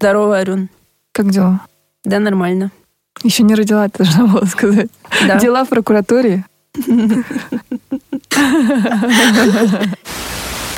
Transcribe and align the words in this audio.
Здорово, 0.00 0.38
Арюн. 0.38 0.70
Как 1.12 1.28
дела? 1.28 1.60
Да, 2.04 2.20
нормально. 2.20 2.70
Еще 3.22 3.42
не 3.42 3.54
родила, 3.54 3.86
ты 3.90 4.02
должна 4.02 4.28
была 4.28 4.46
сказать. 4.46 4.88
Да. 5.28 5.38
Дела 5.38 5.66
в 5.66 5.68
прокуратуре. 5.68 6.46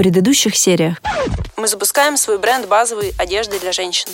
Предыдущих 0.02 0.56
сериях 0.56 0.96
мы 1.62 1.68
запускаем 1.68 2.16
свой 2.16 2.38
бренд 2.38 2.66
базовой 2.66 3.14
одежды 3.18 3.60
для 3.60 3.70
женщин. 3.70 4.08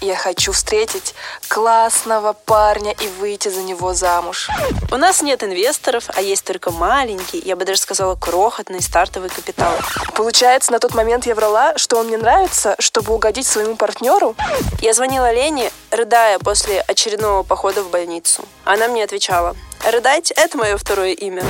Я 0.00 0.16
хочу 0.16 0.52
встретить 0.52 1.14
классного 1.46 2.32
парня 2.32 2.94
и 2.98 3.08
выйти 3.20 3.50
за 3.50 3.60
него 3.60 3.92
замуж. 3.92 4.48
У 4.90 4.96
нас 4.96 5.20
нет 5.20 5.44
инвесторов, 5.44 6.04
а 6.14 6.22
есть 6.22 6.46
только 6.46 6.70
маленький, 6.70 7.42
я 7.44 7.56
бы 7.56 7.66
даже 7.66 7.78
сказала, 7.78 8.14
крохотный 8.14 8.80
стартовый 8.80 9.28
капитал. 9.28 9.74
Получается, 10.14 10.72
на 10.72 10.78
тот 10.78 10.94
момент 10.94 11.26
я 11.26 11.34
врала, 11.34 11.76
что 11.76 11.98
он 11.98 12.06
мне 12.06 12.16
нравится, 12.16 12.74
чтобы 12.78 13.12
угодить 13.12 13.46
своему 13.46 13.76
партнеру. 13.76 14.34
Я 14.80 14.94
звонила 14.94 15.30
Лене, 15.30 15.70
рыдая 15.90 16.38
после 16.38 16.80
очередного 16.80 17.42
похода 17.42 17.82
в 17.82 17.90
больницу. 17.90 18.46
Она 18.64 18.88
мне 18.88 19.04
отвечала, 19.04 19.54
рыдать– 19.84 20.30
это 20.36 20.56
мое 20.56 20.78
второе 20.78 21.12
имя. 21.12 21.44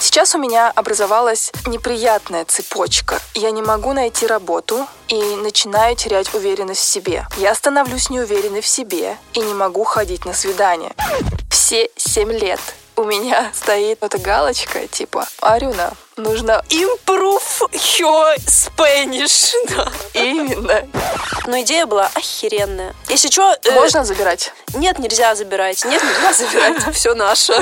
Сейчас 0.00 0.34
у 0.34 0.38
меня 0.38 0.70
образовалась 0.70 1.50
неприятная 1.66 2.44
цепочка. 2.44 3.21
Я 3.34 3.50
не 3.50 3.62
могу 3.62 3.92
найти 3.92 4.26
работу 4.26 4.86
и 5.08 5.20
начинаю 5.36 5.96
терять 5.96 6.32
уверенность 6.34 6.80
в 6.82 6.86
себе. 6.86 7.26
Я 7.36 7.54
становлюсь 7.54 8.10
неуверенной 8.10 8.60
в 8.60 8.66
себе 8.66 9.16
и 9.32 9.40
не 9.40 9.54
могу 9.54 9.84
ходить 9.84 10.24
на 10.24 10.34
свидания. 10.34 10.92
Все 11.50 11.90
семь 11.96 12.32
лет 12.32 12.60
у 12.96 13.04
меня 13.04 13.50
стоит 13.54 14.02
эта 14.02 14.18
галочка, 14.18 14.86
типа, 14.86 15.26
Арюна, 15.40 15.92
нужно 16.16 16.62
improve 16.68 17.70
your 17.72 18.36
Spanish. 18.46 19.52
Да. 19.74 19.90
Именно. 20.12 20.86
Но 21.46 21.60
идея 21.62 21.86
была 21.86 22.10
охеренная. 22.14 22.94
Если 23.08 23.30
что... 23.30 23.56
э, 23.64 23.70
Можно 23.72 24.04
забирать? 24.04 24.52
Нет, 24.74 24.98
нельзя 24.98 25.34
забирать. 25.34 25.84
Нет, 25.84 26.02
нельзя 26.02 26.32
забирать. 26.32 26.82
Все 26.94 27.14
наше. 27.14 27.54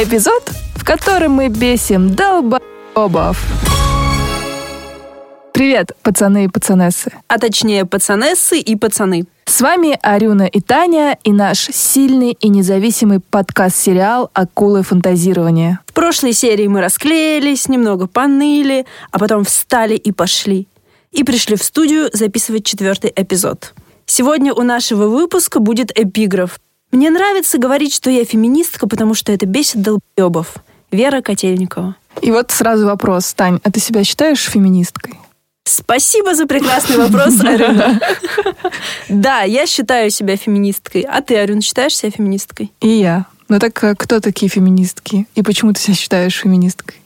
Эпизод, 0.00 0.48
в 0.76 0.84
котором 0.84 1.32
мы 1.32 1.48
бесим 1.48 2.14
долбоебов. 2.14 3.44
Привет, 5.52 5.90
пацаны 6.04 6.44
и 6.44 6.48
пацанессы. 6.48 7.10
А 7.26 7.36
точнее, 7.36 7.84
пацанессы 7.84 8.60
и 8.60 8.76
пацаны. 8.76 9.24
С 9.46 9.60
вами 9.60 9.98
Арюна 10.00 10.44
и 10.44 10.60
Таня 10.60 11.18
и 11.24 11.32
наш 11.32 11.66
сильный 11.72 12.30
и 12.30 12.48
независимый 12.48 13.18
подкаст-сериал 13.18 14.30
«Акулы 14.34 14.84
фантазирования». 14.84 15.80
В 15.88 15.92
прошлой 15.94 16.32
серии 16.32 16.68
мы 16.68 16.80
расклеились, 16.80 17.68
немного 17.68 18.06
поныли, 18.06 18.86
а 19.10 19.18
потом 19.18 19.42
встали 19.42 19.96
и 19.96 20.12
пошли. 20.12 20.68
И 21.10 21.24
пришли 21.24 21.56
в 21.56 21.64
студию 21.64 22.08
записывать 22.12 22.64
четвертый 22.64 23.12
эпизод. 23.16 23.74
Сегодня 24.06 24.54
у 24.54 24.62
нашего 24.62 25.08
выпуска 25.08 25.58
будет 25.58 25.90
эпиграф. 25.98 26.60
Мне 26.90 27.10
нравится 27.10 27.58
говорить, 27.58 27.94
что 27.94 28.10
я 28.10 28.24
феминистка, 28.24 28.88
потому 28.88 29.14
что 29.14 29.32
это 29.32 29.46
бесит 29.46 29.82
долбоебов. 29.82 30.54
Вера 30.90 31.20
Котельникова. 31.20 31.96
И 32.22 32.30
вот 32.30 32.50
сразу 32.50 32.86
вопрос, 32.86 33.32
Тань, 33.34 33.60
а 33.62 33.70
ты 33.70 33.78
себя 33.78 34.04
считаешь 34.04 34.40
феминисткой? 34.40 35.14
Спасибо 35.64 36.34
за 36.34 36.46
прекрасный 36.46 36.96
вопрос, 36.96 37.40
Арюна. 37.44 38.00
Да, 39.08 39.42
я 39.42 39.66
считаю 39.66 40.10
себя 40.10 40.36
феминисткой. 40.36 41.02
А 41.02 41.20
ты, 41.20 41.36
Арюн, 41.36 41.60
считаешь 41.60 41.94
себя 41.94 42.10
феминисткой? 42.10 42.72
И 42.80 42.88
я. 42.88 43.26
Ну 43.48 43.58
так 43.58 43.82
а 43.84 43.94
кто 43.94 44.20
такие 44.20 44.48
феминистки? 44.48 45.26
И 45.34 45.42
почему 45.42 45.72
ты 45.72 45.80
себя 45.80 45.94
считаешь 45.94 46.36
феминисткой? 46.36 46.96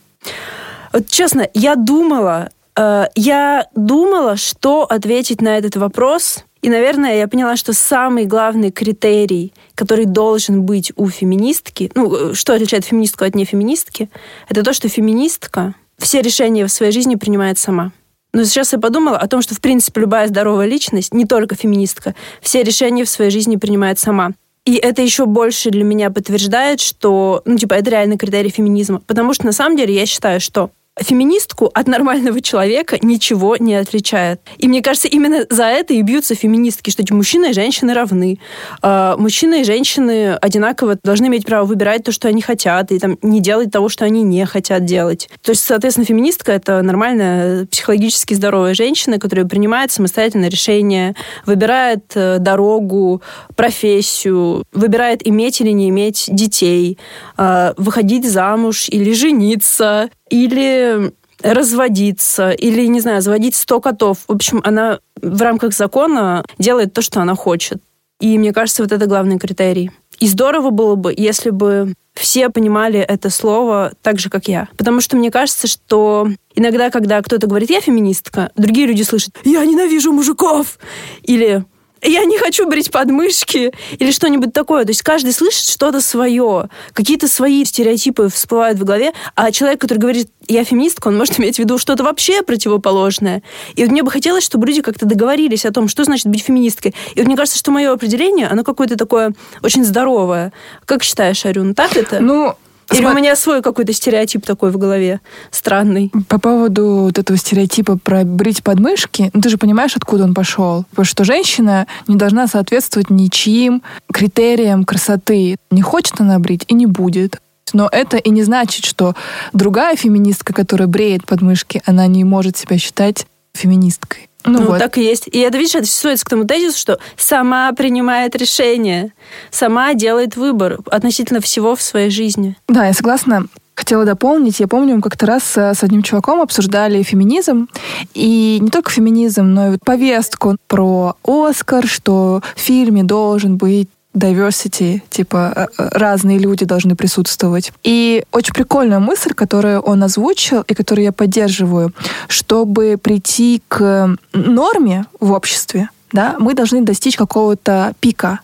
Вот 0.93 1.09
честно, 1.09 1.49
я 1.55 1.75
думала, 1.75 2.51
э, 2.77 3.07
я 3.15 3.67
думала, 3.75 4.37
что 4.37 4.85
ответить 4.85 5.41
на 5.41 5.57
этот 5.59 5.77
вопрос. 5.77 6.45
И, 6.63 6.71
наверное, 6.71 7.19
я 7.19 7.27
поняла, 7.27 7.57
что 7.57 7.73
самый 7.73 8.25
главный 8.25 8.71
критерий, 8.71 9.53
который 9.75 10.05
должен 10.05 10.63
быть 10.63 10.93
у 10.95 11.09
феминистки, 11.09 11.91
ну, 11.97 12.31
э, 12.31 12.35
что 12.35 12.55
отличает 12.55 12.85
феминистку 12.85 13.25
от 13.25 13.35
нефеминистки, 13.35 14.09
это 14.49 14.63
то, 14.63 14.73
что 14.73 14.89
феминистка 14.89 15.75
все 15.99 16.23
решения 16.23 16.65
в 16.65 16.73
своей 16.73 16.93
жизни 16.93 17.17
принимает 17.17 17.59
сама. 17.59 17.91
Но 18.33 18.45
сейчас 18.45 18.73
я 18.73 18.79
подумала 18.79 19.19
о 19.19 19.27
том, 19.27 19.43
что, 19.43 19.57
в 19.57 19.61
принципе, 19.61 20.03
любая 20.03 20.29
здоровая 20.29 20.67
личность, 20.67 21.13
не 21.13 21.27
только 21.27 21.57
феминистка, 21.57 22.15
все 22.41 22.63
решения 22.63 23.05
в 23.05 23.11
своей 23.11 23.31
жизни 23.33 23.57
принимает 23.57 23.99
сама. 23.99 24.31
И 24.65 24.77
это 24.77 25.03
еще 25.03 25.27
больше 25.27 25.71
для 25.71 25.83
меня 25.83 26.11
подтверждает, 26.11 26.81
что, 26.81 27.43
ну, 27.45 27.59
типа, 27.59 27.75
это 27.75 27.91
реально 27.91 28.17
критерий 28.17 28.51
феминизма. 28.51 29.03
Потому 29.07 29.35
что, 29.35 29.45
на 29.47 29.53
самом 29.53 29.77
деле, 29.77 29.95
я 29.95 30.07
считаю, 30.07 30.41
что 30.41 30.71
феминистку 31.01 31.71
от 31.73 31.89
нормального 31.89 32.41
человека 32.41 32.99
ничего 33.01 33.57
не 33.57 33.75
отличает. 33.77 34.41
И 34.59 34.69
мне 34.69 34.83
кажется, 34.83 35.09
именно 35.09 35.47
за 35.49 35.65
это 35.65 35.95
и 35.95 36.03
бьются 36.03 36.35
феминистки, 36.35 36.91
что 36.91 37.03
эти 37.03 37.13
мужчины 37.13 37.51
и 37.51 37.53
женщины 37.55 37.95
равны. 37.95 38.39
А, 38.83 39.17
Мужчины 39.17 39.63
и 39.63 39.65
женщины 39.65 40.35
одинаково 40.35 40.99
должны 41.03 41.27
иметь 41.27 41.47
право 41.47 41.65
выбирать 41.65 42.05
то, 42.05 42.13
что 42.13 42.29
они 42.29 42.43
хотят, 42.43 42.93
и 42.93 42.99
там, 42.99 43.19
не 43.23 43.41
делать 43.41 43.71
того, 43.71 43.89
что 43.89 44.05
они 44.05 44.23
не 44.23 44.45
хотят 44.45 44.85
делать. 44.85 45.31
То 45.43 45.53
есть, 45.53 45.63
соответственно, 45.63 46.05
феминистка— 46.05 46.53
это 46.53 46.83
нормальная, 46.83 47.67
психологически 47.67 48.35
здоровая 48.35 48.75
женщина, 48.75 49.19
которая 49.19 49.47
принимает 49.47 49.93
самостоятельно 49.93 50.49
решения, 50.49 51.15
выбирает 51.47 52.05
э, 52.15 52.39
дорогу, 52.39 53.23
профессию, 53.57 54.65
выбирает 54.73 55.27
иметь 55.27 55.61
или 55.61 55.71
не 55.71 55.89
иметь 55.89 56.27
детей, 56.29 56.99
а, 57.37 57.73
выходить 57.79 58.29
замуж 58.29 58.89
или 58.89 59.13
жениться, 59.13 60.11
или 60.33 61.13
разводиться, 61.43 62.51
или, 62.51 62.87
не 62.87 63.01
знаю, 63.01 63.21
заводить 63.21 63.55
100 63.55 63.81
котов. 63.81 64.19
В 64.27 64.33
общем, 64.33 64.61
она 64.65 65.01
в 65.21 65.43
рамках 65.43 65.75
закона 65.75 66.45
делает 66.59 66.93
то, 66.93 67.03
что 67.03 67.21
она 67.21 67.35
хочет. 67.35 67.83
И 68.21 68.39
мне 68.39 68.53
кажется, 68.53 68.83
вот 68.83 68.93
это 68.93 69.07
главный 69.07 69.39
критерий. 69.39 69.91
И 70.21 70.29
здорово 70.29 70.71
было 70.71 70.95
бы, 70.95 71.13
если 71.17 71.51
бы 71.51 71.95
все 72.15 72.49
понимали 72.49 73.01
это 73.01 73.29
слово 73.31 73.93
так 74.03 74.21
же, 74.21 74.31
как 74.31 74.47
я. 74.49 74.69
Потому 74.77 75.01
что 75.01 75.17
мне 75.17 75.31
кажется, 75.31 75.67
что 75.67 76.29
иногда, 76.55 76.91
когда 76.91 77.21
кто-то 77.21 77.47
говорит 77.47 77.71
«я 77.71 77.81
феминистка», 77.81 78.51
другие 78.57 78.87
люди 78.87 79.03
слышат 79.03 79.35
«я 79.45 79.65
ненавижу 79.65 80.13
мужиков» 80.13 80.79
или 81.23 81.65
я 82.03 82.25
не 82.25 82.39
хочу 82.39 82.69
брить 82.69 82.91
подмышки 82.91 83.73
или 83.99 84.11
что-нибудь 84.11 84.53
такое. 84.53 84.85
То 84.85 84.91
есть 84.91 85.03
каждый 85.03 85.33
слышит 85.33 85.67
что-то 85.67 86.01
свое. 86.01 86.69
Какие-то 86.93 87.29
свои 87.29 87.65
стереотипы 87.65 88.29
всплывают 88.29 88.79
в 88.79 88.85
голове, 88.85 89.13
а 89.35 89.53
человек, 89.53 89.81
который 89.81 89.99
говорит 89.99 90.29
«я 90.49 90.65
феминистка», 90.65 91.09
он 91.09 91.17
может 91.17 91.39
иметь 91.39 91.57
в 91.57 91.59
виду 91.61 91.79
что-то 91.79 92.03
вообще 92.03 92.43
противоположное. 92.43 93.43
И 93.77 93.83
вот 93.83 93.93
мне 93.93 94.03
бы 94.03 94.11
хотелось, 94.11 94.45
чтобы 94.45 94.67
люди 94.67 94.83
как-то 94.83 95.07
договорились 95.07 95.65
о 95.65 95.73
том, 95.73 95.89
что 95.89 96.05
значит 96.05 96.27
быть 96.27 96.43
феминисткой. 96.43 96.95
И 97.15 97.21
вот 97.21 97.27
мне 97.27 97.37
кажется, 97.37 97.59
что 97.59 97.71
мое 97.71 97.93
определение, 97.93 98.49
оно 98.49 98.65
какое-то 98.65 98.97
такое 98.97 99.33
очень 99.63 99.85
здоровое. 99.85 100.53
Как 100.85 101.05
считаешь, 101.05 101.45
Арюн, 101.47 101.75
так 101.75 101.97
это? 101.97 102.21
Ну, 102.21 102.57
Или 102.93 103.05
сма- 103.05 103.13
у 103.13 103.15
меня 103.15 103.37
свой 103.37 103.63
какой-то 103.63 103.93
стереотип 103.93 104.45
такой 104.45 104.71
в 104.71 104.79
голове 104.79 105.21
странный? 105.51 106.11
По 106.29 106.39
поводу 106.39 106.87
вот 107.05 107.19
этого 107.19 107.39
стереотипа 107.39 107.99
про 107.99 108.25
брить 108.25 108.63
подмышки, 108.63 109.31
ну, 109.33 109.41
ты 109.41 109.49
же 109.49 109.59
понимаешь, 109.59 109.97
откуда 109.97 110.25
он 110.25 110.35
пошел. 110.35 110.85
Потому 110.91 111.05
что 111.07 111.25
женщина 111.25 111.87
не 112.09 112.17
должна 112.17 112.47
соответствовать 112.47 113.11
ничьим 113.11 113.83
критериям 114.13 114.85
красоты. 114.85 115.57
Не 115.71 115.83
хочет 115.83 116.21
она 116.21 116.39
брить 116.39 116.65
и 116.69 116.75
не 116.75 116.87
будет. 116.87 117.41
Но 117.73 117.89
это 117.91 118.17
и 118.19 118.31
не 118.31 118.43
значит, 118.43 118.85
что 118.85 119.15
другая 119.53 119.97
феминистка, 119.97 120.53
которая 120.53 120.89
бреет 120.89 121.25
подмышки, 121.27 121.83
она 121.87 122.07
не 122.07 122.25
может 122.25 122.57
себя 122.57 122.79
считать 122.79 123.27
феминисткой. 123.55 124.29
Ну, 124.45 124.61
Ну, 124.61 124.67
вот. 124.67 124.79
так 124.79 124.99
и 124.99 125.03
есть. 125.03 125.29
И 125.29 125.39
это, 125.39 125.57
видишь, 125.59 125.75
это 125.75 125.85
все 125.87 126.01
сводится 126.01 126.27
к 126.27 126.31
тому 126.31 126.45
тезису, 126.45 126.79
что 126.79 126.99
сама 127.17 127.73
принимает 127.73 128.35
решение, 128.37 129.13
сама 129.51 129.95
делает 129.95 130.37
выбор 130.37 130.79
относительно 130.91 131.41
всего 131.41 131.77
в 131.77 131.83
своей 131.83 132.11
жизни. 132.11 132.57
Да, 132.69 132.87
я 132.87 132.93
согласна. 132.93 133.47
Хотела 133.75 134.05
дополнить. 134.05 134.61
Я 134.61 134.69
помню, 134.69 134.97
мы 134.97 135.03
как-то 135.03 135.25
раз 135.25 135.57
э, 135.57 135.73
с 135.75 135.83
одним 135.83 136.03
чуваком 136.03 136.41
обсуждали 136.43 137.03
феминизм. 137.03 137.69
И 138.13 138.59
не 138.61 138.69
только 138.69 138.91
феминизм, 138.91 139.45
но 139.45 139.69
и 139.69 139.71
вот 139.71 139.81
повестку 139.85 140.57
про 140.69 141.17
Оскар, 141.25 141.87
что 141.87 142.43
в 142.55 142.61
фильме 142.61 143.03
должен 143.03 143.57
быть 143.57 143.89
diversity, 144.15 145.03
типа 145.11 145.53
э, 145.55 145.67
э, 145.79 145.89
разные 145.93 146.39
люди 146.39 146.65
должны 146.65 146.97
присутствовать. 146.97 147.73
И 147.83 148.25
очень 148.33 148.53
прикольная 148.53 148.99
мысль, 148.99 149.33
которую 149.35 149.81
он 149.81 150.03
озвучил 150.03 150.63
и 150.63 150.75
которую 150.75 151.05
я 151.05 151.13
поддерживаю, 151.13 151.93
чтобы 152.29 152.99
прийти 153.03 153.63
к 153.69 154.17
норме 154.33 155.07
в 155.21 155.33
обществе, 155.33 155.89
да, 156.13 156.37
мы 156.39 156.55
должны 156.55 156.83
достичь 156.83 157.17
какого-то 157.17 157.95
пика. 158.01 158.41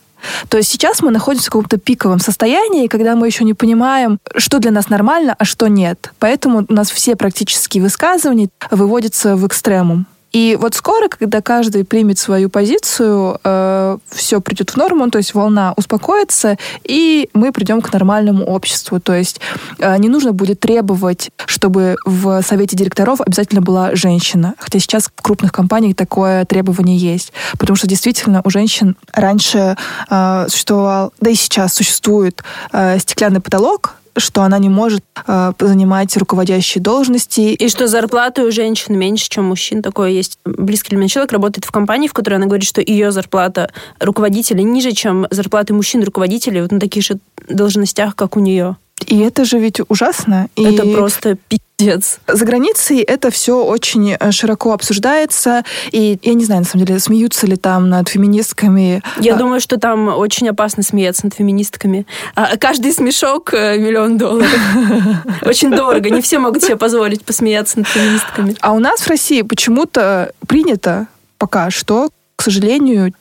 То 0.48 0.56
есть 0.56 0.70
сейчас 0.70 1.00
мы 1.00 1.10
находимся 1.10 1.46
в 1.46 1.52
каком-то 1.52 1.78
пиковом 1.78 2.18
состоянии, 2.18 2.88
когда 2.88 3.14
мы 3.14 3.26
еще 3.26 3.44
не 3.44 3.54
понимаем, 3.54 4.18
что 4.36 4.58
для 4.58 4.70
нас 4.70 4.88
нормально, 4.88 5.34
а 5.38 5.44
что 5.44 5.68
нет. 5.68 6.12
Поэтому 6.18 6.66
у 6.68 6.72
нас 6.72 6.90
все 6.90 7.14
практические 7.14 7.82
высказывания 7.82 8.48
выводятся 8.70 9.36
в 9.36 9.46
экстремум. 9.46 10.06
И 10.32 10.58
вот 10.60 10.74
скоро, 10.74 11.08
когда 11.08 11.40
каждый 11.40 11.84
примет 11.84 12.18
свою 12.18 12.50
позицию, 12.50 13.38
э, 13.42 13.98
все 14.10 14.40
придет 14.40 14.70
в 14.70 14.76
норму, 14.76 15.10
то 15.10 15.18
есть 15.18 15.34
волна 15.34 15.72
успокоится, 15.76 16.56
и 16.84 17.30
мы 17.32 17.52
придем 17.52 17.80
к 17.80 17.92
нормальному 17.92 18.44
обществу. 18.44 19.00
То 19.00 19.14
есть 19.14 19.40
э, 19.78 19.96
не 19.98 20.08
нужно 20.08 20.32
будет 20.32 20.60
требовать, 20.60 21.30
чтобы 21.46 21.96
в 22.04 22.42
совете 22.42 22.76
директоров 22.76 23.20
обязательно 23.20 23.62
была 23.62 23.94
женщина. 23.94 24.54
Хотя 24.58 24.78
сейчас 24.78 25.10
в 25.14 25.22
крупных 25.22 25.52
компаниях 25.52 25.96
такое 25.96 26.44
требование 26.44 26.96
есть. 26.96 27.32
Потому 27.58 27.76
что 27.76 27.86
действительно 27.86 28.42
у 28.44 28.50
женщин 28.50 28.96
раньше 29.12 29.76
э, 30.10 30.46
существовал, 30.48 31.12
да 31.20 31.30
и 31.30 31.34
сейчас 31.34 31.74
существует 31.74 32.42
э, 32.72 32.98
стеклянный 32.98 33.40
потолок, 33.40 33.97
что 34.18 34.42
она 34.42 34.58
не 34.58 34.68
может 34.68 35.02
э, 35.26 35.52
занимать 35.58 36.16
руководящие 36.16 36.82
должности. 36.82 37.40
И 37.40 37.68
что 37.68 37.86
зарплаты 37.86 38.44
у 38.44 38.50
женщин 38.50 38.98
меньше, 38.98 39.28
чем 39.28 39.46
у 39.46 39.48
мужчин. 39.48 39.82
Такое 39.82 40.10
есть. 40.10 40.38
Близкий 40.44 40.90
для 40.90 40.98
меня 40.98 41.08
человек 41.08 41.32
работает 41.32 41.64
в 41.64 41.70
компании, 41.70 42.08
в 42.08 42.12
которой 42.12 42.34
она 42.34 42.46
говорит, 42.46 42.66
что 42.66 42.80
ее 42.80 43.12
зарплата 43.12 43.70
руководителя 44.00 44.62
ниже, 44.62 44.92
чем 44.92 45.26
зарплаты 45.30 45.74
мужчин-руководителей 45.74 46.62
вот 46.62 46.72
на 46.72 46.80
таких 46.80 47.04
же 47.04 47.18
должностях, 47.48 48.14
как 48.16 48.36
у 48.36 48.40
нее. 48.40 48.76
И 49.06 49.18
это 49.20 49.44
же 49.44 49.58
ведь 49.58 49.80
ужасно. 49.88 50.48
И 50.56 50.64
это 50.64 50.84
просто 50.84 51.38
пиздец. 51.78 52.18
За 52.26 52.44
границей 52.44 53.00
это 53.00 53.30
все 53.30 53.64
очень 53.64 54.16
э, 54.18 54.32
широко 54.32 54.72
обсуждается. 54.72 55.62
И 55.92 56.18
я 56.22 56.34
не 56.34 56.44
знаю, 56.44 56.62
на 56.62 56.66
самом 56.66 56.84
деле, 56.84 56.98
смеются 56.98 57.46
ли 57.46 57.56
там 57.56 57.88
над 57.88 58.08
феминистками. 58.08 59.02
Я 59.18 59.34
а... 59.34 59.38
думаю, 59.38 59.60
что 59.60 59.78
там 59.78 60.08
очень 60.08 60.48
опасно 60.48 60.82
смеяться 60.82 61.24
над 61.24 61.34
феминистками. 61.34 62.06
А 62.34 62.56
каждый 62.56 62.92
смешок 62.92 63.54
э, 63.54 63.78
миллион 63.78 64.18
долларов. 64.18 64.50
Очень 65.42 65.70
дорого. 65.70 66.10
Не 66.10 66.20
все 66.20 66.38
могут 66.38 66.62
себе 66.62 66.76
позволить 66.76 67.24
посмеяться 67.24 67.78
над 67.78 67.88
феминистками. 67.88 68.56
А 68.60 68.72
у 68.72 68.78
нас 68.78 69.00
в 69.00 69.08
России 69.08 69.42
почему-то 69.42 70.32
принято 70.46 71.06
пока 71.38 71.70
что, 71.70 72.10
к 72.36 72.42
сожалению, 72.42 73.12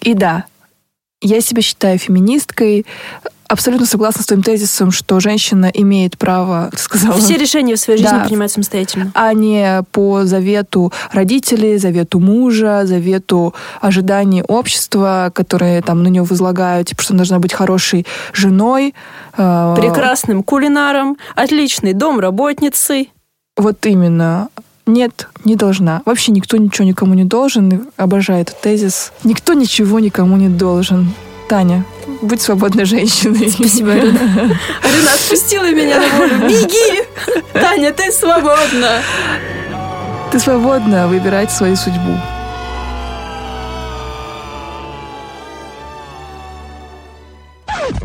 и 0.00 0.14
да, 0.14 0.44
я 1.20 1.40
себя 1.40 1.62
считаю 1.62 1.98
феминисткой, 1.98 2.84
абсолютно 3.52 3.86
согласна 3.86 4.22
с 4.22 4.26
твоим 4.26 4.42
тезисом, 4.42 4.90
что 4.90 5.20
женщина 5.20 5.70
имеет 5.72 6.16
право, 6.16 6.70
ты 6.72 6.78
сказала... 6.78 7.18
Все 7.18 7.36
решения 7.36 7.76
в 7.76 7.78
своей 7.78 7.98
жизни 7.98 8.16
да, 8.16 8.24
принимать 8.24 8.50
самостоятельно. 8.50 9.12
А 9.14 9.32
не 9.34 9.82
по 9.92 10.24
завету 10.24 10.92
родителей, 11.12 11.76
завету 11.76 12.18
мужа, 12.18 12.82
завету 12.84 13.54
ожиданий 13.80 14.42
общества, 14.42 15.30
которые 15.34 15.82
там 15.82 16.02
на 16.02 16.08
нее 16.08 16.22
возлагают, 16.22 16.88
типа, 16.88 17.02
что 17.02 17.12
она 17.12 17.18
должна 17.18 17.38
быть 17.38 17.52
хорошей 17.52 18.06
женой. 18.32 18.94
Э, 19.36 19.74
Прекрасным 19.78 20.42
кулинаром, 20.42 21.18
отличной 21.34 21.92
домработницей. 21.92 23.12
Вот 23.56 23.84
именно. 23.84 24.48
Нет, 24.86 25.28
не 25.44 25.56
должна. 25.56 26.02
Вообще 26.06 26.32
никто 26.32 26.56
ничего 26.56 26.86
никому 26.86 27.14
не 27.14 27.24
должен. 27.24 27.88
Обожаю 27.96 28.40
этот 28.40 28.60
тезис. 28.60 29.12
Никто 29.24 29.52
ничего 29.52 30.00
никому 30.00 30.36
не 30.36 30.48
должен. 30.48 31.14
Таня, 31.52 31.84
будь 32.22 32.40
свободной 32.40 32.86
женщиной. 32.86 33.50
Спасибо, 33.50 33.92
Арина. 33.92 34.18
Арина 34.82 35.12
отпустила 35.12 35.70
меня 35.70 36.00
на 36.00 36.08
волю. 36.16 36.48
Беги! 36.48 37.04
Таня, 37.52 37.92
ты 37.92 38.10
свободна. 38.10 39.02
Ты 40.30 40.38
свободна 40.38 41.08
выбирать 41.08 41.52
свою 41.52 41.76
судьбу. 41.76 42.16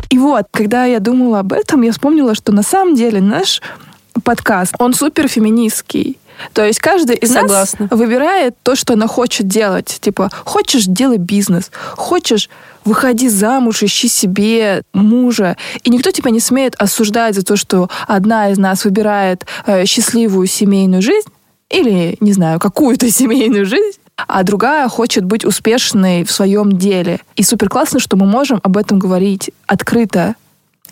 И 0.09 0.17
вот, 0.17 0.47
когда 0.51 0.83
я 0.83 0.99
думала 0.99 1.39
об 1.39 1.53
этом, 1.53 1.83
я 1.83 1.93
вспомнила, 1.93 2.35
что 2.35 2.51
на 2.51 2.63
самом 2.63 2.95
деле 2.95 3.21
наш 3.21 3.61
подкаст, 4.25 4.75
он 4.77 4.93
супер 4.93 5.29
феминистский. 5.29 6.17
То 6.53 6.65
есть 6.65 6.79
каждый 6.79 7.15
из 7.15 7.31
Согласна. 7.31 7.87
нас 7.89 7.99
выбирает 7.99 8.55
то, 8.63 8.75
что 8.75 8.93
она 8.93 9.07
хочет 9.07 9.47
делать. 9.47 9.97
Типа, 10.01 10.29
хочешь, 10.45 10.85
делай 10.85 11.17
бизнес. 11.17 11.71
Хочешь, 11.95 12.49
выходи 12.85 13.29
замуж, 13.29 13.83
ищи 13.83 14.07
себе 14.07 14.81
мужа. 14.93 15.57
И 15.83 15.89
никто 15.89 16.11
тебя 16.11 16.31
не 16.31 16.39
смеет 16.39 16.75
осуждать 16.77 17.35
за 17.35 17.43
то, 17.43 17.55
что 17.55 17.89
одна 18.07 18.49
из 18.49 18.57
нас 18.57 18.85
выбирает 18.85 19.45
э, 19.65 19.85
счастливую 19.85 20.47
семейную 20.47 21.01
жизнь 21.01 21.29
или, 21.69 22.17
не 22.19 22.33
знаю, 22.33 22.59
какую-то 22.59 23.11
семейную 23.11 23.65
жизнь, 23.65 23.99
а 24.15 24.43
другая 24.43 24.87
хочет 24.87 25.25
быть 25.25 25.45
успешной 25.45 26.23
в 26.23 26.31
своем 26.31 26.77
деле. 26.77 27.19
И 27.35 27.43
супер 27.43 27.69
классно, 27.69 27.99
что 27.99 28.17
мы 28.17 28.25
можем 28.25 28.59
об 28.63 28.77
этом 28.77 28.97
говорить 28.99 29.51
открыто, 29.67 30.35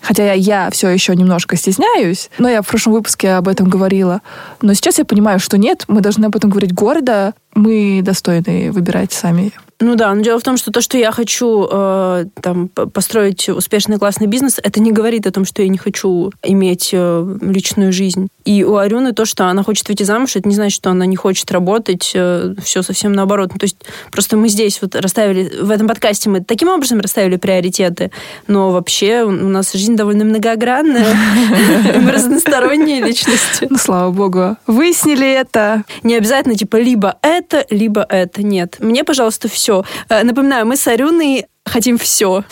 Хотя 0.01 0.33
я, 0.33 0.69
все 0.71 0.89
еще 0.89 1.15
немножко 1.15 1.55
стесняюсь, 1.55 2.29
но 2.37 2.49
я 2.49 2.61
в 2.61 2.67
прошлом 2.67 2.93
выпуске 2.93 3.31
об 3.31 3.47
этом 3.47 3.69
говорила. 3.69 4.21
Но 4.61 4.73
сейчас 4.73 4.99
я 4.99 5.05
понимаю, 5.05 5.39
что 5.39 5.57
нет, 5.57 5.85
мы 5.87 6.01
должны 6.01 6.25
об 6.25 6.35
этом 6.35 6.49
говорить 6.49 6.73
гордо, 6.73 7.33
мы 7.53 8.01
достойны 8.03 8.71
выбирать 8.71 9.13
сами 9.13 9.53
ну 9.79 9.95
да, 9.95 10.13
но 10.13 10.21
дело 10.21 10.39
в 10.39 10.43
том, 10.43 10.55
что 10.55 10.71
то, 10.71 10.79
что 10.79 10.97
я 10.97 11.11
хочу 11.11 11.67
э, 11.69 12.25
там, 12.41 12.69
построить 12.69 13.49
успешный 13.49 13.97
классный 13.97 14.27
бизнес, 14.27 14.57
это 14.63 14.79
не 14.79 14.93
говорит 14.93 15.27
о 15.27 15.31
том, 15.31 15.43
что 15.43 15.61
я 15.61 15.67
не 15.67 15.77
хочу 15.77 16.31
иметь 16.43 16.91
э, 16.93 17.37
личную 17.41 17.91
жизнь. 17.91 18.29
И 18.45 18.63
у 18.63 18.77
Арюны 18.77 19.11
то, 19.11 19.25
что 19.25 19.47
она 19.47 19.63
хочет 19.63 19.87
выйти 19.89 20.03
замуж, 20.03 20.37
это 20.37 20.47
не 20.47 20.55
значит, 20.55 20.77
что 20.77 20.91
она 20.91 21.05
не 21.05 21.17
хочет 21.17 21.51
работать. 21.51 22.11
Э, 22.15 22.53
все 22.63 22.83
совсем 22.83 23.11
наоборот. 23.11 23.49
Ну, 23.51 23.59
то 23.59 23.65
есть 23.65 23.77
просто 24.11 24.37
мы 24.37 24.47
здесь 24.47 24.81
вот 24.81 24.95
расставили, 24.95 25.51
в 25.61 25.69
этом 25.69 25.89
подкасте 25.89 26.29
мы 26.29 26.41
таким 26.41 26.69
образом 26.69 27.01
расставили 27.01 27.35
приоритеты, 27.35 28.11
но 28.47 28.71
вообще 28.71 29.23
у 29.23 29.31
нас 29.31 29.73
жизнь 29.73 29.97
довольно 29.97 30.23
многогранная. 30.23 31.05
Мы 31.95 32.11
разносторонние 32.11 33.01
личности. 33.01 33.67
Ну, 33.69 33.77
слава 33.77 34.11
богу. 34.11 34.57
Выяснили 34.67 35.29
это. 35.29 35.83
Не 36.03 36.15
обязательно, 36.15 36.55
типа, 36.55 36.77
либо 36.77 37.17
это, 37.21 37.65
либо 37.69 38.05
это. 38.07 38.43
Нет. 38.43 38.77
Мне, 38.79 39.03
пожалуйста, 39.03 39.47
все 39.47 39.64
все. 39.65 39.83
Э, 40.09 40.23
напоминаю, 40.23 40.67
мы 40.67 40.77
с 40.77 40.87
Арюной 40.87 41.47
хотим 41.65 41.97
все. 41.97 42.43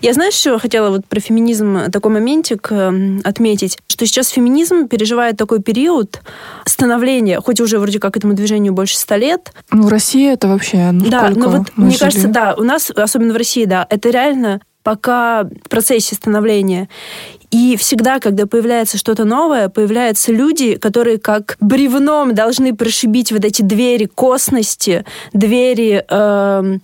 Я 0.00 0.12
знаю, 0.12 0.32
что 0.32 0.58
хотела 0.58 0.90
вот 0.90 1.06
про 1.06 1.20
феминизм 1.20 1.90
такой 1.92 2.10
моментик 2.10 2.66
эм, 2.72 3.20
отметить, 3.22 3.78
что 3.86 4.04
сейчас 4.04 4.28
феминизм 4.28 4.88
переживает 4.88 5.36
такой 5.36 5.62
период 5.62 6.20
становления, 6.66 7.40
хоть 7.40 7.60
уже 7.60 7.78
вроде 7.78 8.00
как 8.00 8.16
этому 8.16 8.34
движению 8.34 8.72
больше 8.72 8.96
ста 8.98 9.16
лет. 9.16 9.52
Ну, 9.70 9.88
Россия 9.88 10.32
это 10.32 10.48
вообще, 10.48 10.90
ну, 10.90 11.08
Да, 11.08 11.30
но 11.30 11.48
вот 11.48 11.68
мне 11.76 11.90
жили? 11.90 12.00
кажется, 12.00 12.28
да, 12.28 12.54
у 12.58 12.64
нас, 12.64 12.90
особенно 12.90 13.32
в 13.32 13.36
России, 13.36 13.64
да, 13.64 13.86
это 13.88 14.10
реально 14.10 14.60
пока 14.82 15.44
в 15.44 15.68
процессе 15.68 16.16
становления. 16.16 16.88
И 17.54 17.76
всегда, 17.76 18.18
когда 18.18 18.48
появляется 18.48 18.98
что-то 18.98 19.24
новое, 19.24 19.68
появляются 19.68 20.32
люди, 20.32 20.74
которые 20.74 21.18
как 21.18 21.56
бревном 21.60 22.34
должны 22.34 22.74
прошибить 22.74 23.30
вот 23.30 23.44
эти 23.44 23.62
двери 23.62 24.06
косности, 24.06 25.04
двери 25.32 26.04
э, 26.08 26.78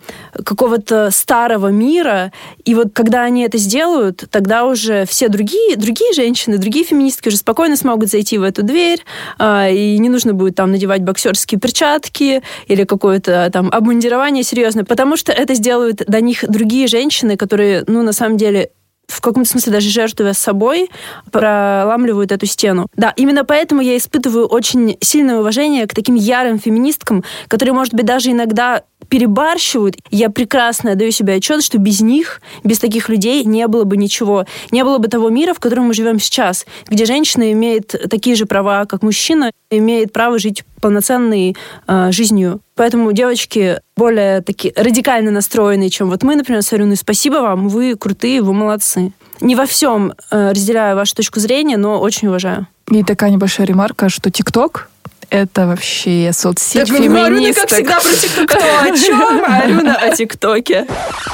какого-то 0.44 1.11
старого 1.11 1.72
мира. 1.72 2.31
И 2.64 2.76
вот 2.76 2.93
когда 2.93 3.25
они 3.25 3.43
это 3.43 3.58
сделают, 3.58 4.26
тогда 4.31 4.64
уже 4.64 5.06
все 5.06 5.26
другие, 5.26 5.75
другие 5.76 6.12
женщины, 6.12 6.56
другие 6.56 6.84
феминистки 6.84 7.26
уже 7.26 7.38
спокойно 7.38 7.76
смогут 7.76 8.09
зайти 8.09 8.38
в 8.38 8.45
эту 8.45 8.62
дверь, 8.62 9.00
э, 9.40 9.75
и 9.75 9.99
не 9.99 10.09
нужно 10.09 10.35
будет 10.35 10.54
там 10.54 10.71
надевать 10.71 11.02
боксерские 11.02 11.59
перчатки 11.59 12.45
или 12.68 12.85
какое-то 12.85 13.50
там 13.52 13.71
обмундирование 13.73 14.45
серьезное, 14.45 14.85
потому 14.85 15.16
что 15.16 15.33
это 15.33 15.54
сделают 15.54 16.04
до 16.06 16.21
них 16.21 16.45
другие 16.47 16.87
женщины, 16.87 17.37
которые, 17.37 17.83
ну, 17.88 18.04
на 18.04 18.12
самом 18.12 18.37
деле, 18.37 18.71
в 19.11 19.21
каком-то 19.21 19.49
смысле 19.49 19.73
даже 19.73 19.88
жертвуя 19.90 20.33
собой, 20.33 20.90
проламливают 21.31 22.33
эту 22.33 22.47
стену. 22.47 22.87
Да, 22.97 23.12
именно 23.17 23.45
поэтому 23.45 23.81
я 23.81 23.97
испытываю 23.97 24.47
очень 24.47 24.97
сильное 25.00 25.38
уважение 25.38 25.87
к 25.87 25.95
таким 25.95 26.14
ярым 26.14 26.59
феминисткам, 26.59 27.25
которые, 27.49 27.75
может 27.75 27.95
быть, 27.95 28.07
даже 28.07 28.31
иногда 28.31 28.83
перебарщивают. 29.09 29.97
Я 30.11 30.30
прекрасно 30.30 30.95
даю 30.95 31.11
себе 31.11 31.35
отчет, 31.35 31.62
что 31.62 31.78
без 31.78 32.00
них, 32.00 32.40
без 32.64 32.78
таких 32.78 33.09
людей 33.09 33.45
не 33.45 33.66
было 33.66 33.85
бы 33.85 33.97
ничего. 33.97 34.47
Не 34.71 34.85
было 34.85 34.99
бы 34.99 35.09
того 35.09 35.30
мира, 35.30 35.54
в 35.54 35.61
котором 35.61 35.87
мы 35.87 35.95
живем 35.95 36.21
сейчас, 36.21 36.66
где 36.88 37.04
женщина 37.04 37.52
имеет 37.52 37.88
такие 38.09 38.37
же 38.37 38.47
права, 38.47 38.85
как 38.87 39.02
мужчина, 39.02 39.50
имеет 39.71 40.12
право 40.12 40.38
жить 40.38 40.64
полноценной 40.80 41.57
э, 41.87 42.12
жизнью. 42.12 42.61
Поэтому 42.75 43.12
девочки 43.12 43.80
более 43.97 44.40
такие 44.40 44.73
радикально 44.76 45.30
настроенные, 45.30 45.90
чем 45.90 46.09
вот 46.09 46.23
мы, 46.23 46.37
например, 46.37 46.62
с 46.62 46.73
Арюной. 46.73 46.97
Спасибо 46.97 47.37
вам, 47.37 47.69
вы 47.69 47.97
крутые, 47.97 48.42
вы 48.42 48.52
молодцы. 48.52 49.12
Не 49.40 49.57
во 49.57 49.66
всем 49.66 50.12
э, 50.30 50.50
разделяю 50.50 50.97
вашу 50.97 51.14
точку 51.14 51.40
зрения, 51.40 51.76
но 51.76 52.00
очень 52.00 52.28
уважаю. 52.28 52.66
И 52.90 53.02
такая 53.02 53.30
небольшая 53.30 53.66
ремарка, 53.66 54.09
что 54.09 54.30
ТикТок 54.30 54.90
это 55.30 55.66
вообще 55.66 56.30
соцсеть 56.32 56.88
так, 56.88 56.96
феминисток. 56.96 57.26
Арюна, 57.26 57.54
как 57.54 57.68
всегда, 57.70 58.00
про 58.00 58.14
ТикТок. 58.14 58.49
Кто 58.49 58.80
о 58.80 58.96
чем? 58.96 59.44
Арюна 59.44 59.96
о 59.96 60.14
ТикТоке. 60.14 60.87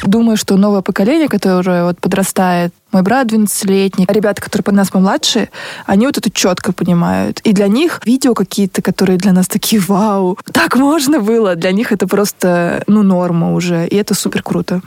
Думаю, 0.03 0.37
что 0.37 0.57
новое 0.57 0.83
поколение, 0.83 1.29
которое 1.29 1.85
вот 1.85 1.99
подрастает, 2.01 2.73
мой 2.93 3.03
брат 3.03 3.27
12-летний, 3.27 4.07
ребята, 4.09 4.41
которые 4.41 4.65
под 4.65 4.75
нас 4.75 4.91
помладше, 4.91 5.49
они 5.87 6.07
вот 6.07 6.17
это 6.19 6.31
четко 6.31 6.73
понимают. 6.73 7.41
И 7.41 7.53
для 7.53 7.69
них 7.69 8.01
видео 8.05 8.35
какие-то, 8.35 8.83
которые 8.83 9.19
для 9.19 9.33
нас 9.33 9.49
такие, 9.49 9.81
вау, 9.81 10.39
так 10.53 10.77
можно 10.77 11.21
было, 11.21 11.57
для 11.57 11.73
них 11.73 11.93
это 11.93 12.07
просто, 12.07 12.85
ну, 12.87 13.03
норма 13.03 13.55
уже. 13.55 13.87
И 13.89 13.97
это 13.97 14.15
супер 14.15 14.43
круто. 14.43 14.81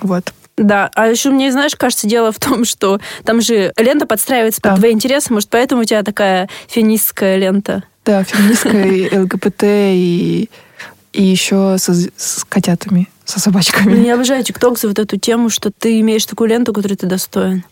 Вот. 0.00 0.32
Да, 0.56 0.90
а 0.94 1.06
еще 1.08 1.30
мне, 1.30 1.52
знаешь, 1.52 1.76
кажется, 1.76 2.06
дело 2.06 2.32
в 2.32 2.38
том, 2.38 2.64
что 2.64 2.98
там 3.24 3.40
же 3.40 3.72
лента 3.76 4.06
подстраивается 4.06 4.60
под 4.60 4.72
да. 4.72 4.76
твои 4.78 4.92
интересы, 4.92 5.32
может, 5.32 5.50
поэтому 5.50 5.82
у 5.82 5.84
тебя 5.84 6.02
такая 6.02 6.48
феминистская 6.68 7.36
лента. 7.36 7.84
Да, 8.06 8.22
феминисткой 8.22 9.18
ЛГБТ 9.18 9.62
и, 9.64 10.48
и 11.12 11.22
еще 11.22 11.76
со, 11.76 11.92
с 11.92 12.46
котятами, 12.48 13.08
со 13.24 13.40
собачками. 13.40 13.94
Ну, 13.94 14.04
я 14.04 14.14
обожаю 14.14 14.44
ТикТок 14.44 14.78
за 14.78 14.86
вот 14.86 15.00
эту 15.00 15.16
тему, 15.18 15.50
что 15.50 15.72
ты 15.76 15.98
имеешь 16.00 16.24
такую 16.24 16.48
ленту, 16.48 16.72
которой 16.72 16.94
ты 16.94 17.06
достоин. 17.06 17.64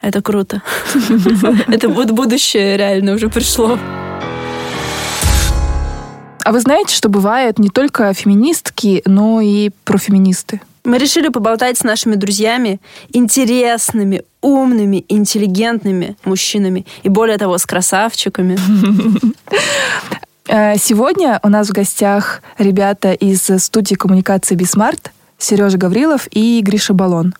Это 0.00 0.22
круто. 0.22 0.62
Это 1.68 1.90
будущее 1.90 2.78
реально 2.78 3.12
уже 3.12 3.28
пришло. 3.28 3.78
А 6.44 6.52
вы 6.52 6.60
знаете, 6.60 6.94
что 6.94 7.10
бывает 7.10 7.58
не 7.58 7.68
только 7.68 8.12
феминистки, 8.14 9.02
но 9.04 9.42
и 9.42 9.70
профеминисты? 9.84 10.62
Мы 10.84 10.98
решили 10.98 11.28
поболтать 11.28 11.78
с 11.78 11.84
нашими 11.84 12.16
друзьями, 12.16 12.80
интересными, 13.12 14.22
умными, 14.40 15.04
интеллигентными 15.08 16.16
мужчинами 16.24 16.86
и, 17.04 17.08
более 17.08 17.38
того, 17.38 17.58
с 17.58 17.66
красавчиками. 17.66 18.58
Э, 20.48 20.76
сегодня 20.76 21.38
у 21.44 21.48
нас 21.48 21.68
в 21.68 21.72
гостях 21.72 22.42
ребята 22.58 23.12
из 23.12 23.48
студии 23.62 23.94
коммуникации 23.94 24.56
Be 24.56 24.70
Smart, 24.70 25.12
Сережа 25.38 25.78
Гаврилов 25.78 26.26
и 26.32 26.60
Гриша 26.62 26.94
Балон. 26.94 27.32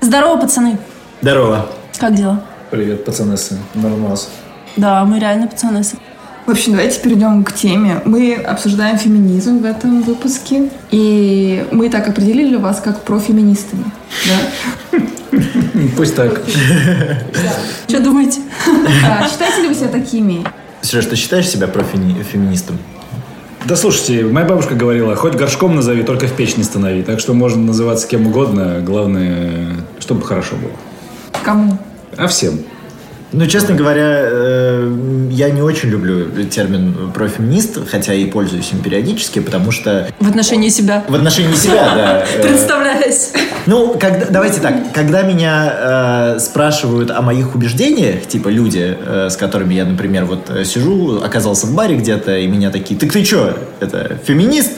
Здорово, 0.00 0.40
пацаны. 0.40 0.78
Здорово. 1.20 1.66
Как 1.98 2.14
дела? 2.14 2.44
Привет, 2.70 3.04
пацанессы. 3.04 3.58
Нормас. 3.74 4.30
Да, 4.76 5.04
мы 5.04 5.18
реально 5.18 5.48
пацанессы. 5.48 5.98
В 6.48 6.50
общем, 6.50 6.72
давайте 6.72 6.98
перейдем 7.00 7.44
к 7.44 7.52
теме. 7.52 8.00
Мы 8.06 8.32
обсуждаем 8.32 8.96
феминизм 8.96 9.58
в 9.58 9.66
этом 9.66 10.00
выпуске, 10.00 10.70
и 10.90 11.66
мы 11.72 11.90
так 11.90 12.08
определили 12.08 12.56
вас 12.56 12.80
как 12.80 13.02
профеминистами. 13.02 13.84
Да? 14.26 14.98
Пусть 15.94 16.16
так. 16.16 16.40
Что 17.86 18.00
думаете? 18.00 18.40
А, 19.04 19.28
считаете 19.28 19.60
ли 19.60 19.68
вы 19.68 19.74
себя 19.74 19.88
такими? 19.88 20.42
Сереж, 20.80 21.04
ты 21.04 21.16
считаешь 21.16 21.46
себя 21.46 21.68
профеминистом? 21.68 22.78
Да 23.66 23.76
слушайте, 23.76 24.24
моя 24.24 24.46
бабушка 24.46 24.74
говорила, 24.74 25.14
хоть 25.16 25.34
горшком 25.34 25.76
назови, 25.76 26.02
только 26.02 26.28
в 26.28 26.32
печь 26.32 26.56
не 26.56 26.64
станови. 26.64 27.02
Так 27.02 27.20
что 27.20 27.34
можно 27.34 27.62
называться 27.62 28.08
кем 28.08 28.26
угодно, 28.26 28.80
главное, 28.80 29.74
чтобы 29.98 30.22
хорошо 30.22 30.56
было. 30.56 30.72
Кому? 31.44 31.76
А 32.16 32.26
всем. 32.26 32.60
Ну, 33.32 33.46
честно 33.46 33.74
говоря, 33.74 34.20
э, 34.22 35.28
я 35.30 35.50
не 35.50 35.60
очень 35.60 35.90
люблю 35.90 36.26
термин 36.44 37.12
профеминист, 37.12 37.78
хотя 37.88 38.14
и 38.14 38.24
пользуюсь 38.24 38.72
им 38.72 38.80
периодически, 38.80 39.40
потому 39.40 39.70
что... 39.70 40.08
В 40.18 40.28
отношении 40.28 40.70
себя. 40.70 41.04
В 41.06 41.14
отношении 41.14 41.54
себя, 41.54 41.94
да. 41.94 42.26
Представляюсь. 42.42 43.32
Ну, 43.66 43.96
когда, 44.00 44.26
давайте 44.30 44.60
так, 44.60 44.92
когда 44.94 45.22
меня 45.22 45.74
э, 45.76 46.38
спрашивают 46.38 47.10
о 47.10 47.20
моих 47.20 47.54
убеждениях, 47.54 48.26
типа 48.26 48.48
люди, 48.48 48.96
э, 48.98 49.28
с 49.30 49.36
которыми 49.36 49.74
я, 49.74 49.84
например, 49.84 50.24
вот 50.24 50.48
э, 50.48 50.64
сижу, 50.64 51.20
оказался 51.22 51.66
в 51.66 51.74
баре 51.74 51.96
где-то, 51.96 52.38
и 52.38 52.46
меня 52.46 52.70
такие, 52.70 52.98
так 52.98 53.12
ты 53.12 53.24
что, 53.24 53.58
это 53.80 54.18
феминист? 54.24 54.72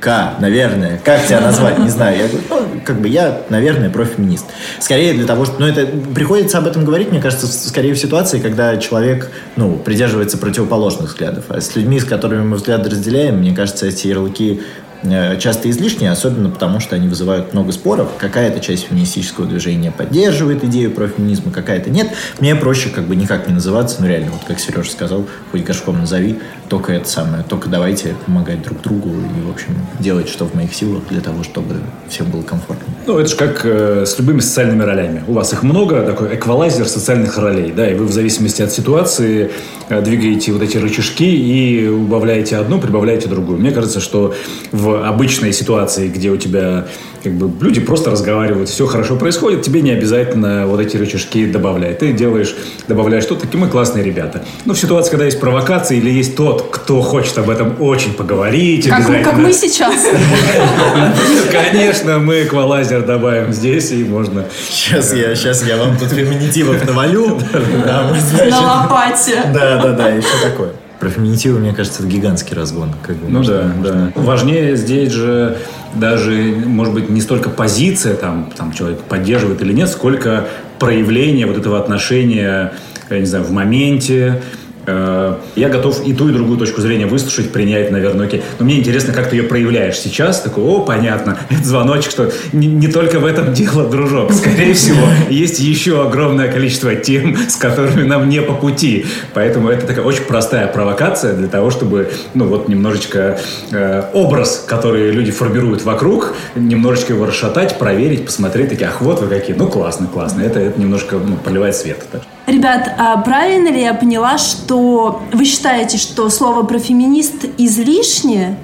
К, 0.00 0.34
наверное. 0.38 1.00
Как 1.04 1.26
тебя 1.26 1.40
назвать? 1.40 1.78
Не 1.78 1.88
знаю. 1.88 2.18
Я 2.18 2.28
говорю, 2.28 2.44
ну, 2.50 2.80
как 2.84 3.00
бы 3.00 3.08
я, 3.08 3.42
наверное, 3.48 3.90
профеминист. 3.90 4.46
Скорее 4.78 5.12
для 5.12 5.26
того, 5.26 5.44
что... 5.44 5.56
Ну, 5.58 5.66
это 5.66 5.86
приходится 6.14 6.58
об 6.58 6.66
этом 6.68 6.84
говорить, 6.84 7.10
мне 7.10 7.20
кажется, 7.20 7.46
скорее 7.46 7.94
в 7.94 7.98
ситуации, 7.98 8.38
когда 8.38 8.76
человек, 8.76 9.30
ну, 9.56 9.76
придерживается 9.76 10.38
противоположных 10.38 11.10
взглядов. 11.10 11.46
А 11.48 11.60
с 11.60 11.74
людьми, 11.74 11.98
с 11.98 12.04
которыми 12.04 12.42
мы 12.42 12.56
взгляды 12.56 12.90
разделяем, 12.90 13.38
мне 13.38 13.54
кажется, 13.54 13.86
эти 13.86 14.06
ярлыки 14.06 14.62
э, 15.02 15.36
часто 15.38 15.68
излишние, 15.68 16.12
особенно 16.12 16.50
потому, 16.50 16.78
что 16.78 16.94
они 16.94 17.08
вызывают 17.08 17.52
много 17.52 17.72
споров. 17.72 18.10
Какая-то 18.18 18.60
часть 18.60 18.86
феминистического 18.86 19.46
движения 19.46 19.90
поддерживает 19.90 20.62
идею 20.62 20.92
профеминизма, 20.92 21.50
какая-то 21.50 21.90
нет. 21.90 22.12
Мне 22.38 22.54
проще 22.54 22.90
как 22.90 23.04
бы 23.04 23.16
никак 23.16 23.48
не 23.48 23.54
называться, 23.54 23.96
ну 23.98 24.06
реально, 24.06 24.30
вот 24.30 24.42
как 24.46 24.60
Сережа 24.60 24.92
сказал, 24.92 25.26
хоть 25.50 25.64
горшком 25.64 25.98
назови, 25.98 26.38
только 26.68 26.92
это 26.92 27.08
самое, 27.08 27.42
только 27.42 27.68
давайте 27.68 28.14
помогать 28.26 28.62
друг 28.62 28.82
другу 28.82 29.08
и, 29.10 29.46
в 29.46 29.50
общем, 29.50 29.74
делать, 29.98 30.28
что 30.28 30.44
в 30.44 30.54
моих 30.54 30.74
силах 30.74 31.02
для 31.08 31.20
того, 31.20 31.42
чтобы 31.42 31.76
всем 32.08 32.30
было 32.30 32.42
комфортно. 32.42 32.86
Ну, 33.06 33.18
это 33.18 33.28
же 33.28 33.36
как 33.36 33.64
э, 33.64 34.04
с 34.06 34.18
любыми 34.18 34.40
социальными 34.40 34.82
ролями. 34.82 35.24
У 35.26 35.32
вас 35.32 35.52
их 35.52 35.62
много, 35.62 36.02
такой 36.02 36.34
эквалайзер 36.34 36.86
социальных 36.86 37.36
ролей, 37.38 37.72
да, 37.72 37.90
и 37.90 37.94
вы 37.94 38.04
в 38.06 38.12
зависимости 38.12 38.62
от 38.62 38.72
ситуации 38.72 39.50
э, 39.88 40.02
двигаете 40.02 40.52
вот 40.52 40.62
эти 40.62 40.76
рычажки 40.76 41.24
и 41.24 41.88
убавляете 41.88 42.56
одну, 42.56 42.80
прибавляете 42.80 43.28
другую. 43.28 43.58
Мне 43.58 43.70
кажется, 43.70 44.00
что 44.00 44.34
в 44.72 45.06
обычной 45.06 45.52
ситуации, 45.52 46.08
где 46.08 46.30
у 46.30 46.36
тебя 46.36 46.88
как 47.22 47.32
бы 47.32 47.50
люди 47.64 47.80
просто 47.80 48.10
разговаривают, 48.10 48.68
все 48.68 48.86
хорошо 48.86 49.16
происходит, 49.16 49.62
тебе 49.62 49.80
не 49.82 49.90
обязательно 49.90 50.66
вот 50.66 50.80
эти 50.80 50.96
рычажки 50.96 51.46
добавлять. 51.46 51.98
Ты 51.98 52.12
делаешь, 52.12 52.54
добавляешь 52.86 53.24
что 53.24 53.34
такие 53.34 53.58
мы 53.58 53.68
классные 53.68 54.04
ребята. 54.04 54.44
Но 54.64 54.74
в 54.74 54.78
ситуации, 54.78 55.10
когда 55.10 55.24
есть 55.24 55.40
провокация 55.40 55.98
или 55.98 56.10
есть 56.10 56.36
тот, 56.36 56.68
кто 56.70 57.02
хочет 57.02 57.36
об 57.38 57.50
этом 57.50 57.76
очень 57.80 58.12
поговорить, 58.14 58.88
Как, 58.88 58.98
мы- 59.00 59.04
обязательно. 59.16 59.30
как 59.30 59.40
мы 59.40 59.52
сейчас. 59.52 59.94
Конечно, 61.52 62.18
мы 62.18 62.44
эквалайзер 62.44 63.02
добавим 63.04 63.52
здесь, 63.52 63.90
и 63.92 64.04
можно... 64.04 64.44
Сейчас 64.70 65.12
я, 65.14 65.34
сейчас 65.34 65.66
я 65.66 65.76
вам 65.76 65.96
тут 65.96 66.10
феминитивов 66.10 66.84
навалю. 66.86 67.38
На 67.84 68.60
лопате. 68.82 69.42
Да, 69.52 69.82
да, 69.82 69.92
да, 69.92 70.08
еще 70.08 70.28
такое. 70.42 70.70
Про 71.00 71.10
феминитивы, 71.10 71.60
мне 71.60 71.72
кажется, 71.72 72.02
это 72.02 72.10
гигантский 72.10 72.56
разгон. 72.56 72.92
Как 73.02 73.16
бы, 73.16 73.28
Ну 73.28 73.44
да, 73.44 73.72
можно- 73.76 74.12
да. 74.14 74.20
Важнее 74.20 74.76
здесь 74.76 75.12
же 75.12 75.58
даже, 75.94 76.32
может 76.66 76.92
быть, 76.92 77.08
не 77.08 77.20
столько 77.20 77.50
позиция, 77.50 78.14
там, 78.14 78.50
там 78.56 78.72
человек 78.72 79.00
поддерживает 79.02 79.62
или 79.62 79.72
нет, 79.72 79.88
сколько 79.88 80.48
проявление 80.80 81.46
вот 81.46 81.56
этого 81.56 81.78
отношения, 81.78 82.72
я 83.10 83.18
не 83.20 83.26
знаю, 83.26 83.44
в 83.44 83.52
моменте. 83.52 84.42
Э, 84.88 85.34
Я 85.54 85.68
готов 85.68 86.06
и 86.06 86.14
ту, 86.14 86.30
и 86.30 86.32
другую 86.32 86.58
точку 86.58 86.80
зрения 86.80 87.06
выслушать, 87.06 87.52
принять, 87.52 87.90
наверное, 87.90 88.26
окей. 88.26 88.42
Но 88.58 88.64
мне 88.64 88.78
интересно, 88.78 89.12
как 89.12 89.28
ты 89.28 89.36
ее 89.36 89.42
проявляешь 89.42 89.98
сейчас. 89.98 90.40
Такой, 90.40 90.64
о, 90.64 90.80
понятно, 90.80 91.38
это 91.50 91.62
звоночек, 91.62 92.10
что 92.10 92.30
не, 92.52 92.66
не 92.66 92.88
только 92.88 93.20
в 93.20 93.26
этом 93.26 93.52
дело, 93.52 93.86
дружок. 93.88 94.32
Скорее 94.32 94.72
всего, 94.72 95.06
есть 95.28 95.60
еще 95.60 96.02
огромное 96.02 96.50
количество 96.50 96.94
тем, 96.94 97.36
с 97.36 97.56
которыми 97.56 98.04
нам 98.04 98.28
не 98.30 98.40
по 98.40 98.54
пути. 98.54 99.04
Поэтому 99.34 99.68
это 99.68 99.86
такая 99.86 100.04
очень 100.04 100.22
простая 100.22 100.66
провокация 100.68 101.34
для 101.34 101.48
того, 101.48 101.70
чтобы, 101.70 102.10
ну, 102.32 102.46
вот 102.46 102.68
немножечко 102.68 103.38
э, 103.70 104.04
образ, 104.14 104.64
который 104.66 105.10
люди 105.10 105.30
формируют 105.30 105.82
вокруг, 105.82 106.34
немножечко 106.54 107.12
его 107.12 107.26
расшатать, 107.26 107.78
проверить, 107.78 108.24
посмотреть, 108.24 108.70
такие, 108.70 108.88
ах, 108.88 109.02
вот 109.02 109.20
вы 109.20 109.26
какие. 109.26 109.54
Ну, 109.54 109.66
классно, 109.66 110.06
классно. 110.06 110.40
Это, 110.40 110.60
это 110.60 110.80
немножко 110.80 111.16
ну, 111.16 111.36
проливает 111.36 111.76
свет. 111.76 111.98
Так 112.10 112.22
Ребят, 112.48 112.94
а 112.96 113.18
правильно 113.18 113.68
ли 113.68 113.82
я 113.82 113.92
поняла, 113.92 114.38
что 114.38 115.20
вы 115.34 115.44
считаете, 115.44 115.98
что 115.98 116.30
слово 116.30 116.62
профеминист 116.62 117.44
излишнее, 117.58 118.56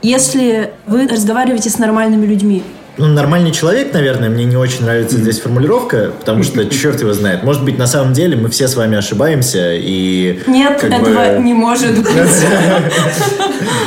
если 0.00 0.72
вы 0.86 1.08
разговариваете 1.08 1.68
с 1.68 1.76
нормальными 1.76 2.24
людьми? 2.24 2.62
Ну, 2.98 3.06
нормальный 3.06 3.52
человек, 3.52 3.94
наверное, 3.94 4.28
мне 4.28 4.44
не 4.44 4.56
очень 4.56 4.84
нравится 4.84 5.16
здесь 5.16 5.40
формулировка, 5.40 6.12
потому 6.18 6.42
что 6.42 6.64
черт 6.66 7.00
его 7.00 7.14
знает. 7.14 7.42
Может 7.42 7.64
быть, 7.64 7.78
на 7.78 7.86
самом 7.86 8.12
деле 8.12 8.36
мы 8.36 8.50
все 8.50 8.68
с 8.68 8.76
вами 8.76 8.98
ошибаемся 8.98 9.72
и... 9.72 10.42
Нет, 10.46 10.84
этого 10.84 11.04
бы- 11.04 11.42
не 11.42 11.54
может 11.54 11.96
быть. 11.98 12.12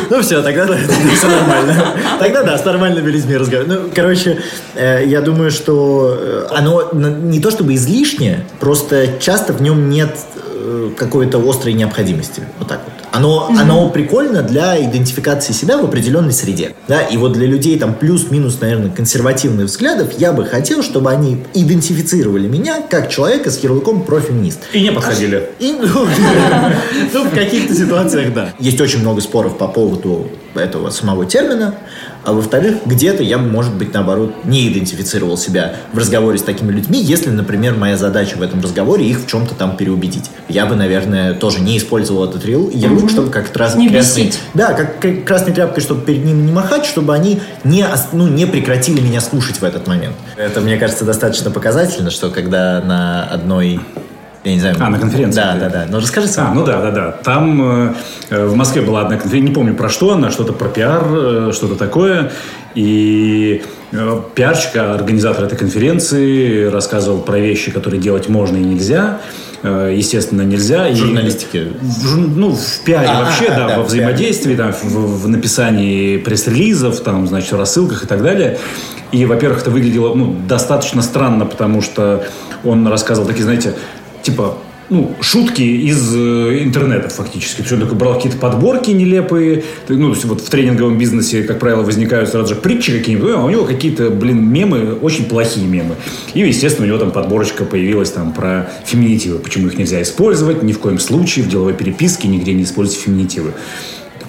Ну 0.09 0.21
все, 0.21 0.41
тогда 0.43 0.65
да, 0.65 0.77
все 1.15 1.27
нормально. 1.27 1.95
Тогда 2.19 2.43
да, 2.43 2.57
с 2.57 2.63
нормальными 2.63 3.09
людьми 3.09 3.35
разговаривать. 3.35 3.81
Ну, 3.81 3.89
короче, 3.93 4.39
э, 4.75 5.03
я 5.05 5.19
думаю, 5.21 5.49
что 5.49 6.17
э, 6.19 6.47
оно 6.51 6.91
не 6.93 7.39
то 7.39 7.49
чтобы 7.49 7.73
излишнее, 7.73 8.45
просто 8.59 9.19
часто 9.19 9.53
в 9.53 9.61
нем 9.63 9.89
нет 9.89 10.15
э, 10.35 10.91
какой-то 10.97 11.39
острой 11.49 11.73
необходимости. 11.73 12.43
Вот 12.59 12.67
так 12.67 12.81
вот. 12.85 12.94
Оно, 13.15 13.47
оно 13.47 13.89
прикольно 13.89 14.41
для 14.41 14.83
идентификации 14.83 15.53
себя 15.53 15.77
в 15.77 15.85
определенной 15.85 16.33
среде. 16.33 16.75
Да? 16.89 17.01
И 17.01 17.15
вот 17.15 17.31
для 17.31 17.47
людей 17.47 17.79
там 17.79 17.93
плюс-минус, 17.93 18.59
наверное, 18.59 18.89
консервативных 18.89 19.67
взглядов 19.67 20.09
я 20.17 20.33
бы 20.33 20.45
хотел, 20.45 20.83
чтобы 20.83 21.11
они 21.11 21.43
идентифицировали 21.53 22.47
меня 22.47 22.81
как 22.81 23.09
человека 23.09 23.51
с 23.51 23.63
ярлыком 23.63 24.03
профеминист. 24.03 24.59
И 24.73 24.81
не 24.81 24.91
подходили. 24.91 25.49
И, 25.59 25.71
ну, 25.71 26.07
ну, 27.13 27.23
в 27.23 27.29
каких-то 27.29 27.73
ситуациях, 27.73 28.33
да. 28.33 28.53
Есть 28.59 28.81
очень 28.81 28.99
много 28.99 29.21
споров 29.21 29.57
по 29.57 29.69
поводу 29.69 30.27
этого 30.57 30.89
самого 30.89 31.25
термина. 31.25 31.75
А 32.23 32.33
во-вторых, 32.33 32.77
где-то 32.85 33.21
я 33.21 33.37
бы, 33.37 33.45
может 33.47 33.73
быть, 33.75 33.93
наоборот, 33.93 34.33
не 34.45 34.67
идентифицировал 34.67 35.37
себя 35.37 35.75
в 35.93 35.97
разговоре 35.97 36.37
с 36.39 36.41
такими 36.41 36.71
людьми, 36.71 36.99
если, 36.99 37.29
например, 37.29 37.75
моя 37.75 37.97
задача 37.97 38.37
в 38.37 38.41
этом 38.41 38.61
разговоре 38.61 39.05
их 39.05 39.19
в 39.21 39.27
чем-то 39.27 39.53
там 39.55 39.77
переубедить. 39.77 40.31
Я 40.49 40.65
бы, 40.65 40.75
наверное, 40.75 41.33
тоже 41.33 41.59
не 41.61 41.77
использовал 41.77 42.25
этот 42.25 42.45
ярлык, 42.45 43.09
чтобы 43.11 43.29
как 43.29 43.55
раз 43.55 43.75
Не 43.75 43.89
красной- 43.89 44.23
бесить. 44.25 44.39
Да, 44.53 44.73
как, 44.73 44.99
как 44.99 45.23
красной 45.25 45.53
тряпкой, 45.53 45.83
чтобы 45.83 46.01
перед 46.01 46.25
ними 46.25 46.41
не 46.47 46.51
махать, 46.51 46.85
чтобы 46.85 47.13
они 47.13 47.41
не, 47.63 47.85
ну, 48.11 48.27
не 48.27 48.45
прекратили 48.47 49.01
меня 49.01 49.21
слушать 49.21 49.57
в 49.61 49.63
этот 49.63 49.87
момент. 49.87 50.15
Это, 50.35 50.61
мне 50.61 50.77
кажется, 50.77 51.05
достаточно 51.05 51.51
показательно, 51.51 52.09
что 52.09 52.29
когда 52.31 52.81
на 52.81 53.23
одной 53.25 53.79
Я 54.45 54.53
не 54.53 54.59
знаю. 54.59 54.75
А, 54.79 54.89
на 54.89 54.99
конференции? 54.99 55.41
Да, 55.41 55.55
да, 55.59 55.69
да. 55.69 55.85
Ну, 55.89 55.99
расскажи 55.99 56.27
сам. 56.27 56.51
А, 56.51 56.53
ну 56.53 56.63
да, 56.63 56.79
да, 56.79 56.91
да. 56.91 57.11
Там 57.11 57.93
э, 58.29 58.45
в 58.45 58.55
Москве 58.55 58.83
была 58.83 59.01
одна 59.01 59.17
конференция, 59.17 59.49
не 59.49 59.55
помню 59.55 59.73
про 59.73 59.89
что 59.89 60.13
она, 60.13 60.29
что-то 60.29 60.53
про 60.53 60.69
пиар, 60.69 61.03
э, 61.09 61.51
что-то 61.51 61.75
такое. 61.75 62.31
И 62.75 63.63
э, 63.91 64.21
пиарщика, 64.35 64.93
организатор 64.93 65.45
этой 65.45 65.57
конференции, 65.57 66.65
рассказывал 66.65 67.21
про 67.21 67.39
вещи, 67.39 67.71
которые 67.71 67.99
делать 67.99 68.29
можно 68.29 68.57
и 68.57 68.61
нельзя. 68.61 69.19
Э, 69.63 69.91
естественно, 69.91 70.43
нельзя. 70.43 70.89
В 70.89 70.95
журналистике? 70.95 71.69
В, 71.81 72.05
жур- 72.05 72.27
ну, 72.27 72.51
в 72.51 72.83
пиаре 72.85 73.07
А, 73.07 73.23
вообще, 73.23 73.47
а, 73.47 73.57
да, 73.57 73.67
да, 73.67 73.77
во 73.77 73.83
в 73.83 73.87
взаимодействии, 73.87 74.55
там, 74.55 74.73
в, 74.73 75.23
в 75.23 75.27
написании 75.27 76.17
пресс-релизов, 76.17 76.99
там, 76.99 77.27
значит, 77.27 77.51
в 77.51 77.57
рассылках 77.57 78.03
и 78.03 78.07
так 78.07 78.21
далее. 78.21 78.59
И, 79.11 79.25
во-первых, 79.25 79.61
это 79.61 79.71
выглядело 79.71 80.13
ну, 80.13 80.35
достаточно 80.47 81.01
странно, 81.01 81.47
потому 81.47 81.81
что 81.81 82.25
он 82.63 82.87
рассказывал 82.87 83.27
такие, 83.27 83.43
знаете, 83.43 83.73
типа 84.25 84.57
ну, 84.89 85.15
шутки 85.19 85.61
из 85.61 86.15
э, 86.15 86.63
интернета 86.63 87.09
фактически. 87.09 87.57
То 87.57 87.63
есть 87.63 87.73
он 87.73 87.79
такой 87.79 87.97
брал 87.97 88.15
какие-то 88.15 88.37
подборки 88.37 88.91
нелепые. 88.91 89.63
Ну, 89.87 90.09
то 90.09 90.13
есть 90.13 90.25
вот 90.25 90.41
в 90.41 90.49
тренинговом 90.49 90.97
бизнесе, 90.97 91.43
как 91.43 91.59
правило, 91.59 91.81
возникают 91.81 92.29
сразу 92.29 92.53
же 92.53 92.61
притчи 92.61 92.95
какие-нибудь, 92.95 93.31
а 93.35 93.43
у 93.43 93.49
него 93.49 93.65
какие-то, 93.65 94.09
блин, 94.11 94.47
мемы, 94.47 94.93
очень 94.93 95.25
плохие 95.25 95.65
мемы. 95.65 95.95
И, 96.33 96.41
естественно, 96.41 96.85
у 96.85 96.87
него 96.87 96.99
там 96.99 97.11
подборочка 97.11 97.65
появилась 97.65 98.11
там 98.11 98.33
про 98.33 98.69
феминитивы, 98.85 99.39
почему 99.39 99.67
их 99.67 99.77
нельзя 99.77 100.01
использовать, 100.01 100.61
ни 100.61 100.73
в 100.73 100.79
коем 100.79 100.99
случае 100.99 101.45
в 101.45 101.49
деловой 101.49 101.73
переписке 101.73 102.27
нигде 102.27 102.53
не 102.53 102.63
используйте 102.63 103.01
феминитивы. 103.05 103.53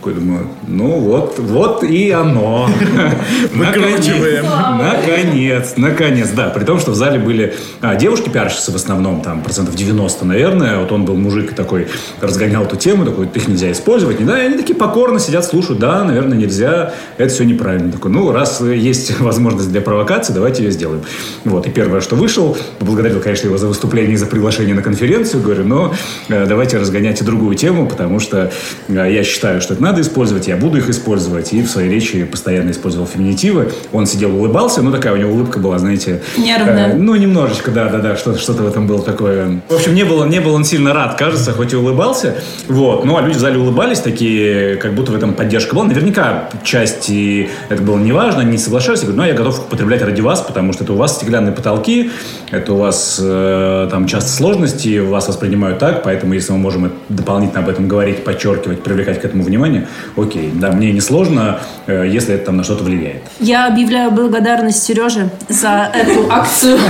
Такой 0.06 0.20
думаю, 0.20 0.46
ну 0.68 1.00
вот, 1.00 1.36
вот 1.40 1.82
и 1.82 2.12
оно. 2.12 2.70
Выкручиваем. 3.52 4.44
Наконец, 4.78 5.74
наконец, 5.76 6.28
да. 6.30 6.50
При 6.50 6.62
том, 6.62 6.78
что 6.78 6.92
в 6.92 6.94
зале 6.94 7.18
были 7.18 7.56
а, 7.80 7.96
девушки 7.96 8.28
пиарщицы 8.28 8.70
в 8.70 8.76
основном, 8.76 9.20
там 9.20 9.42
процентов 9.42 9.74
90, 9.74 10.24
наверное. 10.24 10.78
Вот 10.78 10.92
он 10.92 11.04
был 11.04 11.16
мужик 11.16 11.56
такой, 11.56 11.88
разгонял 12.20 12.62
эту 12.62 12.76
тему, 12.76 13.04
такой, 13.04 13.26
их 13.34 13.48
нельзя 13.48 13.72
использовать. 13.72 14.24
Да, 14.24 14.40
и 14.40 14.46
они 14.46 14.56
такие 14.56 14.76
покорно 14.76 15.18
сидят, 15.18 15.44
слушают, 15.44 15.80
да, 15.80 16.04
наверное, 16.04 16.38
нельзя, 16.38 16.94
это 17.18 17.34
все 17.34 17.42
неправильно. 17.42 17.90
Такой, 17.90 18.12
ну, 18.12 18.30
раз 18.30 18.60
есть 18.60 19.18
возможность 19.18 19.72
для 19.72 19.80
провокации, 19.80 20.32
давайте 20.32 20.62
ее 20.62 20.70
сделаем. 20.70 21.02
Вот, 21.44 21.66
и 21.66 21.70
первое, 21.70 22.00
что 22.00 22.14
вышел, 22.14 22.56
поблагодарил, 22.78 23.18
конечно, 23.18 23.48
его 23.48 23.58
за 23.58 23.66
выступление 23.66 24.14
и 24.14 24.16
за 24.16 24.26
приглашение 24.26 24.76
на 24.76 24.82
конференцию, 24.82 25.42
говорю, 25.42 25.64
но 25.64 25.94
э, 26.28 26.46
давайте 26.46 26.78
разгонять 26.78 27.20
и 27.20 27.24
другую 27.24 27.56
тему, 27.56 27.88
потому 27.88 28.20
что 28.20 28.52
э, 28.86 28.92
я 28.92 29.24
считаю, 29.24 29.60
что 29.60 29.74
это 29.74 29.82
надо 29.82 29.95
использовать, 30.00 30.48
я 30.48 30.56
буду 30.56 30.78
их 30.78 30.88
использовать, 30.88 31.52
и 31.52 31.62
в 31.62 31.68
своей 31.68 31.90
речи 31.90 32.24
постоянно 32.24 32.70
использовал 32.70 33.06
феминитивы. 33.06 33.72
Он 33.92 34.06
сидел, 34.06 34.34
улыбался, 34.36 34.82
ну, 34.82 34.92
такая 34.92 35.12
у 35.14 35.16
него 35.16 35.32
улыбка 35.32 35.58
была, 35.58 35.78
знаете... 35.78 36.22
Нервная. 36.36 36.92
э, 36.92 36.94
ну, 36.96 37.14
немножечко, 37.14 37.70
да, 37.70 37.88
да, 37.88 37.98
да, 37.98 38.16
что-то, 38.16 38.38
что-то 38.38 38.62
в 38.62 38.66
этом 38.66 38.86
было 38.86 39.02
такое. 39.02 39.60
В 39.68 39.74
общем, 39.74 39.94
не 39.94 40.04
был, 40.04 40.24
не 40.24 40.40
был 40.40 40.54
он 40.54 40.64
сильно 40.64 40.92
рад, 40.92 41.16
кажется, 41.16 41.52
хоть 41.52 41.72
и 41.72 41.76
улыбался. 41.76 42.36
Вот. 42.68 43.04
Ну, 43.04 43.16
а 43.16 43.22
люди 43.22 43.36
в 43.36 43.40
зале 43.40 43.58
улыбались 43.58 44.00
такие, 44.00 44.76
как 44.76 44.94
будто 44.94 45.12
в 45.12 45.16
этом 45.16 45.34
поддержка 45.34 45.74
была. 45.74 45.84
Наверняка 45.86 46.48
части 46.64 47.50
это 47.68 47.82
было 47.82 47.98
неважно, 47.98 48.42
не 48.42 48.58
соглашались. 48.58 49.00
Я 49.00 49.06
говорю, 49.06 49.22
ну, 49.22 49.28
я 49.28 49.34
готов 49.34 49.58
употреблять 49.66 50.02
ради 50.02 50.20
вас, 50.20 50.40
потому 50.40 50.72
что 50.72 50.84
это 50.84 50.92
у 50.92 50.96
вас 50.96 51.16
стеклянные 51.16 51.52
потолки, 51.52 52.10
это 52.50 52.72
у 52.72 52.76
вас 52.76 53.20
э, 53.22 53.88
там 53.90 54.06
часто 54.06 54.30
сложности, 54.30 54.98
вас 54.98 55.28
воспринимают 55.28 55.78
так, 55.78 56.02
поэтому 56.02 56.34
если 56.34 56.52
мы 56.52 56.58
можем 56.58 56.92
дополнительно 57.08 57.60
об 57.60 57.68
этом 57.68 57.88
говорить, 57.88 58.24
подчеркивать, 58.24 58.82
привлекать 58.82 59.20
к 59.20 59.24
этому 59.24 59.42
внимание, 59.42 59.85
окей, 60.16 60.50
да, 60.54 60.72
мне 60.72 60.92
не 60.92 61.00
сложно, 61.00 61.60
э, 61.86 62.06
если 62.08 62.34
это 62.34 62.46
там 62.46 62.56
на 62.56 62.64
что-то 62.64 62.84
влияет. 62.84 63.22
Я 63.40 63.66
объявляю 63.66 64.10
благодарность 64.10 64.82
Сереже 64.82 65.30
за 65.48 65.90
эту 65.92 66.30
акцию. 66.30 66.78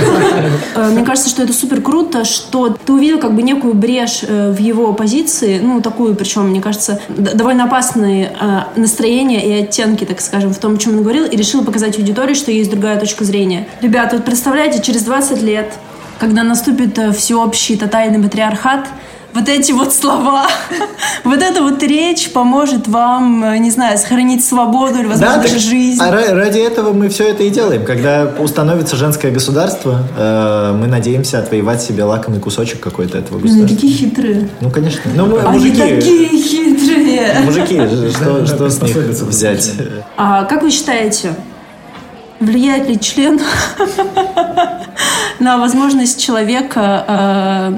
Э, 0.75 0.89
Мне 0.89 1.03
кажется, 1.03 1.29
что 1.29 1.43
это 1.43 1.53
супер 1.53 1.81
круто, 1.81 2.23
что 2.25 2.69
ты 2.69 2.93
увидел 2.93 3.19
как 3.19 3.33
бы 3.33 3.41
некую 3.41 3.73
брешь 3.73 4.23
э, 4.27 4.51
в 4.51 4.59
его 4.59 4.93
позиции, 4.93 5.59
ну, 5.61 5.81
такую, 5.81 6.15
причем, 6.15 6.49
мне 6.49 6.61
кажется, 6.61 6.99
довольно 7.09 7.65
опасные 7.65 8.31
настроения 8.75 9.45
и 9.45 9.63
оттенки, 9.63 10.05
так 10.05 10.21
скажем, 10.21 10.53
в 10.53 10.57
том, 10.57 10.75
о 10.75 10.77
чем 10.77 10.97
он 10.97 11.03
говорил, 11.03 11.25
и 11.25 11.35
решил 11.35 11.63
показать 11.63 11.97
аудитории, 11.97 12.33
что 12.33 12.51
есть 12.51 12.69
другая 12.69 12.99
точка 12.99 13.23
зрения. 13.23 13.67
Ребята, 13.81 14.15
вот 14.17 14.25
представляете, 14.25 14.81
через 14.81 15.03
20 15.03 15.41
лет, 15.41 15.73
когда 16.19 16.43
наступит 16.43 16.97
всеобщий 17.15 17.77
тотальный 17.77 18.21
патриархат, 18.21 18.87
вот 19.37 19.49
эти 19.49 19.71
вот 19.71 19.93
слова, 19.93 20.47
вот 21.23 21.41
эта 21.41 21.61
вот 21.61 21.83
речь 21.83 22.31
поможет 22.31 22.87
вам, 22.87 23.43
э, 23.43 23.57
не 23.59 23.69
знаю, 23.69 23.97
сохранить 23.97 24.43
свободу 24.43 24.97
или, 24.99 25.05
возможно, 25.05 25.35
так- 25.35 25.43
даже 25.43 25.59
жизнь. 25.59 26.01
а 26.01 26.09
ра- 26.11 26.33
ради 26.33 26.57
этого 26.59 26.91
мы 26.93 27.09
все 27.09 27.29
это 27.29 27.43
и 27.43 27.49
делаем. 27.49 27.85
Когда 27.85 28.27
установится 28.39 28.95
женское 28.95 29.31
государство, 29.31 29.99
э, 30.17 30.75
мы 30.79 30.87
надеемся 30.87 31.39
отвоевать 31.39 31.81
себе 31.83 32.03
лакомый 32.03 32.39
кусочек 32.39 32.79
какой-то 32.79 33.19
этого 33.19 33.37
они 33.39 33.47
государства. 33.47 33.75
такие 33.75 33.93
хитрые. 33.93 34.49
Ну, 34.59 34.71
конечно. 34.71 35.01
Ну, 35.15 35.25
мы, 35.27 35.39
Они 35.41 35.59
мужики, 35.59 35.77
такие 35.81 36.27
хитрые. 36.29 37.39
мужики, 37.45 37.75
что, 38.11 38.45
что 38.47 38.69
с 38.69 38.81
них 38.81 38.95
взять? 38.95 39.71
А 40.17 40.45
как 40.45 40.63
вы 40.63 40.71
считаете, 40.71 41.35
влияет 42.39 42.87
ли 42.89 42.99
член 42.99 43.39
на 45.39 45.57
возможность 45.57 46.19
человека 46.19 47.05
э, 47.07 47.73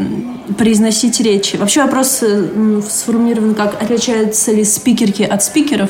произносить 0.58 1.20
речи? 1.20 1.56
Вообще 1.58 1.84
вопрос 1.84 2.20
э, 2.22 2.82
сформулирован 2.90 3.56
как 3.56 3.82
отличаются 3.82 4.52
ли 4.52 4.64
спикерки 4.64 5.24
от 5.24 5.44
спикеров? 5.44 5.90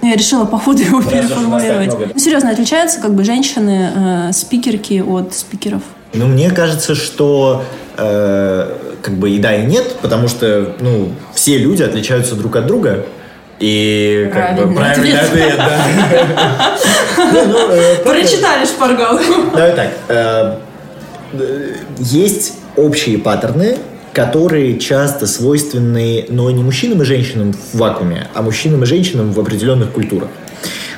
Ну, 0.00 0.08
Я 0.08 0.16
решила 0.16 0.44
по 0.44 0.58
ходу 0.58 0.82
его 0.82 1.02
переформулировать. 1.02 2.12
Ну, 2.14 2.18
серьезно, 2.20 2.50
отличаются 2.50 3.00
как 3.00 3.14
бы 3.14 3.24
женщины 3.24 3.90
э, 4.28 4.32
спикерки 4.32 5.02
от 5.06 5.34
спикеров? 5.34 5.82
Ну, 6.14 6.26
мне 6.26 6.50
кажется, 6.50 6.94
что 6.94 7.64
э, 7.96 8.72
как 9.02 9.14
бы 9.14 9.30
и 9.30 9.38
да, 9.38 9.54
и 9.56 9.66
нет, 9.66 9.96
потому 10.00 10.28
что, 10.28 10.74
ну, 10.80 11.10
все 11.34 11.58
люди 11.58 11.82
отличаются 11.82 12.34
друг 12.34 12.56
от 12.56 12.66
друга. 12.66 13.06
И 13.60 14.30
как 14.32 14.54
бы 14.54 14.72
Правильный 14.72 14.76
правильный 14.76 15.18
ответ. 15.20 15.58
ответ, 15.58 16.36
да. 16.36 16.76
Ну, 17.32 17.72
э. 17.72 17.96
Прочитали 18.04 18.64
шпаргалку. 18.64 19.50
Давай 19.52 19.72
так. 19.74 19.90
э, 20.08 20.58
Есть 21.98 22.57
общие 22.78 23.18
паттерны, 23.18 23.76
которые 24.12 24.78
часто 24.78 25.26
свойственны, 25.26 26.26
но 26.28 26.50
не 26.50 26.62
мужчинам 26.62 27.02
и 27.02 27.04
женщинам 27.04 27.52
в 27.52 27.78
вакууме, 27.78 28.28
а 28.34 28.42
мужчинам 28.42 28.82
и 28.82 28.86
женщинам 28.86 29.32
в 29.32 29.40
определенных 29.40 29.92
культурах. 29.92 30.28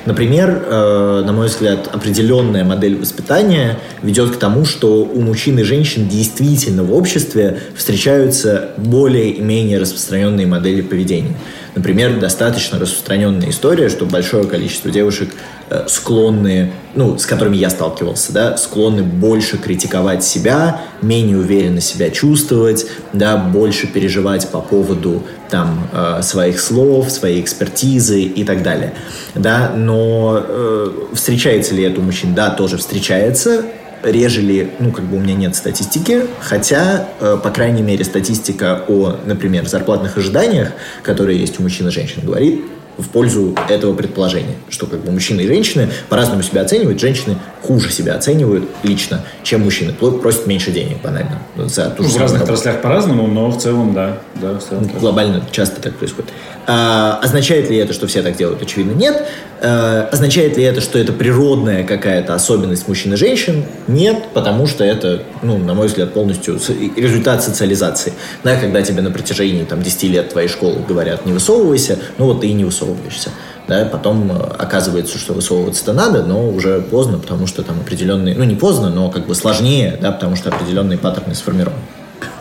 Например, 0.05 0.63
э, 0.65 1.23
на 1.25 1.31
мой 1.31 1.47
взгляд, 1.47 1.87
определенная 1.91 2.63
модель 2.63 2.97
воспитания 2.97 3.77
ведет 4.01 4.31
к 4.31 4.37
тому, 4.37 4.65
что 4.65 5.03
у 5.03 5.21
мужчин 5.21 5.59
и 5.59 5.63
женщин 5.63 6.07
действительно 6.07 6.83
в 6.83 6.95
обществе 6.95 7.59
встречаются 7.75 8.71
более 8.77 9.29
и 9.29 9.41
менее 9.41 9.77
распространенные 9.77 10.47
модели 10.47 10.81
поведения. 10.81 11.35
Например, 11.73 12.19
достаточно 12.19 12.77
распространенная 12.79 13.49
история, 13.49 13.87
что 13.87 14.05
большое 14.05 14.43
количество 14.43 14.91
девушек 14.91 15.29
э, 15.69 15.85
склонны, 15.87 16.73
ну, 16.95 17.17
с 17.17 17.25
которыми 17.25 17.55
я 17.55 17.69
сталкивался, 17.69 18.33
да, 18.33 18.57
склонны 18.57 19.03
больше 19.03 19.57
критиковать 19.57 20.21
себя, 20.21 20.81
менее 21.01 21.37
уверенно 21.37 21.79
себя 21.79 22.09
чувствовать, 22.09 22.87
да, 23.13 23.37
больше 23.37 23.87
переживать 23.87 24.49
по 24.49 24.59
поводу 24.59 25.23
там 25.49 25.87
э, 25.93 26.21
своих 26.23 26.59
слов, 26.59 27.09
своей 27.09 27.39
экспертизы 27.39 28.21
и 28.21 28.43
так 28.43 28.63
далее, 28.63 28.93
да, 29.33 29.71
но 29.73 30.43
э, 30.45 30.91
встречается 31.13 31.73
ли 31.73 31.83
это 31.83 32.01
у 32.01 32.03
мужчин? 32.03 32.35
Да, 32.35 32.49
тоже 32.49 32.77
встречается, 32.77 33.63
реже 34.03 34.41
ли, 34.41 34.71
ну, 34.79 34.91
как 34.91 35.05
бы 35.05 35.17
у 35.17 35.19
меня 35.19 35.33
нет 35.35 35.55
статистики, 35.55 36.21
хотя, 36.39 37.07
э, 37.19 37.37
по 37.41 37.49
крайней 37.49 37.81
мере, 37.81 38.03
статистика 38.03 38.83
о, 38.87 39.17
например, 39.25 39.67
зарплатных 39.67 40.17
ожиданиях, 40.17 40.71
которые 41.03 41.39
есть 41.39 41.59
у 41.59 41.63
мужчин 41.63 41.87
и 41.87 41.91
женщин, 41.91 42.21
говорит 42.23 42.61
в 42.97 43.07
пользу 43.09 43.55
этого 43.69 43.95
предположения, 43.95 44.55
что 44.69 44.85
как 44.85 44.99
бы 44.99 45.11
мужчины 45.11 45.41
и 45.41 45.47
женщины 45.47 45.89
по-разному 46.09 46.43
себя 46.43 46.61
оценивают, 46.61 46.99
женщины 46.99 47.37
хуже 47.61 47.89
себя 47.91 48.15
оценивают 48.15 48.69
лично, 48.83 49.23
чем 49.43 49.61
мужчины, 49.61 49.93
просят 49.93 50.45
меньше 50.45 50.71
денег 50.71 51.01
банально 51.01 51.39
за 51.57 51.89
ту 51.89 52.03
Ну, 52.03 52.09
в 52.09 52.17
разных 52.17 52.41
работу. 52.41 52.53
отраслях 52.53 52.81
по-разному, 52.81 53.27
но 53.27 53.49
в 53.49 53.57
целом, 53.57 53.93
да. 53.93 54.17
да 54.35 54.59
в 54.59 54.63
целом 54.63 54.87
так. 54.89 54.99
Глобально 54.99 55.41
часто 55.51 55.81
так 55.81 55.95
происходит. 55.95 56.31
А, 56.67 57.19
означает 57.23 57.69
ли 57.69 57.77
это, 57.77 57.93
что 57.93 58.07
все 58.07 58.21
так 58.21 58.35
делают? 58.35 58.61
Очевидно, 58.61 58.91
нет. 58.91 59.25
А, 59.63 60.09
означает 60.11 60.57
ли 60.57 60.63
это, 60.63 60.81
что 60.81 60.97
это 60.97 61.13
природная 61.13 61.83
какая-то 61.83 62.33
особенность 62.33 62.87
мужчин 62.87 63.13
и 63.13 63.15
женщин? 63.15 63.63
Нет, 63.87 64.29
потому 64.33 64.65
что 64.65 64.83
это, 64.83 65.21
ну, 65.43 65.59
на 65.59 65.75
мой 65.75 65.87
взгляд, 65.87 66.13
полностью 66.13 66.59
результат 66.95 67.43
социализации. 67.43 68.13
Да, 68.43 68.55
когда 68.55 68.81
тебе 68.81 69.03
на 69.03 69.11
протяжении 69.11 69.63
там, 69.63 69.83
10 69.83 70.03
лет 70.03 70.29
твоей 70.29 70.47
школы 70.47 70.77
говорят 70.87 71.27
«не 71.27 71.33
высовывайся», 71.33 71.99
ну 72.17 72.25
вот 72.25 72.41
ты 72.41 72.47
и 72.47 72.53
не 72.53 72.65
высовываешься. 72.65 73.29
Да, 73.67 73.85
потом 73.85 74.31
э, 74.31 74.35
оказывается, 74.57 75.19
что 75.19 75.33
высовываться-то 75.33 75.93
надо, 75.93 76.23
но 76.23 76.49
уже 76.49 76.81
поздно, 76.81 77.19
потому 77.19 77.45
что 77.45 77.61
там 77.61 77.79
определенные, 77.79 78.35
ну 78.35 78.43
не 78.43 78.55
поздно, 78.55 78.89
но 78.89 79.09
как 79.09 79.27
бы 79.27 79.35
сложнее, 79.35 79.97
да, 80.01 80.11
потому 80.11 80.35
что 80.35 80.49
определенные 80.49 80.97
паттерны 80.97 81.35
сформированы. 81.35 81.79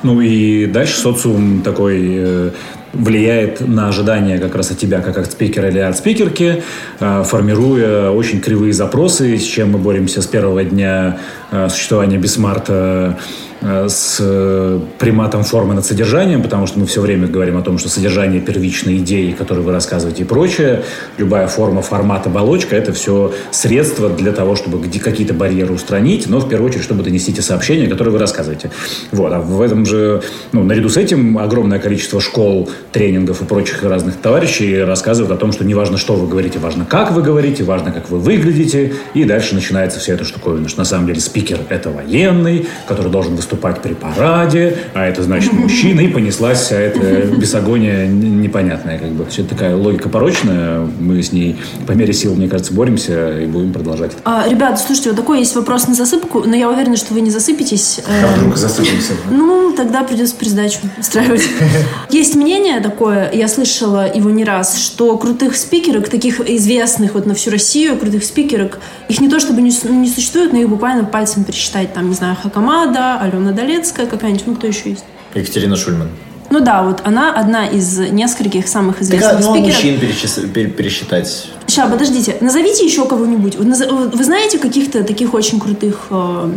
Ну 0.03 0.21
и 0.23 0.67
дальше 0.67 0.99
социум 0.99 1.63
такой 1.63 2.01
э, 2.03 2.51
влияет 2.93 3.61
на 3.67 3.89
ожидания 3.89 4.39
как 4.39 4.55
раз 4.55 4.71
от 4.71 4.79
тебя, 4.79 5.01
как 5.01 5.19
от 5.19 5.31
спикера 5.31 5.69
или 5.69 5.79
от 5.79 5.97
спикерки, 5.97 6.63
э, 6.99 7.23
формируя 7.25 8.11
очень 8.11 8.41
кривые 8.41 8.73
запросы, 8.73 9.39
с 9.39 9.45
чем 9.45 9.73
мы 9.73 9.79
боремся 9.79 10.23
с 10.23 10.27
первого 10.27 10.65
дня 10.65 11.19
э, 11.51 11.69
существования 11.69 12.19
Бисмарта 12.19 13.19
с 13.61 14.17
э, 14.21 14.81
приматом 14.99 15.45
формы 15.45 15.75
над 15.75 15.85
содержанием, 15.85 16.43
потому 16.43 16.67
что 16.67 16.79
мы 16.79 16.87
все 16.87 17.01
время 17.01 17.29
говорим 17.29 17.59
о 17.59 17.63
том, 17.63 17.79
что 17.79 17.89
содержание 17.91 18.41
первичной 18.41 18.97
идеи, 18.99 19.33
которые 19.33 19.65
вы 19.65 19.73
рассказываете 19.73 20.23
и 20.23 20.25
прочее, 20.25 20.83
любая 21.19 21.47
форма, 21.47 21.83
формат, 21.83 22.27
оболочка– 22.27 22.75
это 22.77 22.93
все 22.93 23.33
средства 23.51 24.09
для 24.09 24.33
того, 24.33 24.57
чтобы 24.57 24.83
какие-то 24.89 25.35
барьеры 25.35 25.75
устранить, 25.75 26.27
но 26.29 26.41
в 26.41 26.49
первую 26.49 26.71
очередь, 26.71 26.85
чтобы 26.85 27.03
донести 27.03 27.33
те 27.35 27.43
сообщения, 27.43 27.87
которые 27.87 28.13
вы 28.13 28.19
рассказываете. 28.19 28.71
Вот. 29.13 29.33
А 29.33 29.41
в 29.41 29.61
этом 29.61 29.85
же, 29.85 30.23
ну, 30.53 30.65
наряду 30.65 30.89
с 30.89 30.97
этим, 30.97 31.39
огромное 31.39 31.79
количество 31.79 32.21
школ, 32.21 32.71
тренингов 32.93 33.43
и 33.43 33.45
прочих 33.45 33.83
разных 33.83 34.17
товарищей 34.17 34.83
рассказывают 34.83 35.33
о 35.33 35.37
том, 35.37 35.53
что 35.53 35.65
не 35.65 35.75
важно, 35.75 35.99
что 35.99 36.15
вы 36.15 36.27
говорите, 36.27 36.59
важно, 36.59 36.87
как 36.87 37.13
вы 37.13 37.23
говорите, 37.23 37.63
важно, 37.65 37.93
как 37.93 38.11
вы 38.11 38.19
выглядите, 38.19 38.95
и 39.13 39.25
дальше 39.25 39.55
начинается 39.55 40.01
вся 40.01 40.15
эта 40.15 40.25
штуковина, 40.25 40.69
что 40.69 40.79
на 40.79 40.85
самом 40.87 41.07
деле 41.07 41.21
спикер– 41.21 41.59
это 41.69 41.91
военный, 41.91 42.67
который 42.89 43.13
должен 43.13 43.37
выступать 43.37 43.50
при 43.57 43.95
параде, 43.95 44.77
а 44.95 45.07
это 45.07 45.23
значит 45.23 45.53
мужчина, 45.53 46.01
и 46.01 46.09
понеслась 46.09 46.61
вся 46.61 46.77
эта 46.77 47.27
бесогония 47.27 48.07
непонятная. 48.07 48.99
Как 48.99 49.11
бы. 49.11 49.25
Все 49.27 49.43
такая 49.43 49.77
логика 49.77 50.09
порочная, 50.09 50.81
мы 50.99 51.23
с 51.23 51.33
ней 51.33 51.57
по 51.87 51.93
мере 51.93 52.13
сил, 52.13 52.35
мне 52.35 52.49
кажется, 52.49 52.73
боремся 52.73 53.41
и 53.41 53.47
будем 53.47 53.73
продолжать. 53.73 54.13
А, 54.25 54.47
ребята, 54.49 54.77
слушайте, 54.77 55.11
вот 55.11 55.17
такой 55.17 55.41
есть 55.41 55.55
вопрос 55.55 55.89
на 55.89 55.95
засыпку, 55.95 56.45
но 56.47 56.57
я 56.57 56.69
уверена, 56.69 56.97
что 56.97 57.15
вы 57.15 57.21
не 57.21 57.31
засыпетесь. 57.31 58.01
А 58.07 58.37
вдруг 58.37 58.57
засыпемся? 58.57 59.13
Ну, 59.31 59.73
тогда 59.77 60.03
придется 60.03 60.35
пересдачу 60.37 60.79
устраивать. 60.99 61.43
Есть 62.11 62.35
мнение 62.35 62.81
такое, 62.81 63.31
я 63.33 63.49
слышала 63.49 64.11
его 64.13 64.31
не 64.31 64.45
раз, 64.45 64.79
что 64.79 65.17
крутых 65.17 65.57
спикерок, 65.57 66.09
таких 66.09 66.41
известных 66.41 67.15
вот 67.15 67.27
на 67.27 67.35
всю 67.35 67.51
Россию, 67.51 67.97
крутых 67.97 68.25
спикерок, 68.25 68.79
их 69.09 69.21
не 69.21 69.29
то 69.29 69.41
чтобы 69.41 69.63
не, 69.63 69.73
не 69.89 70.09
существует, 70.09 70.53
но 70.53 70.59
их 70.59 70.69
буквально 70.69 71.05
пальцем 71.05 71.45
пересчитать. 71.45 71.95
Там, 71.95 72.09
не 72.09 72.15
знаю, 72.15 72.37
Хакамада, 72.43 73.19
Алена 73.21 73.40
Долецкая 73.53 74.07
какая-нибудь, 74.07 74.47
ну 74.47 74.55
кто 74.55 74.67
еще 74.67 74.91
есть? 74.91 75.05
Екатерина 75.35 75.77
Шульман. 75.77 76.09
Ну 76.51 76.59
да, 76.61 76.83
вот 76.83 77.01
она 77.05 77.33
одна 77.33 77.67
из 77.67 77.97
нескольких 77.99 78.67
самых 78.67 79.01
известных 79.03 79.31
Так, 79.37 79.41
ну, 79.41 79.53
спикеров. 79.55 79.75
мужчин 79.77 79.95
перечис- 80.01 80.53
пер- 80.53 80.71
пересчитать. 80.71 81.47
Сейчас, 81.67 81.89
подождите, 81.91 82.37
назовите 82.41 82.85
еще 82.85 83.07
кого-нибудь. 83.07 83.55
Наз- 83.57 84.11
Вы 84.17 84.25
знаете 84.25 84.59
каких-то 84.59 85.05
таких 85.05 85.33
очень 85.35 85.61
крутых 85.61 86.07
э, 86.11 86.51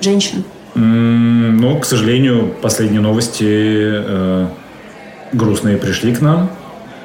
женщин? 0.00 0.42
М, 0.74 1.58
Ну, 1.58 1.78
к 1.78 1.84
сожалению, 1.84 2.54
последние 2.62 3.00
новости 3.02 3.44
э, 3.46 4.46
грустные 5.34 5.76
пришли 5.76 6.14
к 6.14 6.20
нам. 6.22 6.50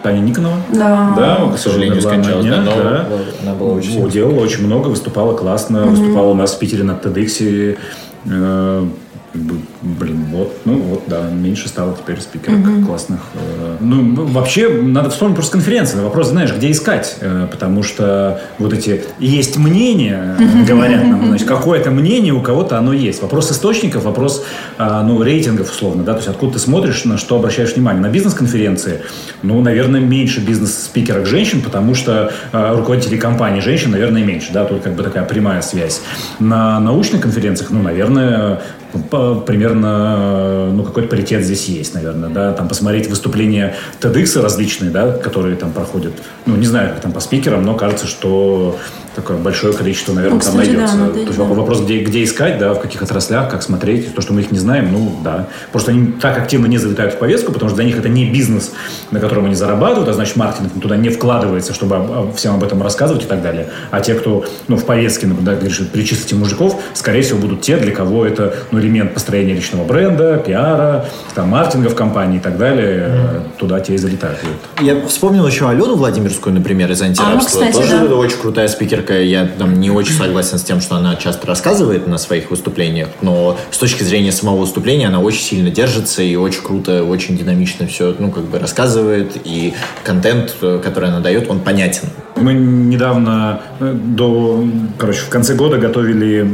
Таня 0.04 0.20
Никонова. 0.20 0.56
Да. 0.74 1.14
Да, 1.18 1.52
К 1.54 1.58
сожалению, 1.60 2.02
скончалась. 2.02 2.46
днях, 2.46 2.64
да, 2.66 2.76
но 2.76 2.84
да. 2.84 3.08
Она 3.44 3.54
была 3.54 3.74
очень 3.74 4.10
делала 4.10 4.40
очень 4.40 4.66
много, 4.66 4.88
выступала 4.88 5.36
классно, 5.36 5.84
выступала 5.86 6.30
у 6.32 6.34
нас 6.34 6.54
в 6.54 6.60
Питере 6.60 6.84
на 6.84 6.94
TEDx. 6.94 7.78
Э, 8.26 8.88
как 9.32 9.42
бы, 9.44 9.62
блин, 9.82 10.26
вот, 10.32 10.56
ну 10.66 10.76
вот, 10.80 11.04
да, 11.08 11.30
меньше 11.30 11.68
стало 11.68 11.96
теперь 11.98 12.20
спикеров 12.22 12.60
классных. 12.86 13.20
Э, 13.34 13.78
Ну, 13.80 14.26
вообще, 14.26 14.70
надо 14.70 15.10
вспомнить 15.10 15.36
просто 15.36 15.54
конференции. 15.54 16.00
Вопрос, 16.00 16.30
знаешь, 16.30 16.54
где 16.56 16.70
искать? 16.72 17.18
Э, 17.22 17.48
Потому 17.50 17.82
что 17.84 18.40
вот 18.60 18.74
эти 18.74 19.04
есть 19.20 19.58
мнения, 19.58 20.36
э, 20.40 20.66
говорят 20.68 21.06
нам, 21.08 21.28
значит, 21.28 21.48
какое-то 21.48 21.90
мнение 21.92 22.34
у 22.34 22.42
кого-то 22.42 22.78
оно 22.78 22.94
есть. 22.94 23.22
Вопрос 23.22 23.52
источников, 23.52 24.04
вопрос, 24.04 24.46
а, 24.78 25.04
ну, 25.04 25.22
рейтингов, 25.24 25.72
условно, 25.72 26.04
да, 26.04 26.14
то 26.14 26.20
есть 26.20 26.30
откуда 26.30 26.54
ты 26.54 26.60
смотришь, 26.60 27.04
на 27.06 27.18
что 27.18 27.36
обращаешь 27.38 27.74
внимание. 27.76 28.02
На 28.02 28.10
бизнес-конференции, 28.10 29.02
ну, 29.42 29.62
наверное, 29.62 30.00
меньше 30.02 30.42
бизнес-спикерок 30.42 31.26
женщин, 31.26 31.62
потому 31.62 31.96
что 31.96 32.32
э, 32.52 32.76
руководителей 32.76 33.18
компаний 33.18 33.62
женщин, 33.62 33.92
наверное, 33.92 34.24
меньше, 34.24 34.52
да, 34.54 34.66
тут 34.66 34.82
как 34.84 34.94
бы 34.94 35.04
такая 35.04 35.24
прямая 35.26 35.62
связь. 35.62 36.02
На 36.40 36.80
научных 36.80 37.22
конференциях, 37.22 37.72
ну, 37.72 37.82
наверное, 37.82 38.62
по- 39.10 39.36
примерно, 39.72 40.72
ну, 40.72 40.84
какой-то 40.84 41.10
паритет 41.10 41.44
здесь 41.44 41.66
есть, 41.66 41.94
наверное, 41.94 42.30
да, 42.30 42.54
там 42.54 42.68
посмотреть 42.68 43.08
выступления 43.08 43.76
TEDx 44.00 44.42
различные, 44.42 44.92
да, 44.92 45.12
которые 45.12 45.56
там 45.56 45.72
проходят, 45.72 46.14
ну, 46.46 46.56
не 46.56 46.66
знаю, 46.66 46.90
как 46.90 47.02
там 47.02 47.12
по 47.12 47.20
спикерам, 47.20 47.64
но 47.64 47.76
кажется, 47.76 48.08
что 48.08 48.78
такое 49.16 49.38
большое 49.38 49.74
количество, 49.74 50.14
наверное, 50.14 50.36
Ну, 50.36 50.42
там 50.42 50.50
кстати, 50.52 50.68
да, 50.70 50.74
найдется. 50.78 50.98
надо, 50.98 51.14
То 51.14 51.20
есть 51.20 51.38
да. 51.38 51.44
вопрос, 51.44 51.82
где, 51.82 52.00
где 52.00 52.24
искать, 52.24 52.58
да, 52.60 52.74
в 52.74 52.80
каких 52.80 53.02
отраслях, 53.02 53.50
как 53.50 53.62
смотреть, 53.64 54.14
то, 54.16 54.22
что 54.22 54.34
мы 54.34 54.42
их 54.42 54.52
не 54.52 54.60
знаем, 54.60 54.90
ну, 54.92 55.16
да. 55.24 55.48
Просто 55.72 55.92
они 55.92 56.12
так 56.14 56.38
активно 56.38 56.68
не 56.68 56.78
залетают 56.78 57.16
в 57.16 57.18
повестку, 57.18 57.52
потому 57.52 57.70
что 57.70 57.76
для 57.78 57.86
них 57.86 57.98
это 57.98 58.10
не 58.10 58.26
бизнес, 58.30 58.72
на 59.12 59.20
котором 59.20 59.46
они 59.46 59.56
зарабатывают, 59.56 60.08
а 60.10 60.14
значит, 60.14 60.36
маркетинг 60.38 60.72
туда 60.82 60.96
не 60.98 61.10
вкладывается, 61.10 61.74
чтобы 61.74 61.98
об- 61.98 62.12
об- 62.12 62.36
всем 62.36 62.56
об 62.56 62.64
этом 62.64 62.82
рассказывать 62.82 63.24
и 63.24 63.28
так 63.28 63.42
далее. 63.42 63.70
А 63.92 64.00
те, 64.02 64.14
кто, 64.14 64.46
ну, 64.68 64.78
в 64.78 64.86
повестке, 64.86 65.28
например, 65.28 65.60
да, 65.60 65.66
решит 65.66 65.92
перечислить 65.92 66.34
мужиков, 66.34 66.82
скорее 66.94 67.22
всего, 67.22 67.40
будут 67.40 67.62
те, 67.62 67.78
для 67.78 67.92
кого 67.94 68.26
это, 68.26 68.54
ну, 68.72 68.80
элемент 68.80 69.14
построения 69.14 69.54
личного 69.54 69.84
бренда, 69.84 70.38
пиара, 70.38 71.06
там, 71.36 71.50
маркетинга 71.50 71.90
в 71.90 71.96
компании 71.96 72.38
и 72.38 72.42
так 72.42 72.58
далее, 72.58 73.08
э, 73.10 73.40
туда 73.58 73.80
те 73.82 73.96
и 73.96 73.98
залетают. 73.98 74.40
Я 74.82 75.06
вспомнил 75.08 75.46
еще 75.46 75.68
Алену 75.70 75.96
Владимирскую, 75.96 76.54
например, 76.56 76.92
из 76.92 77.02
антирабства. 77.02 77.62
А, 77.62 77.66
ну, 77.66 77.72
кстати, 77.72 77.88
Тоже 77.92 78.08
да. 78.08 78.16
очень 78.16 78.38
крутая 78.38 78.68
спикерка. 79.02 79.22
Я 79.22 79.46
там 79.46 79.80
не 79.80 79.90
очень 79.90 80.14
согласен 80.14 80.58
с 80.58 80.64
тем, 80.64 80.82
что 80.82 80.96
она 80.96 81.16
часто 81.16 81.48
рассказывает 81.48 82.08
на 82.08 82.18
своих 82.18 82.52
выступлениях, 82.52 83.10
но 83.22 83.58
с 83.72 83.78
точки 83.78 84.04
зрения 84.04 84.32
самого 84.32 84.62
выступления 84.62 85.08
она 85.08 85.20
очень 85.20 85.42
сильно 85.42 85.70
держится 85.70 86.22
и 86.22 86.36
очень 86.36 86.62
круто, 86.62 87.04
очень 87.04 87.38
динамично 87.38 87.88
все, 87.88 88.16
ну, 88.18 88.32
как 88.32 88.46
бы 88.46 88.60
рассказывает, 88.60 89.38
и 89.44 89.74
контент, 90.04 90.56
э, 90.62 90.80
который 90.84 91.10
она 91.10 91.20
дает, 91.20 91.50
он 91.50 91.60
понятен. 91.60 92.10
Мы 92.42 92.54
недавно, 92.54 93.62
э, 93.80 93.94
до, 93.94 94.64
короче, 94.98 95.22
в 95.22 95.30
конце 95.30 95.56
года 95.56 95.78
готовили 95.78 96.48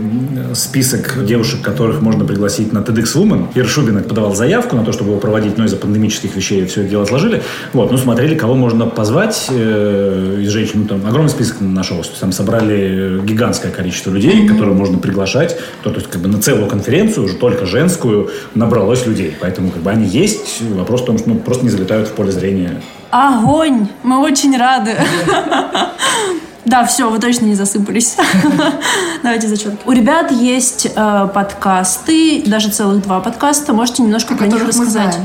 список 0.53 1.25
девушек, 1.25 1.61
которых 1.61 2.01
можно 2.01 2.25
пригласить 2.25 2.73
на 2.73 2.79
TEDx 2.79 3.15
Woman. 3.15 3.47
Ир 3.55 3.67
Шубин 3.67 4.03
подавал 4.03 4.35
заявку 4.35 4.75
на 4.75 4.83
то, 4.83 4.91
чтобы 4.91 5.11
его 5.11 5.19
проводить, 5.19 5.57
но 5.57 5.65
из-за 5.65 5.77
пандемических 5.77 6.35
вещей 6.35 6.65
все 6.65 6.81
это 6.81 6.89
дело 6.89 7.03
отложили. 7.03 7.41
Вот, 7.73 7.91
ну, 7.91 7.97
смотрели, 7.97 8.35
кого 8.35 8.55
можно 8.55 8.85
позвать 8.85 9.47
э, 9.49 10.39
из 10.41 10.49
женщин. 10.49 10.81
Ну, 10.81 10.87
там 10.87 11.05
огромный 11.07 11.29
список 11.29 11.61
нашелся. 11.61 12.11
Там 12.19 12.31
собрали 12.31 13.21
гигантское 13.23 13.71
количество 13.71 14.11
людей, 14.11 14.47
которые 14.47 14.75
можно 14.75 14.97
приглашать. 14.97 15.57
То, 15.83 15.89
то 15.89 15.97
есть, 15.97 16.09
как 16.09 16.21
бы 16.21 16.27
на 16.27 16.41
целую 16.41 16.67
конференцию, 16.67 17.25
уже 17.25 17.35
только 17.35 17.65
женскую, 17.65 18.29
набралось 18.55 19.05
людей. 19.05 19.35
Поэтому, 19.39 19.71
как 19.71 19.81
бы, 19.81 19.91
они 19.91 20.07
есть. 20.07 20.61
Вопрос 20.61 21.01
в 21.01 21.05
том, 21.05 21.17
что 21.17 21.29
ну, 21.29 21.35
просто 21.35 21.63
не 21.63 21.69
залетают 21.69 22.09
в 22.09 22.11
поле 22.11 22.31
зрения 22.31 22.81
Огонь! 23.09 23.87
Мы 24.03 24.19
очень 24.19 24.57
рады. 24.57 24.91
Да, 26.65 26.83
все, 26.85 27.09
вы 27.09 27.19
точно 27.19 27.45
не 27.45 27.55
засыпались. 27.55 28.17
Давайте 29.23 29.47
зачетки. 29.47 29.79
У 29.85 29.91
ребят 29.93 30.31
есть 30.31 30.85
э, 30.93 31.29
подкасты, 31.33 32.43
даже 32.45 32.69
целых 32.69 33.03
два 33.03 33.21
подкаста. 33.21 33.71
Можете 33.71 34.03
немножко 34.03 34.35
про 34.35 34.47
них 34.47 34.67
рассказать. 34.67 35.17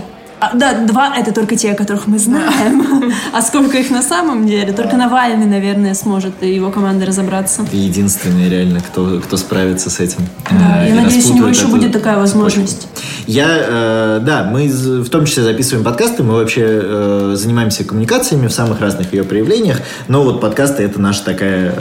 А, 0.42 0.56
да, 0.56 0.74
два 0.74 1.14
это 1.16 1.32
только 1.32 1.54
те, 1.54 1.72
которых 1.74 2.08
мы 2.08 2.18
знаем. 2.18 3.12
А 3.32 3.42
сколько 3.42 3.78
их 3.78 3.90
на 3.90 4.02
самом 4.02 4.44
деле? 4.44 4.72
Только 4.72 4.96
Навальный, 4.96 5.46
наверное, 5.46 5.94
сможет 5.94 6.32
и 6.40 6.52
его 6.52 6.70
команда 6.70 7.06
разобраться. 7.06 7.64
Ты 7.70 7.76
единственный 7.76 8.48
реально, 8.48 8.80
кто, 8.80 9.20
кто 9.24 9.36
справится 9.36 9.88
с 9.88 10.00
этим. 10.00 10.26
Да, 10.50 10.72
Э, 10.82 10.88
я 10.88 10.94
надеюсь, 10.94 11.30
у 11.30 11.34
него 11.34 11.48
еще 11.48 11.66
будет 11.66 11.92
такая 11.92 12.18
возможность. 12.18 12.88
Я, 13.26 13.46
э, 13.48 14.20
да, 14.22 14.44
мы 14.44 14.68
в 14.68 15.08
том 15.08 15.26
числе 15.26 15.44
записываем 15.44 15.84
подкасты, 15.84 16.22
мы 16.22 16.34
вообще 16.34 16.62
э, 16.64 17.32
занимаемся 17.36 17.84
коммуникациями 17.84 18.46
в 18.46 18.52
самых 18.52 18.80
разных 18.80 19.12
ее 19.12 19.24
проявлениях, 19.24 19.80
но 20.08 20.22
вот 20.22 20.40
подкасты 20.40 20.82
это 20.82 21.00
наша 21.00 21.24
такая, 21.24 21.74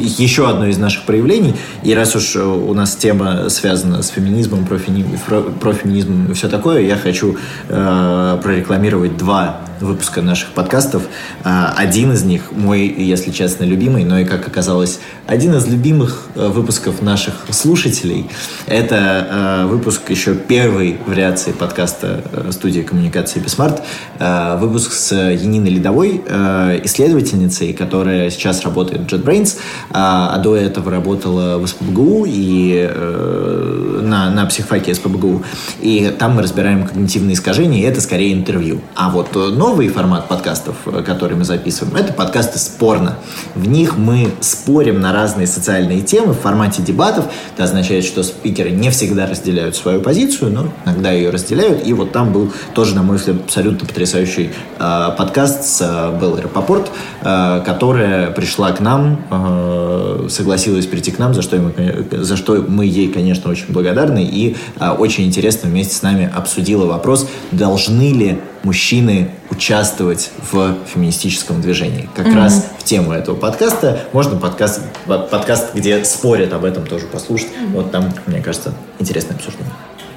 еще 0.00 0.48
одно 0.48 0.66
из 0.66 0.78
наших 0.78 1.04
проявлений, 1.04 1.54
и 1.82 1.94
раз 1.94 2.14
уж 2.16 2.36
у 2.36 2.74
нас 2.74 2.94
тема 2.96 3.48
связана 3.48 4.02
с 4.02 4.08
феминизмом, 4.08 4.66
профеминизмом 4.66 6.30
и 6.30 6.34
все 6.34 6.48
такое, 6.48 6.82
я 6.82 6.96
хочу 6.96 7.36
э, 7.68 8.38
прорекламировать 8.42 9.16
два 9.16 9.60
выпуска 9.80 10.22
наших 10.22 10.50
подкастов. 10.50 11.02
А, 11.42 11.74
Один 11.76 12.12
из 12.12 12.22
них 12.24 12.52
мой, 12.52 12.86
если 12.86 13.30
честно, 13.30 13.64
любимый, 13.64 14.04
но 14.04 14.18
и, 14.18 14.24
как 14.24 14.46
оказалось, 14.46 15.00
один 15.26 15.54
из 15.54 15.66
любимых 15.66 16.28
э, 16.34 16.48
выпусков 16.48 17.02
наших 17.02 17.34
слушателей. 17.50 18.26
Это 18.66 19.64
э, 19.64 19.66
выпуск 19.66 20.10
еще 20.10 20.34
первой 20.34 20.98
вариации 21.06 21.52
подкаста 21.52 22.22
э, 22.32 22.52
студии 22.52 22.80
коммуникации 22.80 23.40
Be 23.40 23.51
Smart. 23.51 23.82
Э, 24.18 24.56
Выпуск 24.58 24.92
с 24.92 25.14
Яниной 25.14 25.70
Ледовой, 25.70 26.22
э, 26.26 26.80
исследовательницей, 26.84 27.72
которая 27.72 28.30
сейчас 28.30 28.62
работает 28.64 29.02
в 29.02 29.14
JetBrains, 29.14 29.58
а 29.90 30.38
до 30.38 30.56
этого 30.56 30.90
работала 30.90 31.58
в 31.58 31.66
СПБГУ 31.66 32.24
и 32.26 32.88
э, 32.90 34.00
на, 34.02 34.30
на 34.30 34.46
психфаке 34.46 34.94
СПБГУ. 34.94 35.42
И 35.80 36.14
там 36.18 36.34
мы 36.34 36.42
разбираем 36.42 36.86
когнитивные 36.86 37.36
искажение, 37.44 37.82
и 37.82 37.84
это 37.84 38.00
скорее 38.00 38.32
интервью. 38.32 38.80
А 38.94 39.10
вот 39.10 39.36
э, 39.36 39.38
новый 39.38 39.88
формат 39.88 40.28
подкастов, 40.28 40.76
э, 40.86 41.02
который 41.02 41.36
мы 41.36 41.44
записываем, 41.44 41.94
это 41.94 42.14
подкасты 42.14 42.58
спорно. 42.58 43.18
В 43.54 43.68
них 43.68 43.98
мы 43.98 44.30
спорим 44.40 45.02
на 45.02 45.12
разные 45.12 45.46
социальные 45.46 46.00
темы 46.00 46.32
в 46.32 46.38
формате 46.38 46.80
дебатов. 46.80 47.26
Это 47.54 47.64
означает, 47.64 48.04
что 48.04 48.22
спикеры 48.22 48.70
не 48.70 48.88
всегда 48.88 49.26
разделяют 49.26 49.76
свою 49.76 50.00
позицию, 50.00 50.52
но 50.52 50.72
иногда 50.86 51.12
ее 51.12 51.28
разделяют. 51.28 51.86
И 51.86 51.92
вот 51.92 52.12
там 52.12 52.32
был 52.32 52.50
тоже, 52.74 52.94
на 52.94 53.02
мой 53.02 53.18
взгляд, 53.18 53.36
абсолютно 53.44 53.86
потрясающий 53.86 54.50
э, 54.78 55.08
подкаст 55.18 55.64
с 55.64 55.82
э, 55.82 56.18
Беллой 56.18 56.40
Рапопорт, 56.40 56.90
э, 57.20 57.62
которая 57.66 58.30
пришла 58.30 58.72
к 58.72 58.80
нам, 58.80 59.20
э, 59.30 60.28
согласилась 60.30 60.86
прийти 60.86 61.10
к 61.10 61.18
нам, 61.18 61.34
за 61.34 61.42
что, 61.42 61.58
мы, 61.58 62.06
за 62.10 62.38
что 62.38 62.64
мы 62.66 62.86
ей, 62.86 63.12
конечно, 63.12 63.50
очень 63.50 63.66
благодарны. 63.68 64.24
И 64.24 64.56
э, 64.80 64.88
очень 64.92 65.26
интересно 65.26 65.68
вместе 65.68 65.94
с 65.94 66.00
нами 66.00 66.32
обсудила 66.34 66.86
вопрос, 66.86 67.28
должны 67.52 68.12
ли 68.12 68.40
мужчины 68.62 69.30
участвовать 69.50 70.30
в 70.50 70.76
феминистическом 70.92 71.60
движении. 71.60 72.08
Как 72.14 72.26
mm-hmm. 72.26 72.34
раз 72.34 72.66
в 72.78 72.84
тему 72.84 73.12
этого 73.12 73.36
подкаста 73.36 74.00
можно 74.12 74.36
подкаст, 74.36 74.80
подкаст, 75.06 75.74
где 75.74 76.04
спорят 76.04 76.52
об 76.52 76.64
этом, 76.64 76.86
тоже 76.86 77.06
послушать. 77.06 77.48
Mm-hmm. 77.48 77.72
Вот 77.74 77.92
там, 77.92 78.12
мне 78.26 78.40
кажется, 78.40 78.72
интересное 78.98 79.36
обсуждение. 79.36 79.72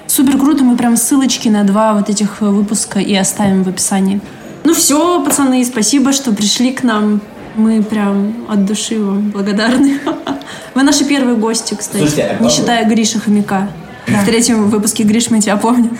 Супер 0.07 0.39
круто, 0.39 0.63
мы 0.63 0.77
прям 0.77 0.97
ссылочки 0.97 1.49
на 1.49 1.63
два 1.63 1.93
вот 1.93 2.09
этих 2.09 2.41
выпуска 2.41 2.99
и 2.99 3.13
оставим 3.13 3.63
в 3.63 3.69
описании. 3.69 4.21
Ну 4.63 4.73
все, 4.73 5.23
пацаны, 5.23 5.63
спасибо, 5.65 6.13
что 6.13 6.31
пришли 6.31 6.71
к 6.71 6.83
нам. 6.83 7.21
Мы 7.55 7.83
прям 7.83 8.45
от 8.49 8.65
души 8.65 8.99
вам 8.99 9.31
благодарны. 9.31 9.99
Вы 10.75 10.83
наши 10.83 11.05
первые 11.05 11.37
гости, 11.37 11.75
кстати, 11.77 11.99
Слушайте, 11.99 12.37
а 12.39 12.43
не 12.43 12.49
считая 12.49 12.87
Гриша 12.87 13.19
Хомяка. 13.19 13.69
Да. 14.07 14.21
В 14.21 14.25
третьем 14.25 14.69
выпуске 14.69 15.03
Гриш, 15.03 15.29
мы 15.29 15.41
тебя 15.41 15.57
помним. 15.57 15.97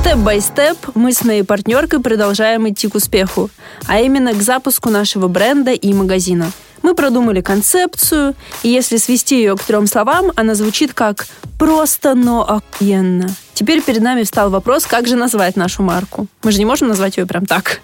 Step 0.00 0.30
by 0.30 0.46
step 0.46 0.76
мы 0.94 1.12
с 1.12 1.24
моей 1.24 1.42
партнеркой 1.42 2.00
продолжаем 2.00 2.68
идти 2.68 2.88
к 2.88 2.94
успеху, 2.94 3.50
а 3.86 4.00
именно 4.00 4.32
к 4.32 4.42
запуску 4.42 4.90
нашего 4.90 5.28
бренда 5.28 5.72
и 5.72 5.92
магазина. 5.92 6.50
Мы 6.82 6.94
продумали 6.94 7.40
концепцию, 7.42 8.34
и 8.62 8.68
если 8.70 8.96
свести 8.96 9.36
ее 9.36 9.56
к 9.56 9.62
трем 9.62 9.86
словам, 9.86 10.32
она 10.36 10.54
звучит 10.54 10.94
как 10.94 11.26
«просто, 11.58 12.14
но 12.14 12.42
охуенно». 12.48 13.28
Теперь 13.52 13.82
перед 13.82 14.00
нами 14.00 14.22
встал 14.22 14.48
вопрос, 14.48 14.86
как 14.86 15.06
же 15.06 15.16
назвать 15.16 15.56
нашу 15.56 15.82
марку. 15.82 16.26
Мы 16.42 16.52
же 16.52 16.58
не 16.58 16.64
можем 16.64 16.88
назвать 16.88 17.18
ее 17.18 17.26
прям 17.26 17.44
так. 17.44 17.80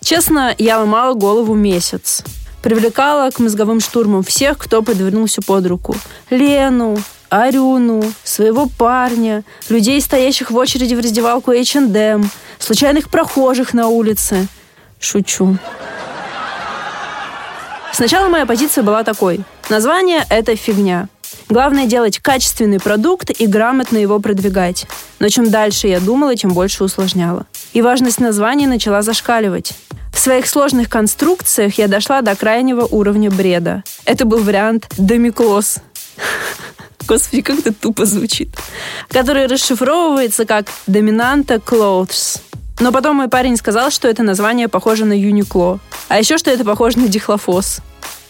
Честно, 0.00 0.52
я 0.58 0.80
ломала 0.80 1.14
голову 1.14 1.54
месяц. 1.54 2.24
Привлекала 2.62 3.30
к 3.30 3.40
мозговым 3.40 3.80
штурмам 3.80 4.22
всех, 4.22 4.56
кто 4.58 4.82
подвернулся 4.82 5.42
под 5.42 5.66
руку. 5.66 5.96
Лену, 6.30 6.96
Арюну, 7.28 8.04
своего 8.22 8.68
парня, 8.68 9.42
людей, 9.68 10.00
стоящих 10.00 10.50
в 10.50 10.56
очереди 10.56 10.94
в 10.94 11.00
раздевалку 11.00 11.50
H&M, 11.50 12.30
случайных 12.58 13.10
прохожих 13.10 13.74
на 13.74 13.88
улице. 13.88 14.46
Шучу. 15.00 15.56
Сначала 17.92 18.28
моя 18.28 18.46
позиция 18.46 18.84
была 18.84 19.02
такой. 19.02 19.40
Название— 19.68 20.24
это 20.30 20.54
фигня. 20.54 21.08
Главное 21.48 21.86
делать 21.86 22.18
качественный 22.18 22.80
продукт 22.80 23.30
и 23.30 23.46
грамотно 23.46 23.98
его 23.98 24.18
продвигать. 24.20 24.86
Но 25.18 25.28
чем 25.28 25.50
дальше 25.50 25.88
я 25.88 26.00
думала, 26.00 26.36
тем 26.36 26.52
больше 26.52 26.84
усложняла. 26.84 27.46
И 27.72 27.80
важность 27.80 28.20
названия 28.20 28.68
начала 28.68 29.02
зашкаливать. 29.02 29.72
В 30.12 30.18
своих 30.18 30.46
сложных 30.46 30.90
конструкциях 30.90 31.78
я 31.78 31.88
дошла 31.88 32.20
до 32.20 32.36
крайнего 32.36 32.82
уровня 32.84 33.30
бреда. 33.30 33.82
Это 34.04 34.24
был 34.24 34.42
вариант 34.42 34.88
«домиклоз». 34.98 35.78
Господи, 37.08 37.42
как 37.42 37.58
это 37.60 37.72
тупо 37.72 38.04
звучит. 38.04 38.50
Который 39.08 39.46
расшифровывается 39.46 40.44
как 40.44 40.66
«Доминанта 40.86 41.54
Clothes». 41.54 42.40
Но 42.78 42.92
потом 42.92 43.16
мой 43.16 43.28
парень 43.28 43.56
сказал, 43.56 43.90
что 43.90 44.08
это 44.08 44.22
название 44.22 44.68
похоже 44.68 45.04
на 45.04 45.12
Юникло. 45.12 45.80
А 46.08 46.18
еще, 46.18 46.36
что 46.36 46.50
это 46.50 46.64
похоже 46.64 46.98
на 46.98 47.08
дихлофос. 47.08 47.80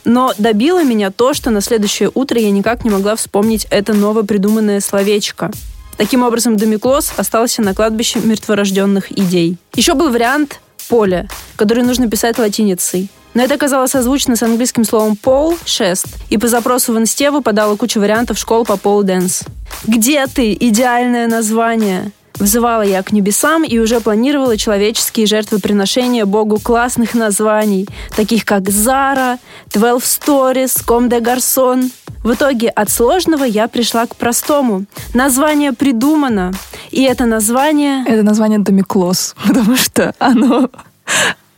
Но 0.05 0.33
добило 0.38 0.83
меня 0.83 1.11
то, 1.11 1.33
что 1.33 1.50
на 1.50 1.61
следующее 1.61 2.11
утро 2.12 2.40
я 2.40 2.50
никак 2.50 2.85
не 2.85 2.90
могла 2.90 3.16
вспомнить 3.16 3.66
это 3.70 3.94
новопридуманное 3.94 4.81
словечко. 4.81 5.50
Таким 5.96 6.22
образом, 6.22 6.57
домиклоз 6.57 7.12
остался 7.16 7.62
на 7.62 7.74
кладбище 7.74 8.20
мертворожденных 8.20 9.12
идей. 9.12 9.57
Еще 9.74 9.94
был 9.94 10.11
вариант 10.11 10.61
«поле», 10.88 11.28
который 11.57 11.85
нужно 11.85 12.09
писать 12.09 12.38
латиницей. 12.38 13.09
Но 13.35 13.42
это 13.42 13.55
оказалось 13.55 13.92
созвучно 13.92 14.37
с 14.37 14.42
английским 14.42 14.85
словом 14.85 15.16
«пол»— 15.16 15.57
«шест», 15.64 16.07
и 16.28 16.37
по 16.38 16.48
запросу 16.48 16.92
в 16.92 16.98
инсте 16.98 17.31
выпадала 17.31 17.76
куча 17.76 17.98
вариантов 17.98 18.38
школ 18.38 18.64
по 18.64 18.76
пол-дэнс. 18.76 19.42
«Где 19.85 20.26
ты? 20.26 20.52
Идеальное 20.52 21.26
название!» 21.26 22.12
Взывала 22.35 22.83
я 22.83 23.02
к 23.02 23.12
небесам 23.12 23.62
и 23.62 23.78
уже 23.78 24.00
планировала 24.00 24.57
человеческие 24.57 25.26
жертвоприношения 25.26 26.24
Богу 26.24 26.59
классных 26.59 27.14
названий, 27.14 27.87
таких 28.16 28.44
как 28.44 28.68
Зара, 28.68 29.38
Twelve 29.70 30.02
Stories, 30.02 30.83
Ком 30.85 31.09
де 31.09 31.20
Гарсон. 31.20 31.90
В 32.22 32.35
итоге 32.35 32.68
от 32.68 32.88
сложного 32.88 33.44
я 33.44 33.66
пришла 33.66 34.06
к 34.06 34.14
простому. 34.14 34.85
Название 35.12 35.72
придумано. 35.72 36.52
И 36.90 37.02
это 37.02 37.26
название... 37.26 38.04
Это 38.06 38.22
название 38.22 38.61
Домиклос, 38.61 39.35
потому 39.46 39.76
что 39.76 40.14
оно 40.18 40.70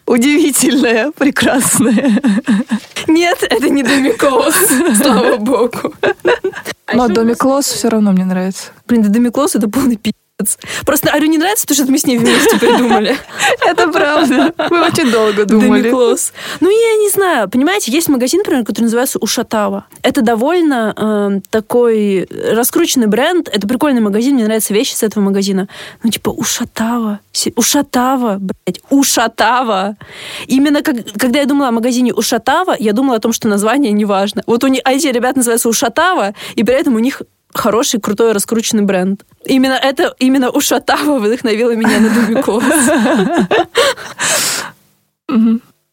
удивительное, 0.06 1.10
прекрасное. 1.12 2.20
Нет, 3.06 3.42
это 3.42 3.68
не 3.68 3.82
Домиклос, 3.82 4.54
слава 5.02 5.36
богу. 5.36 5.94
Но 6.92 7.08
Домиклос 7.08 7.66
все 7.66 7.88
равно 7.88 8.12
мне 8.12 8.24
нравится. 8.24 8.70
Блин, 8.86 9.02
да 9.02 9.08
Домиклос 9.10 9.56
это 9.56 9.68
полный 9.68 9.96
пи***. 9.96 10.12
Просто 10.84 11.12
Арю 11.12 11.26
не 11.26 11.38
нравится, 11.38 11.64
потому 11.64 11.84
что 11.84 11.92
мы 11.92 11.98
с 11.98 12.06
ней 12.06 12.18
вместе 12.18 12.58
придумали. 12.58 13.16
Это 13.64 13.88
правда. 13.88 14.52
Мы 14.68 14.82
очень 14.82 15.10
долго 15.10 15.44
думали. 15.44 15.82
Домиклос. 15.82 16.32
Ну, 16.58 16.70
я 16.70 16.96
не 16.96 17.08
знаю. 17.08 17.48
Понимаете, 17.48 17.92
есть 17.92 18.08
магазин, 18.08 18.40
например, 18.40 18.64
который 18.64 18.84
называется 18.84 19.18
Ушатава. 19.20 19.86
Это 20.02 20.22
довольно 20.22 20.92
э, 20.96 21.40
такой 21.50 22.26
раскрученный 22.28 23.06
бренд. 23.06 23.48
Это 23.48 23.68
прикольный 23.68 24.00
магазин. 24.00 24.34
Мне 24.34 24.44
нравятся 24.44 24.74
вещи 24.74 24.94
с 24.94 25.04
этого 25.04 25.22
магазина. 25.22 25.68
Ну, 26.02 26.10
типа 26.10 26.30
Ушатава. 26.30 27.20
Ушатава, 27.54 28.38
блядь. 28.40 28.80
Ушатава. 28.90 29.96
Именно 30.48 30.82
когда 30.82 31.38
я 31.38 31.46
думала 31.46 31.68
о 31.68 31.72
магазине 31.72 32.12
Ушатава, 32.12 32.74
я 32.78 32.92
думала 32.92 33.18
о 33.18 33.20
том, 33.20 33.32
что 33.32 33.46
название 33.46 33.92
не 33.92 34.04
важно. 34.04 34.42
Вот 34.46 34.64
у 34.64 34.66
них, 34.66 34.80
а 34.84 34.92
эти 34.92 35.06
ребята 35.06 35.38
называются 35.38 35.68
Ушатава, 35.68 36.34
и 36.56 36.64
при 36.64 36.74
этом 36.74 36.96
у 36.96 36.98
них 36.98 37.22
хороший, 37.54 38.00
крутой, 38.00 38.32
раскрученный 38.32 38.82
бренд. 38.82 39.24
Именно 39.44 39.74
это, 39.74 40.14
именно 40.18 40.50
Ушатава 40.50 41.18
вдохновила 41.18 41.74
меня 41.74 42.00
на 42.00 42.10
Дубикос. 42.10 42.64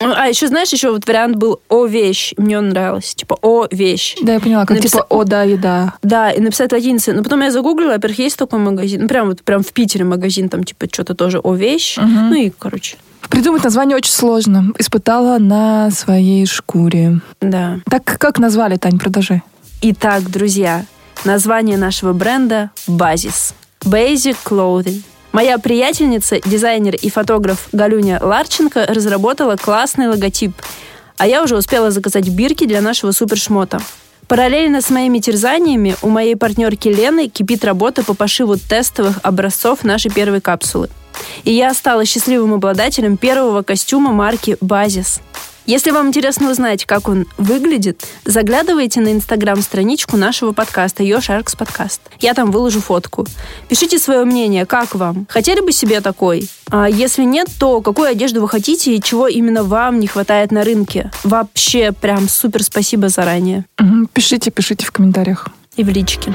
А 0.03 0.27
еще, 0.27 0.47
знаешь, 0.47 0.69
еще 0.69 0.91
вот 0.91 1.07
вариант 1.07 1.35
был 1.35 1.59
«О 1.69 1.85
вещь». 1.85 2.33
Мне 2.37 2.57
он 2.57 2.69
нравился. 2.69 3.15
Типа 3.15 3.37
«О 3.41 3.67
вещь». 3.69 4.15
Да, 4.21 4.33
я 4.33 4.39
поняла, 4.39 4.65
как 4.65 4.77
Написа... 4.77 4.97
типа 4.97 5.05
«О 5.09 5.23
да, 5.23 5.43
еда». 5.43 5.93
Да, 6.01 6.31
и 6.31 6.39
написать 6.39 6.71
латиницей. 6.71 7.13
Но 7.13 7.23
потом 7.23 7.41
я 7.41 7.51
загуглила, 7.51 7.91
во-первых, 7.91 8.17
есть 8.19 8.37
такой 8.37 8.59
магазин. 8.59 9.03
Ну, 9.03 9.07
прям 9.07 9.27
вот 9.27 9.43
прям 9.43 9.61
в 9.63 9.71
Питере 9.73 10.03
магазин, 10.03 10.49
там 10.49 10.63
типа 10.63 10.87
что-то 10.91 11.13
тоже 11.13 11.39
«О 11.39 11.53
вещь». 11.53 11.97
Угу. 11.97 12.07
Ну 12.07 12.33
и, 12.33 12.49
короче. 12.49 12.97
Придумать 13.29 13.63
название 13.63 13.95
очень 13.95 14.11
сложно. 14.11 14.73
Испытала 14.79 15.37
на 15.37 15.91
своей 15.91 16.47
шкуре. 16.47 17.19
Да. 17.39 17.79
Так 17.89 18.03
как 18.03 18.39
назвали, 18.39 18.77
Тань, 18.77 18.97
продолжай. 18.97 19.43
Итак, 19.83 20.29
друзья, 20.29 20.85
Название 21.23 21.77
нашего 21.77 22.13
бренда– 22.13 22.71
Базис. 22.87 23.53
Basic 23.81 24.37
Clothing. 24.43 25.03
Моя 25.31 25.59
приятельница, 25.59 26.39
дизайнер 26.43 26.95
и 26.95 27.11
фотограф 27.11 27.69
Галюня 27.71 28.19
Ларченко 28.19 28.87
разработала 28.87 29.55
классный 29.55 30.07
логотип, 30.07 30.51
а 31.17 31.27
я 31.27 31.43
уже 31.43 31.55
успела 31.55 31.91
заказать 31.91 32.27
бирки 32.27 32.65
для 32.65 32.81
нашего 32.81 33.11
супершмота. 33.11 33.79
Параллельно 34.27 34.81
с 34.81 34.89
моими 34.89 35.19
терзаниями 35.19 35.95
у 36.01 36.09
моей 36.09 36.35
партнерки 36.35 36.87
Лены 36.87 37.27
кипит 37.27 37.63
работа 37.65 38.03
по 38.03 38.15
пошиву 38.15 38.57
тестовых 38.57 39.19
образцов 39.21 39.83
нашей 39.83 40.09
первой 40.09 40.41
капсулы. 40.41 40.89
И 41.43 41.53
я 41.53 41.71
стала 41.75 42.03
счастливым 42.03 42.55
обладателем 42.55 43.17
первого 43.17 43.61
костюма 43.61 44.11
марки 44.11 44.57
«Базис». 44.59 45.21
Если 45.67 45.91
вам 45.91 46.07
интересно 46.07 46.49
узнать, 46.49 46.85
как 46.85 47.07
он 47.07 47.27
выглядит, 47.37 48.03
заглядывайте 48.25 48.99
на 48.99 49.13
инстаграм-страничку 49.13 50.17
нашего 50.17 50.53
подкаста 50.53 51.03
Your 51.03 51.19
Sharks 51.19 51.55
Podcast. 51.55 51.99
Я 52.19 52.33
там 52.33 52.49
выложу 52.49 52.81
фотку. 52.81 53.27
Пишите 53.69 53.99
свое 53.99 54.25
мнение, 54.25 54.65
как 54.65 54.95
вам? 54.95 55.27
Хотели 55.29 55.61
бы 55.61 55.71
себе 55.71 56.01
такой? 56.01 56.49
А 56.71 56.89
если 56.89 57.23
нет, 57.23 57.47
то 57.59 57.81
какую 57.81 58.09
одежду 58.09 58.41
вы 58.41 58.49
хотите 58.49 58.95
и 58.95 59.01
чего 59.01 59.27
именно 59.27 59.63
вам 59.63 59.99
не 59.99 60.07
хватает 60.07 60.51
на 60.51 60.63
рынке? 60.63 61.11
Вообще, 61.23 61.91
прям 61.91 62.27
супер 62.27 62.63
спасибо 62.63 63.09
заранее. 63.09 63.65
Пишите, 64.13 64.49
пишите 64.49 64.85
в 64.85 64.91
комментариях. 64.91 65.47
И 65.75 65.83
в 65.83 65.89
личке. 65.89 66.33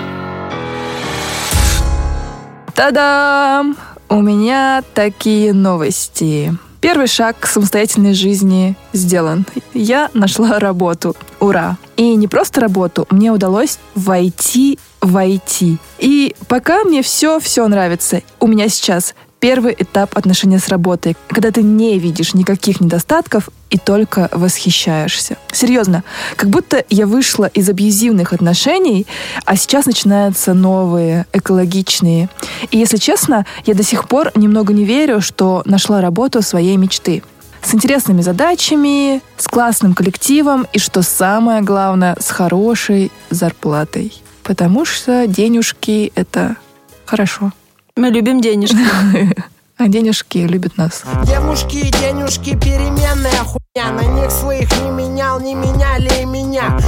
Та-дам! 2.75 3.77
У 4.09 4.23
меня 4.23 4.85
такие 4.95 5.53
новости. 5.53 6.57
Первый 6.87 7.09
шаг 7.09 7.41
к 7.41 7.47
самостоятельной 7.49 8.15
жизни 8.15 8.77
сделан. 8.93 9.45
Я 9.75 10.09
нашла 10.15 10.61
работу. 10.61 11.17
Ура! 11.41 11.79
И 11.97 12.15
не 12.15 12.29
просто 12.29 12.61
работу, 12.61 13.09
мне 13.11 13.33
удалось 13.33 13.81
войти 13.97 14.79
войти. 15.01 15.79
И 15.99 16.35
пока 16.49 16.85
мне 16.85 17.03
все-все 17.03 17.67
нравится. 17.67 18.23
У 18.39 18.47
меня 18.47 18.69
сейчас 18.69 19.15
первый 19.41 19.75
этап 19.79 20.17
отношения 20.17 20.59
с 20.59 20.69
работой, 20.69 21.17
когда 21.29 21.51
ты 21.51 21.63
не 21.63 21.99
видишь 21.99 22.35
никаких 22.35 22.81
недостатков 22.81 23.49
и 23.71 23.79
только 23.79 24.29
восхищаешься. 24.33 25.37
Серьезно, 25.53 26.05
как 26.37 26.51
будто 26.51 26.85
я 26.89 27.07
вышла 27.07 27.47
из 27.47 27.69
абьюзивных 27.69 28.33
отношений, 28.33 29.07
а 29.45 29.57
сейчас 29.57 29.87
начинаются 29.87 30.55
новые, 30.55 31.27
экологичные. 31.33 32.29
И 32.71 32.79
если 32.79 32.97
честно, 32.97 33.47
я 33.65 33.75
до 33.75 33.83
сих 33.83 34.09
пор 34.09 34.33
немного 34.35 34.73
не 34.73 34.85
верю, 34.85 35.21
что 35.21 35.63
нашла 35.65 36.01
работу 36.01 36.43
своей 36.43 36.77
мечты 36.77 37.23
с 37.63 37.75
интересными 37.75 38.23
задачами, 38.23 39.21
с 39.37 39.49
классным 39.49 39.95
коллективом 39.95 40.67
и, 40.73 40.79
что 40.79 41.03
самое 41.03 41.63
главное, 41.63 42.17
с 42.21 42.31
хорошей 42.31 43.11
зарплатой. 43.31 44.13
Потому 44.45 44.85
что 44.85 45.27
денежки— 45.27 46.13
это 46.15 46.57
хорошо. 47.05 47.53
Мы 47.97 48.11
любим 48.11 48.41
денежки. 48.41 48.77
А 49.79 49.89
денежки 49.89 50.39
любят 50.39 50.79
нас. 50.79 51.03
Девушки, 51.27 51.91
денежки, 52.01 52.59
переменная 52.59 53.45
хуйня 53.45 53.93
На 53.93 54.23
них 54.23 54.31
своих 54.31 54.71
не 54.83 54.89
менял, 54.89 55.39
не 55.39 55.55
меняли 55.55 56.23
и 56.23 56.25
меня 56.25 56.79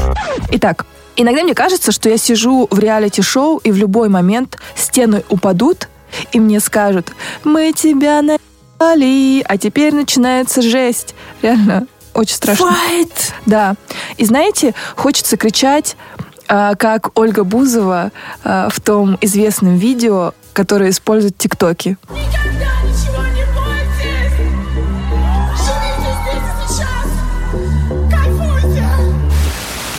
Итак, 0.52 0.86
иногда 1.14 1.42
мне 1.42 1.52
кажется, 1.52 1.92
что 1.92 2.08
я 2.08 2.16
сижу 2.16 2.66
в 2.70 2.78
реалити-шоу, 2.78 3.58
и 3.58 3.72
в 3.72 3.76
любой 3.76 4.08
момент 4.08 4.56
стены 4.74 5.22
упадут, 5.28 5.88
и 6.32 6.40
мне 6.40 6.60
скажут, 6.60 7.12
мы 7.44 7.74
тебя 7.74 8.22
наебали, 8.22 9.44
а 9.46 9.58
теперь 9.58 9.94
начинается 9.94 10.62
жесть. 10.62 11.14
Реально, 11.42 11.86
очень 12.14 12.36
страшно. 12.36 12.74
Fight! 12.90 13.32
Да. 13.44 13.74
И 14.16 14.24
знаете, 14.24 14.74
хочется 14.96 15.36
кричать, 15.36 15.94
а, 16.48 16.74
как 16.74 17.18
Ольга 17.18 17.44
Бузова 17.44 18.12
а, 18.42 18.70
в 18.70 18.80
том 18.80 19.18
известном 19.20 19.76
видео, 19.76 20.32
которое 20.58 20.90
использует 20.90 21.38
ТикТоки. 21.38 21.96
Никогда 22.10 22.66
ничего 22.82 23.22
не 23.26 23.44
бойтесь! 23.54 24.34
Живите 25.56 26.10
здесь 26.20 26.42
и 26.50 26.66
сейчас! 26.66 27.06
Кайфуйте! 28.10 28.84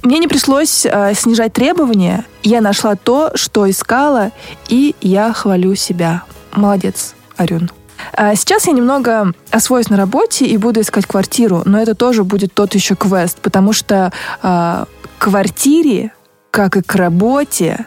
Мне 0.03 0.19
не 0.19 0.27
пришлось 0.27 0.85
а, 0.85 1.13
снижать 1.13 1.53
требования. 1.53 2.25
Я 2.43 2.59
нашла 2.59 2.97
то, 2.97 3.31
что 3.35 3.69
искала, 3.69 4.31
и 4.67 4.97
я 4.99 5.31
хвалю 5.31 5.75
себя. 5.75 6.23
Молодец, 6.51 7.15
Арюн. 7.37 7.71
А 8.11 8.35
Сейчас 8.35 8.67
я 8.67 8.73
немного 8.73 9.31
освоюсь 9.51 9.87
на 9.87 9.95
работе 9.95 10.45
и 10.45 10.57
буду 10.57 10.81
искать 10.81 11.05
квартиру, 11.05 11.61
но 11.63 11.81
это 11.81 11.95
тоже 11.95 12.25
будет 12.25 12.53
тот 12.53 12.75
еще 12.75 12.95
квест, 12.95 13.37
потому 13.41 13.71
что 13.71 14.11
к 14.41 14.87
квартире, 15.19 16.11
как 16.51 16.77
и 16.77 16.81
к 16.81 16.95
работе, 16.95 17.85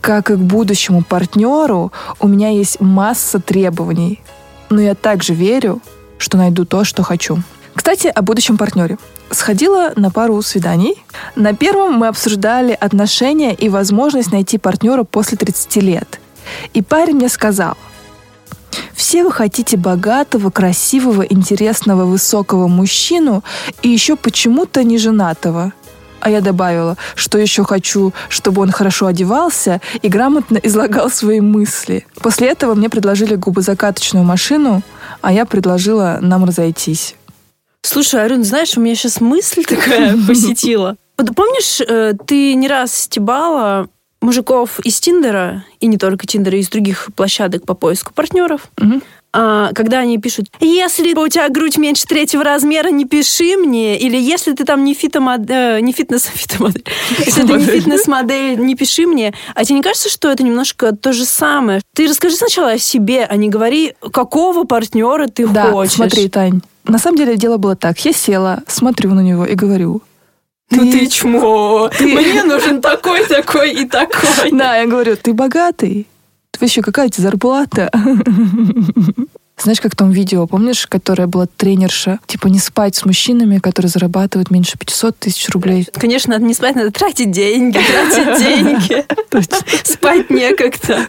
как 0.00 0.30
и 0.30 0.34
к 0.34 0.38
будущему 0.38 1.02
партнеру, 1.02 1.92
у 2.20 2.28
меня 2.28 2.50
есть 2.50 2.80
масса 2.80 3.40
требований. 3.40 4.20
Но 4.70 4.80
я 4.80 4.94
также 4.94 5.34
верю, 5.34 5.80
что 6.18 6.36
найду 6.36 6.64
то, 6.64 6.84
что 6.84 7.02
хочу. 7.02 7.38
Кстати, 7.74 8.08
о 8.08 8.22
будущем 8.22 8.58
партнере. 8.58 8.98
Сходила 9.30 9.92
на 9.96 10.10
пару 10.10 10.40
свиданий. 10.42 11.02
На 11.36 11.54
первом 11.54 11.94
мы 11.94 12.08
обсуждали 12.08 12.76
отношения 12.78 13.54
и 13.54 13.68
возможность 13.68 14.30
найти 14.30 14.58
партнера 14.58 15.04
после 15.04 15.38
30 15.38 15.76
лет. 15.76 16.20
И 16.74 16.82
парень 16.82 17.16
мне 17.16 17.28
сказал, 17.28 17.76
все 18.94 19.24
вы 19.24 19.32
хотите 19.32 19.76
богатого, 19.76 20.50
красивого, 20.50 21.22
интересного, 21.22 22.04
высокого 22.04 22.68
мужчину 22.68 23.42
и 23.82 23.88
еще 23.88 24.16
почему-то 24.16 24.84
не 24.84 24.98
женатого. 24.98 25.72
А 26.22 26.30
я 26.30 26.40
добавила, 26.40 26.96
что 27.16 27.36
еще 27.36 27.64
хочу, 27.64 28.12
чтобы 28.28 28.62
он 28.62 28.70
хорошо 28.70 29.06
одевался 29.06 29.80
и 30.02 30.08
грамотно 30.08 30.56
излагал 30.62 31.10
свои 31.10 31.40
мысли. 31.40 32.06
После 32.22 32.46
этого 32.46 32.76
мне 32.76 32.88
предложили 32.88 33.34
губозакаточную 33.34 34.24
машину, 34.24 34.82
а 35.20 35.32
я 35.32 35.44
предложила 35.46 36.18
нам 36.20 36.44
разойтись. 36.44 37.16
Слушай, 37.82 38.24
Арюн, 38.24 38.44
знаешь, 38.44 38.76
у 38.76 38.80
меня 38.80 38.94
сейчас 38.94 39.20
мысль 39.20 39.64
такая 39.64 40.16
посетила. 40.28 40.96
Помнишь, 41.16 41.80
э, 41.80 42.14
ты 42.24 42.54
не 42.54 42.68
раз 42.68 42.94
стебала 42.94 43.88
мужиков 44.20 44.78
из 44.84 45.00
Тиндера, 45.00 45.64
и 45.80 45.88
не 45.88 45.98
только 45.98 46.28
Тиндера, 46.28 46.56
из 46.56 46.68
других 46.68 47.08
площадок 47.16 47.66
по 47.66 47.74
поиску 47.74 48.14
партнеров. 48.14 48.70
А, 49.34 49.72
когда 49.74 50.00
они 50.00 50.18
пишут, 50.18 50.46
если 50.60 51.14
у 51.14 51.28
тебя 51.28 51.48
грудь 51.48 51.78
меньше 51.78 52.06
третьего 52.06 52.44
размера, 52.44 52.88
не 52.88 53.04
пиши 53.06 53.56
мне, 53.56 53.98
или 53.98 54.16
если 54.16 54.52
ты 54.52 54.64
там 54.64 54.84
не, 54.84 54.94
фитомод... 54.94 55.48
э, 55.48 55.80
не 55.80 55.92
фитнес, 55.92 56.24
фитомодель, 56.34 56.84
если 57.18 57.42
ты 57.46 57.52
не 57.54 57.64
фитнес-модель, 57.64 58.58
не 58.58 58.74
пиши 58.74 59.06
мне. 59.06 59.32
А 59.54 59.64
тебе 59.64 59.76
не 59.76 59.82
кажется, 59.82 60.10
что 60.10 60.30
это 60.30 60.42
немножко 60.42 60.94
то 60.94 61.12
же 61.12 61.24
самое? 61.24 61.80
Ты 61.94 62.08
расскажи 62.08 62.36
сначала 62.36 62.72
о 62.72 62.78
себе, 62.78 63.24
а 63.24 63.36
не 63.36 63.48
говори, 63.48 63.94
какого 64.12 64.64
партнера 64.64 65.26
ты 65.28 65.46
Да, 65.46 65.70
хочешь. 65.70 65.94
смотри, 65.94 66.28
Тань. 66.28 66.60
На 66.84 66.98
самом 66.98 67.16
деле 67.16 67.36
дело 67.36 67.56
было 67.58 67.76
так. 67.76 67.98
Я 68.04 68.12
села, 68.12 68.62
смотрю 68.66 69.14
на 69.14 69.20
него 69.20 69.44
и 69.44 69.54
говорю. 69.54 70.02
Ну 70.70 70.90
ты 70.90 71.06
чмо, 71.06 71.90
мне 72.00 72.42
нужен 72.44 72.80
такой, 72.80 73.24
такой 73.26 73.72
и 73.72 73.84
такой. 73.88 74.50
Да, 74.52 74.76
я 74.76 74.86
говорю, 74.86 75.16
ты 75.16 75.32
богатый? 75.34 76.06
Вообще, 76.62 76.80
какая 76.80 77.08
у 77.08 77.10
тебя 77.10 77.24
зарплата? 77.24 77.90
Знаешь, 79.62 79.80
как 79.80 79.92
в 79.92 79.96
том 79.96 80.10
видео, 80.10 80.46
помнишь, 80.46 80.86
которое 80.88 81.26
была 81.26 81.46
тренерша? 81.56 82.18
Типа 82.26 82.48
не 82.48 82.58
спать 82.58 82.96
с 82.96 83.04
мужчинами, 83.04 83.58
которые 83.58 83.90
зарабатывают 83.90 84.50
меньше 84.50 84.76
500 84.76 85.16
тысяч 85.18 85.48
рублей. 85.50 85.86
Конечно, 85.94 86.32
надо 86.34 86.44
не 86.44 86.54
спать, 86.54 86.74
надо 86.74 86.90
тратить 86.90 87.30
деньги, 87.30 87.78
тратить 87.78 88.38
деньги. 88.44 89.04
Спать 89.84 90.30
некогда. 90.30 91.06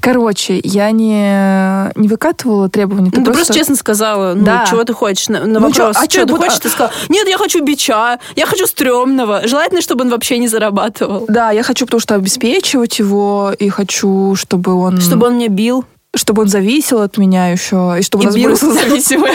Короче, 0.00 0.60
я 0.62 0.90
не, 0.90 1.92
не 1.98 2.08
выкатывала 2.08 2.68
требования. 2.68 3.10
Ну, 3.14 3.24
ты 3.24 3.32
просто 3.32 3.54
честно 3.54 3.76
сказала, 3.76 4.34
ну, 4.34 4.44
Да. 4.44 4.66
чего 4.68 4.84
ты 4.84 4.92
хочешь 4.92 5.28
на, 5.28 5.40
на 5.40 5.46
Ну, 5.46 5.68
вопрос, 5.68 5.76
чё, 5.76 5.88
а 5.90 5.94
что 5.94 6.08
чё 6.08 6.20
ты 6.26 6.32
буду- 6.32 6.42
хочешь, 6.42 6.58
ты 6.58 6.68
сказала, 6.68 6.92
нет, 7.08 7.28
я 7.28 7.38
хочу 7.38 7.64
бича, 7.64 8.18
я 8.36 8.46
хочу 8.46 8.66
стрёмного. 8.66 9.46
Желательно, 9.46 9.82
чтобы 9.82 10.04
он 10.04 10.10
вообще 10.10 10.38
не 10.38 10.48
зарабатывал. 10.48 11.26
Да, 11.28 11.50
я 11.52 11.62
хочу, 11.62 11.84
потому 11.86 12.00
что 12.00 12.14
обеспечивать 12.16 12.98
его, 12.98 13.52
и 13.58 13.68
хочу, 13.68 14.34
чтобы 14.36 14.74
он... 14.74 15.00
Чтобы 15.00 15.26
он 15.28 15.36
меня 15.36 15.48
бил. 15.48 15.84
Чтобы 16.14 16.42
он 16.42 16.48
зависел 16.48 17.00
от 17.00 17.18
меня 17.18 17.48
еще, 17.48 17.96
и 17.98 18.02
чтобы 18.02 18.24
И 18.24 18.26
у 18.26 18.30
нас 18.30 18.36
бил. 18.36 18.44
были 18.44 18.54
созависимые 18.56 19.34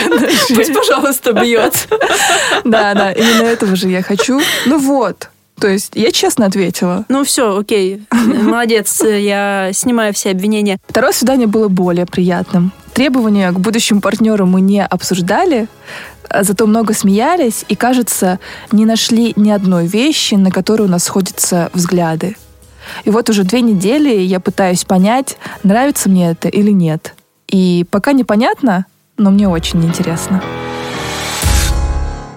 Пусть, 0.54 0.74
пожалуйста, 0.74 1.32
бьет. 1.32 1.88
Да, 2.64 2.94
да, 2.94 3.12
именно 3.12 3.42
этого 3.42 3.76
же 3.76 3.88
я 3.88 4.02
хочу. 4.02 4.40
Ну 4.66 4.78
вот, 4.78 5.28
то 5.60 5.68
есть 5.68 5.92
я 5.94 6.10
честно 6.10 6.46
ответила. 6.46 7.04
Ну 7.08 7.22
все, 7.24 7.56
окей. 7.56 8.02
Молодец, 8.12 9.02
я 9.02 9.70
снимаю 9.72 10.14
все 10.14 10.30
обвинения. 10.30 10.78
Второе 10.88 11.12
свидание 11.12 11.46
было 11.46 11.68
более 11.68 12.06
приятным. 12.06 12.72
Требования 12.94 13.52
к 13.52 13.60
будущему 13.60 14.00
партнеру 14.00 14.46
мы 14.46 14.62
не 14.62 14.84
обсуждали, 14.84 15.68
а 16.28 16.42
зато 16.44 16.66
много 16.66 16.94
смеялись 16.94 17.64
и, 17.68 17.76
кажется, 17.76 18.40
не 18.72 18.84
нашли 18.86 19.32
ни 19.36 19.50
одной 19.50 19.86
вещи, 19.86 20.34
на 20.34 20.50
которую 20.50 20.88
у 20.88 20.90
нас 20.90 21.04
сходятся 21.04 21.70
взгляды. 21.74 22.36
И 23.04 23.10
вот 23.10 23.28
уже 23.30 23.44
две 23.44 23.60
недели 23.60 24.20
я 24.20 24.40
пытаюсь 24.40 24.84
понять, 24.84 25.36
нравится 25.62 26.08
мне 26.08 26.30
это 26.30 26.48
или 26.48 26.70
нет. 26.70 27.14
И 27.48 27.84
пока 27.90 28.12
непонятно, 28.12 28.86
но 29.16 29.30
мне 29.30 29.48
очень 29.48 29.84
интересно. 29.84 30.42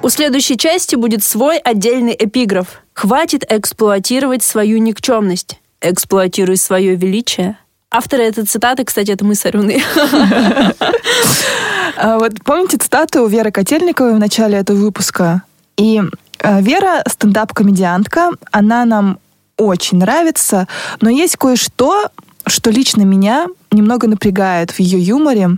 У 0.01 0.09
следующей 0.09 0.57
части 0.57 0.95
будет 0.95 1.23
свой 1.23 1.57
отдельный 1.57 2.15
эпиграф. 2.17 2.81
Хватит 2.93 3.45
эксплуатировать 3.49 4.43
свою 4.43 4.79
никчемность. 4.79 5.59
Эксплуатируй 5.79 6.57
свое 6.57 6.95
величие. 6.95 7.57
Авторы 7.89 8.23
этой 8.23 8.43
цитаты, 8.43 8.83
кстати, 8.83 9.11
это 9.11 9.23
мы 9.23 9.35
с 9.35 9.45
Арюной. 9.45 9.83
А 11.95 12.17
Вот 12.17 12.43
помните 12.43 12.77
цитату 12.77 13.27
Веры 13.27 13.51
Котельниковой 13.51 14.15
в 14.15 14.19
начале 14.19 14.57
этого 14.57 14.77
выпуска? 14.77 15.43
И 15.77 16.01
э, 16.39 16.61
Вера 16.61 17.03
стендап-комедиантка, 17.07 18.31
она 18.51 18.83
нам 18.85 19.19
очень 19.57 19.97
нравится, 19.97 20.67
но 21.01 21.09
есть 21.09 21.37
кое-что, 21.37 22.09
что 22.45 22.69
лично 22.71 23.03
меня 23.03 23.47
немного 23.71 24.07
напрягает 24.07 24.71
в 24.71 24.79
ее 24.79 24.99
юморе, 24.99 25.49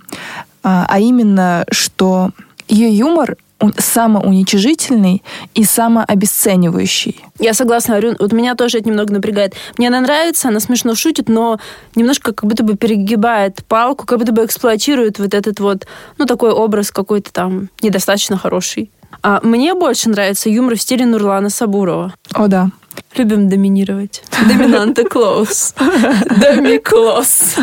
а 0.63 0.85
а 0.87 0.99
именно, 0.99 1.65
что 1.71 2.31
ее 2.67 2.89
юмор 2.89 3.37
самоуничижительный 3.77 5.23
и 5.53 5.63
самообесценивающий. 5.63 7.23
Я 7.39 7.53
согласна, 7.53 7.95
Арюн. 7.95 8.15
Вот 8.19 8.33
меня 8.33 8.55
тоже 8.55 8.79
это 8.79 8.89
немного 8.89 9.13
напрягает. 9.13 9.53
Мне 9.77 9.87
она 9.87 10.01
нравится, 10.01 10.49
она 10.49 10.59
смешно 10.59 10.93
шутит, 10.95 11.29
но 11.29 11.59
немножко 11.95 12.33
как 12.33 12.49
будто 12.49 12.63
бы 12.63 12.75
перегибает 12.75 13.63
палку, 13.65 14.05
как 14.05 14.19
будто 14.19 14.33
бы 14.33 14.45
эксплуатирует 14.45 15.19
вот 15.19 15.33
этот 15.33 15.59
вот, 15.59 15.87
ну, 16.17 16.25
такой 16.25 16.51
образ 16.51 16.91
какой-то 16.91 17.31
там 17.31 17.69
недостаточно 17.81 18.37
хороший. 18.37 18.91
А 19.21 19.39
мне 19.41 19.73
больше 19.73 20.09
нравится 20.09 20.49
юмор 20.49 20.75
в 20.75 20.81
стиле 20.81 21.05
Нурлана 21.05 21.49
Сабурова. 21.49 22.13
О, 22.33 22.47
да. 22.47 22.69
Любим 23.15 23.49
доминировать. 23.49 24.23
Доминанта 24.47 25.03
клоус. 25.03 25.73
Доми 25.77 26.77
клосс. 26.77 27.55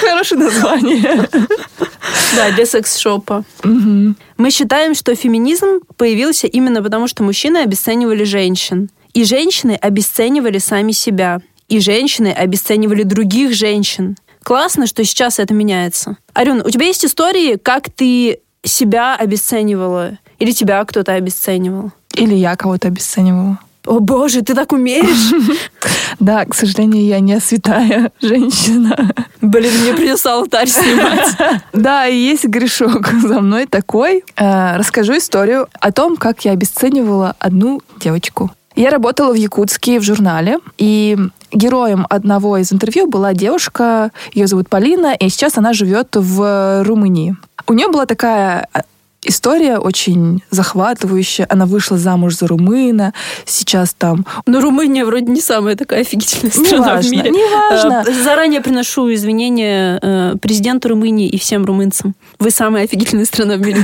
Хорошее 0.00 0.40
название. 0.40 1.28
Да, 2.34 2.50
для 2.54 2.66
секс-шопа. 2.66 3.44
Мы 3.62 4.50
считаем, 4.50 4.94
что 4.94 5.14
феминизм 5.14 5.80
появился 5.96 6.46
именно 6.46 6.82
потому, 6.82 7.08
что 7.08 7.22
мужчины 7.22 7.58
обесценивали 7.58 8.24
женщин. 8.24 8.90
И 9.12 9.24
женщины 9.24 9.78
обесценивали 9.80 10.58
сами 10.58 10.92
себя. 10.92 11.40
И 11.68 11.80
женщины 11.80 12.28
обесценивали 12.32 13.02
других 13.02 13.54
женщин. 13.54 14.16
Классно, 14.42 14.86
что 14.86 15.04
сейчас 15.04 15.38
это 15.38 15.52
меняется. 15.52 16.16
Арюн, 16.32 16.62
у 16.64 16.70
тебя 16.70 16.86
есть 16.86 17.04
истории, 17.04 17.56
как 17.56 17.90
ты 17.90 18.38
себя 18.62 19.16
обесценивала? 19.16 20.18
Или 20.38 20.52
тебя 20.52 20.84
кто-то 20.84 21.14
обесценивал? 21.14 21.92
Или 22.14 22.34
я 22.34 22.56
кого-то 22.56 22.88
обесценивала. 22.88 23.58
О 23.86 24.00
боже, 24.00 24.42
ты 24.42 24.54
так 24.54 24.72
умеешь? 24.72 25.32
Да, 26.18 26.46
к 26.46 26.54
сожалению, 26.54 27.04
я 27.04 27.20
не 27.20 27.38
святая 27.40 28.10
женщина. 28.22 29.12
Блин, 29.42 29.70
мне 29.82 29.92
придется 29.92 30.32
алтарь 30.32 30.66
снимать. 30.68 31.36
Да, 31.74 32.06
и 32.06 32.16
есть 32.16 32.44
грешок 32.46 33.08
за 33.22 33.40
мной 33.40 33.66
такой. 33.66 34.24
Э, 34.36 34.76
Расскажу 34.78 35.18
историю 35.18 35.68
о 35.78 35.92
том, 35.92 36.16
как 36.16 36.44
я 36.46 36.52
обесценивала 36.52 37.34
одну 37.38 37.82
девочку. 38.00 38.50
Я 38.76 38.90
работала 38.90 39.32
в 39.32 39.36
Якутске 39.36 39.98
в 40.00 40.02
журнале, 40.02 40.58
и 40.78 41.18
героем 41.52 42.06
одного 42.08 42.56
из 42.56 42.72
интервью 42.72 43.06
была 43.06 43.34
девушка, 43.34 44.10
ее 44.32 44.46
зовут 44.46 44.68
Полина, 44.68 45.14
и 45.14 45.28
сейчас 45.28 45.58
она 45.58 45.72
живет 45.74 46.08
в 46.14 46.82
Румынии. 46.84 47.36
У 47.66 47.74
нее 47.74 47.88
была 47.88 48.06
такая 48.06 48.68
э, 48.72 48.80
история 49.28 49.78
очень 49.78 50.42
захватывающая. 50.50 51.46
Она 51.48 51.66
вышла 51.66 51.98
замуж 51.98 52.36
за 52.36 52.46
румына, 52.46 53.12
сейчас 53.44 53.94
там 53.94 54.24
Но 54.46 54.60
Румыния 54.60 55.04
вроде 55.04 55.26
не 55.32 55.40
самая 55.40 55.76
такая 55.76 56.00
офигительная 56.02 56.52
страна 56.52 56.68
в 56.68 57.04
Неважно, 57.04 57.10
мире. 57.10 57.30
неважно. 57.30 58.04
Э, 58.06 58.22
Заранее 58.24 58.60
приношу 58.60 59.12
извинения 59.12 59.98
э, 60.02 60.34
президенту 60.40 60.88
Румынии 60.88 61.28
и 61.28 61.38
всем 61.38 61.64
румынцам. 61.64 62.14
Вы 62.38 62.50
самая 62.50 62.84
офигительная 62.84 63.24
страна 63.26 63.56
в 63.56 63.60
мире. 63.60 63.80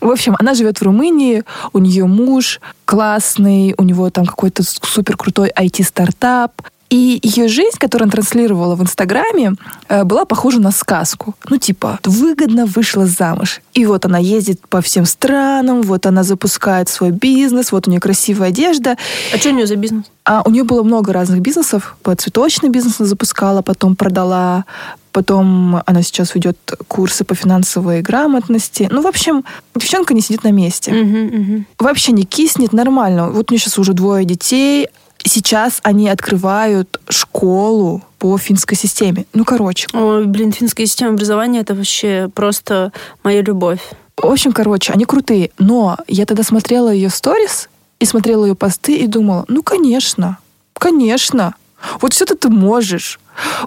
В 0.00 0.10
общем, 0.10 0.34
она 0.38 0.54
живет 0.54 0.78
в 0.78 0.82
Румынии, 0.82 1.44
у 1.72 1.78
нее 1.78 2.06
муж 2.06 2.60
классный, 2.84 3.74
у 3.78 3.84
него 3.84 4.10
там 4.10 4.26
какой-то 4.26 4.62
супер 4.64 5.16
крутой 5.16 5.52
IT-стартап. 5.56 6.52
И 6.92 7.20
ее 7.22 7.48
жизнь, 7.48 7.78
которую 7.78 8.04
она 8.04 8.12
транслировала 8.12 8.74
в 8.74 8.82
Инстаграме, 8.82 9.54
э, 9.88 10.04
была 10.04 10.26
похожа 10.26 10.60
на 10.60 10.72
сказку. 10.72 11.34
Ну, 11.48 11.56
типа, 11.56 11.98
выгодно 12.04 12.66
вышла 12.66 13.06
замуж. 13.06 13.62
И 13.72 13.86
вот 13.86 14.04
она 14.04 14.18
ездит 14.18 14.60
по 14.68 14.82
всем 14.82 15.06
странам, 15.06 15.80
вот 15.80 16.04
она 16.04 16.22
запускает 16.22 16.90
свой 16.90 17.10
бизнес, 17.10 17.72
вот 17.72 17.88
у 17.88 17.90
нее 17.90 17.98
красивая 17.98 18.48
одежда. 18.48 18.98
А 19.32 19.38
что 19.38 19.48
у 19.48 19.52
нее 19.52 19.66
за 19.66 19.76
бизнес? 19.76 20.04
А 20.24 20.42
у 20.44 20.50
нее 20.50 20.64
было 20.64 20.82
много 20.82 21.14
разных 21.14 21.40
бизнесов. 21.40 21.96
Цветочный 22.18 22.68
бизнес 22.68 23.00
она 23.00 23.08
запускала, 23.08 23.62
потом 23.62 23.96
продала, 23.96 24.66
потом 25.12 25.80
она 25.86 26.02
сейчас 26.02 26.34
ведет 26.34 26.58
курсы 26.88 27.24
по 27.24 27.34
финансовой 27.34 28.02
грамотности. 28.02 28.88
Ну, 28.92 29.00
в 29.00 29.06
общем, 29.06 29.44
девчонка 29.74 30.12
не 30.12 30.20
сидит 30.20 30.44
на 30.44 30.52
месте. 30.52 30.92
Мгм, 30.92 31.24
мгм. 31.24 31.66
Вообще 31.78 32.12
не 32.12 32.24
киснет, 32.24 32.74
нормально. 32.74 33.30
Вот 33.30 33.50
у 33.50 33.54
нее 33.54 33.60
сейчас 33.60 33.78
уже 33.78 33.94
двое 33.94 34.26
детей. 34.26 34.88
Сейчас 35.24 35.80
они 35.82 36.08
открывают 36.08 37.00
школу 37.08 38.02
по 38.18 38.36
финской 38.38 38.76
системе. 38.76 39.26
Ну, 39.32 39.44
короче. 39.44 39.88
Ой, 39.92 40.26
блин, 40.26 40.52
финская 40.52 40.86
система 40.86 41.12
образования 41.12 41.60
это 41.60 41.74
вообще 41.74 42.30
просто 42.34 42.92
моя 43.22 43.42
любовь. 43.42 43.80
В 44.16 44.26
общем, 44.26 44.52
короче, 44.52 44.92
они 44.92 45.04
крутые. 45.04 45.50
Но 45.58 45.96
я 46.06 46.26
тогда 46.26 46.42
смотрела 46.42 46.90
ее 46.90 47.08
сторис 47.08 47.68
и 47.98 48.04
смотрела 48.04 48.44
ее 48.44 48.54
посты 48.54 48.96
и 48.96 49.06
думала, 49.06 49.44
ну, 49.48 49.62
конечно, 49.62 50.38
конечно. 50.74 51.54
Вот 52.00 52.12
все-то 52.12 52.36
ты 52.36 52.48
можешь. 52.48 53.18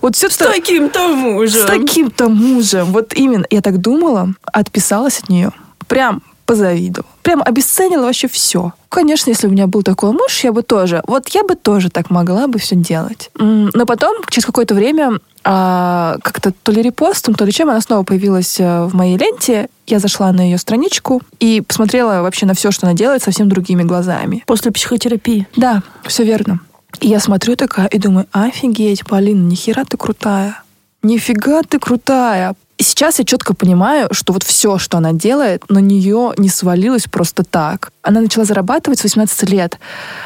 Вот 0.02 0.16
все 0.16 0.30
С 0.30 0.38
таким-то 0.38 1.08
мужем. 1.10 1.62
С 1.62 1.66
таким-то 1.66 2.30
мужем. 2.30 2.94
Вот 2.94 3.14
именно. 3.14 3.46
Я 3.50 3.62
так 3.62 3.80
думала, 3.80 4.34
отписалась 4.44 5.20
от 5.20 5.30
нее. 5.30 5.52
Прям 5.88 6.22
позавидовала. 6.46 7.10
Прям 7.24 7.42
обесценила 7.44 8.04
вообще 8.04 8.28
все. 8.28 8.74
Конечно, 8.90 9.30
если 9.30 9.48
у 9.48 9.50
меня 9.52 9.68
был 9.68 9.84
такой 9.84 10.12
муж, 10.12 10.44
я 10.44 10.52
бы 10.52 10.64
тоже. 10.64 11.04
Вот 11.08 11.28
я 11.30 11.44
бы 11.44 11.56
тоже 11.56 11.90
так 11.90 12.10
могла 12.10 12.48
бы 12.48 12.60
все 12.60 12.76
делать. 12.76 13.30
Но 13.36 13.86
потом, 13.86 14.18
через 14.30 14.46
какое-то 14.46 14.74
время, 14.74 15.20
а, 15.44 16.18
как-то 16.24 16.54
то 16.64 16.72
ли 16.72 16.82
репостом, 16.82 17.36
то 17.36 17.46
ли 17.46 17.52
чем, 17.52 17.70
она 17.70 17.82
снова 17.82 18.04
появилась 18.04 18.60
э, 18.60 18.86
в 18.86 18.96
моей 18.96 19.18
ленте. 19.18 19.70
Я 19.86 20.00
зашла 20.00 20.32
на 20.32 20.42
ее 20.42 20.58
страничку 20.58 21.22
и 21.40 21.62
посмотрела 21.62 22.22
вообще 22.22 22.46
на 22.46 22.54
все, 22.54 22.72
что 22.72 22.88
она 22.88 22.96
делает, 22.96 23.22
совсем 23.22 23.50
другими 23.50 23.84
глазами. 23.84 24.44
После 24.48 24.72
психотерапии. 24.72 25.48
Да, 25.56 25.84
все 26.04 26.24
верно. 26.24 26.62
И 27.02 27.08
я 27.08 27.20
смотрю 27.20 27.56
такая 27.56 27.88
и 27.88 28.00
думаю, 28.00 28.28
офигеть, 28.32 29.06
Полина, 29.06 29.42
нихера 29.42 29.84
ты 29.86 29.98
крутая. 29.98 30.64
Нифига 31.06 31.62
ты 31.62 31.78
крутая. 31.78 32.56
И 32.80 32.84
сейчас 32.84 33.20
я 33.20 33.26
четко 33.26 33.54
понимаю, 33.54 34.08
что 34.12 34.34
вот 34.34 34.42
все, 34.42 34.80
что 34.80 34.98
она 34.98 35.14
делает, 35.14 35.70
на 35.70 35.78
нее 35.78 36.34
не 36.38 36.50
свалилось 36.50 37.04
просто 37.04 37.44
так. 37.44 37.92
Она 38.02 38.22
начала 38.22 38.44
зарабатывать 38.44 39.00
с 39.00 39.04
18 39.04 39.50
лет. 39.52 39.78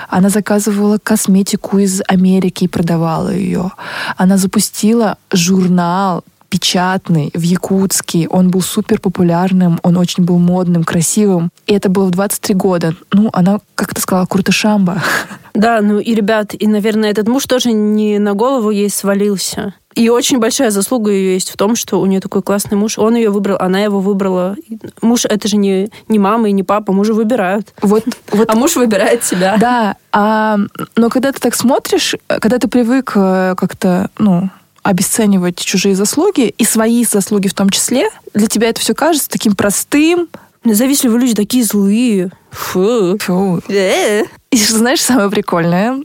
Она 0.08 0.30
заказывала 0.30 0.98
косметику 0.98 1.80
из 1.80 2.02
Америки 2.08 2.64
и 2.64 2.70
продавала 2.70 3.30
ее. 3.30 3.74
Она 4.16 4.38
запустила 4.38 5.18
журнал 5.34 6.24
печатный 6.50 7.32
в 7.34 7.42
Якутске. 7.42 8.28
Он 8.30 8.50
был 8.50 8.62
супер 8.62 9.00
популярным, 9.00 9.80
он 9.84 9.98
очень 9.98 10.24
был 10.24 10.38
модным, 10.38 10.84
красивым. 10.84 11.52
И 11.68 11.74
это 11.74 11.90
было 11.90 12.06
в 12.06 12.12
23 12.12 12.56
года. 12.56 12.96
Ну, 13.12 13.30
она, 13.34 13.60
как 13.76 13.94
ты 13.94 14.02
сказала, 14.02 14.26
крутышамба. 14.26 15.02
Да, 15.56 15.82
ну 15.82 16.00
и, 16.00 16.14
ребят, 16.14 16.54
и, 16.58 16.68
наверное, 16.68 17.10
этот 17.10 17.28
муж 17.28 17.46
тоже 17.46 17.74
не 17.74 18.18
на 18.20 18.34
голову 18.34 18.70
ей 18.70 18.90
свалился. 18.90 19.74
И 19.96 20.08
очень 20.08 20.40
большая 20.40 20.70
заслуга 20.72 21.12
ее 21.12 21.34
есть 21.34 21.50
в 21.50 21.58
том, 21.58 21.76
что 21.76 22.00
у 22.00 22.06
нее 22.06 22.22
такой 22.22 22.42
классный 22.42 22.78
муж. 22.78 22.98
Он 22.98 23.16
ее 23.16 23.32
выбрал, 23.32 23.58
она 23.60 23.82
его 23.82 24.00
выбрала. 24.00 24.56
Муж 25.02 25.26
это 25.26 25.48
же 25.48 25.58
не, 25.58 25.90
не 26.08 26.20
мама 26.20 26.48
и 26.50 26.54
не 26.54 26.64
папа, 26.64 26.94
мужа 26.94 27.14
выбирают. 27.14 27.74
Вот, 27.82 28.06
вот 28.32 28.50
А 28.50 28.56
муж 28.56 28.76
выбирает 28.76 29.24
себя. 29.24 29.58
Да, 29.60 29.96
а, 30.12 30.60
но 30.96 31.10
когда 31.10 31.32
ты 31.32 31.40
так 31.40 31.56
смотришь, 31.56 32.16
когда 32.28 32.60
ты 32.60 32.68
привык 32.68 33.12
э, 33.16 33.56
как-то, 33.58 34.10
ну, 34.18 34.50
обесценивать 34.84 35.58
чужие 35.58 35.96
заслуги, 35.96 36.54
и 36.58 36.64
свои 36.64 37.04
заслуги 37.04 37.48
в 37.48 37.54
том 37.54 37.70
числе, 37.70 38.10
для 38.34 38.48
тебя 38.48 38.70
это 38.70 38.82
все 38.82 38.94
кажется 38.94 39.30
таким 39.30 39.56
простым. 39.56 40.28
Завистливые 40.64 41.22
люди 41.22 41.36
такие 41.36 41.64
злые. 41.64 42.32
Фу. 42.52 43.18
Фу. 43.20 43.62
Э. 43.70 44.24
И 44.52 44.58
знаешь, 44.58 45.02
самое 45.02 45.30
прикольное? 45.30 46.02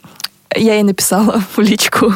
Я 0.54 0.74
ей 0.74 0.82
написала 0.82 1.42
в 1.56 1.58
личку. 1.60 2.12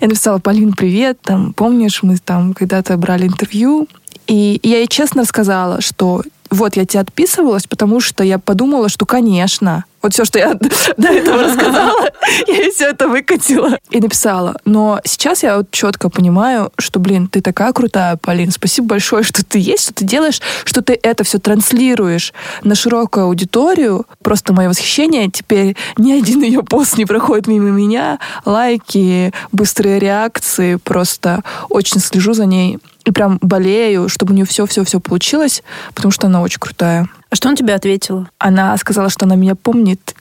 Я 0.00 0.08
написала, 0.08 0.38
Полин, 0.38 0.72
привет, 0.72 1.18
там, 1.22 1.52
помнишь, 1.52 2.02
мы 2.02 2.18
там 2.18 2.54
когда-то 2.54 2.96
брали 2.96 3.26
интервью, 3.26 3.88
и 4.26 4.60
я 4.62 4.78
ей 4.78 4.88
честно 4.88 5.24
сказала, 5.24 5.80
что 5.80 6.22
вот 6.52 6.76
я 6.76 6.84
тебе 6.84 7.00
отписывалась, 7.00 7.66
потому 7.66 8.00
что 8.00 8.22
я 8.22 8.38
подумала, 8.38 8.88
что, 8.88 9.06
конечно, 9.06 9.84
вот 10.02 10.12
все, 10.12 10.24
что 10.24 10.38
я 10.38 10.54
до 10.96 11.08
этого 11.08 11.44
рассказала, 11.44 12.10
я 12.46 12.70
все 12.70 12.90
это 12.90 13.08
выкатила 13.08 13.78
и 13.90 14.00
написала. 14.00 14.56
Но 14.64 15.00
сейчас 15.04 15.42
я 15.42 15.56
вот 15.56 15.70
четко 15.70 16.10
понимаю, 16.10 16.72
что, 16.78 16.98
блин, 17.00 17.28
ты 17.28 17.40
такая 17.40 17.72
крутая, 17.72 18.16
Полин, 18.16 18.50
спасибо 18.50 18.88
большое, 18.88 19.22
что 19.22 19.44
ты 19.44 19.58
есть, 19.58 19.84
что 19.84 19.94
ты 19.94 20.04
делаешь, 20.04 20.40
что 20.64 20.82
ты 20.82 20.98
это 21.02 21.24
все 21.24 21.38
транслируешь 21.38 22.32
на 22.64 22.74
широкую 22.74 23.26
аудиторию. 23.26 24.06
Просто 24.22 24.52
мое 24.52 24.68
восхищение. 24.68 25.30
Теперь 25.30 25.76
ни 25.96 26.12
один 26.12 26.42
ее 26.42 26.62
пост 26.62 26.98
не 26.98 27.06
проходит 27.06 27.46
мимо 27.46 27.70
меня. 27.70 28.18
Лайки, 28.44 29.32
быстрые 29.52 29.98
реакции. 29.98 30.76
Просто 30.76 31.42
очень 31.68 32.00
слежу 32.00 32.34
за 32.34 32.46
ней. 32.46 32.78
И 33.04 33.10
прям 33.10 33.38
болею, 33.40 34.08
чтобы 34.08 34.32
у 34.32 34.34
нее 34.34 34.46
все-все-все 34.46 35.00
получилось, 35.00 35.62
потому 35.94 36.12
что 36.12 36.26
она 36.26 36.40
очень 36.40 36.60
крутая. 36.60 37.08
А 37.30 37.34
что 37.34 37.48
он 37.48 37.56
тебе 37.56 37.74
ответил? 37.74 38.26
Она 38.38 38.76
сказала, 38.76 39.08
что 39.10 39.24
она 39.24 39.36
меня 39.36 39.54
помнит, 39.54 40.14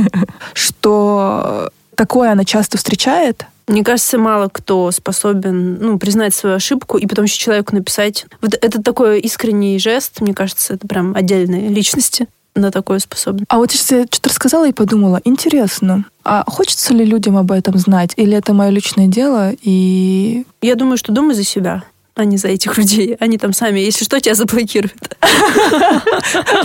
что 0.52 1.70
такое 1.94 2.32
она 2.32 2.44
часто 2.44 2.78
встречает. 2.78 3.46
Мне 3.66 3.84
кажется, 3.84 4.16
мало 4.18 4.48
кто 4.50 4.90
способен 4.90 5.78
ну, 5.78 5.98
признать 5.98 6.34
свою 6.34 6.56
ошибку 6.56 6.96
и 6.96 7.06
потом 7.06 7.24
еще 7.24 7.38
человеку 7.38 7.74
написать. 7.74 8.26
Вот 8.40 8.54
это 8.54 8.82
такой 8.82 9.20
искренний 9.20 9.78
жест, 9.78 10.20
мне 10.20 10.32
кажется, 10.32 10.74
это 10.74 10.88
прям 10.88 11.14
отдельные 11.14 11.68
личности 11.68 12.28
на 12.54 12.70
такое 12.70 12.98
способны. 12.98 13.44
А 13.48 13.58
вот 13.58 13.70
сейчас 13.70 13.90
я 13.92 14.04
что-то 14.04 14.30
рассказала 14.30 14.68
и 14.68 14.72
подумала, 14.72 15.20
интересно, 15.24 16.04
а 16.24 16.44
хочется 16.46 16.94
ли 16.94 17.04
людям 17.04 17.36
об 17.36 17.52
этом 17.52 17.78
знать? 17.78 18.12
Или 18.16 18.36
это 18.36 18.52
мое 18.52 18.70
личное 18.70 19.06
дело? 19.06 19.52
И 19.62 20.44
Я 20.62 20.74
думаю, 20.74 20.96
что 20.96 21.12
думай 21.12 21.34
за 21.34 21.44
себя, 21.44 21.84
а 22.18 22.24
не 22.24 22.36
за 22.36 22.48
этих 22.48 22.76
людей. 22.76 23.16
Они 23.20 23.38
там 23.38 23.52
сами, 23.52 23.78
если 23.78 24.04
что, 24.04 24.20
тебя 24.20 24.34
заблокируют. 24.34 25.16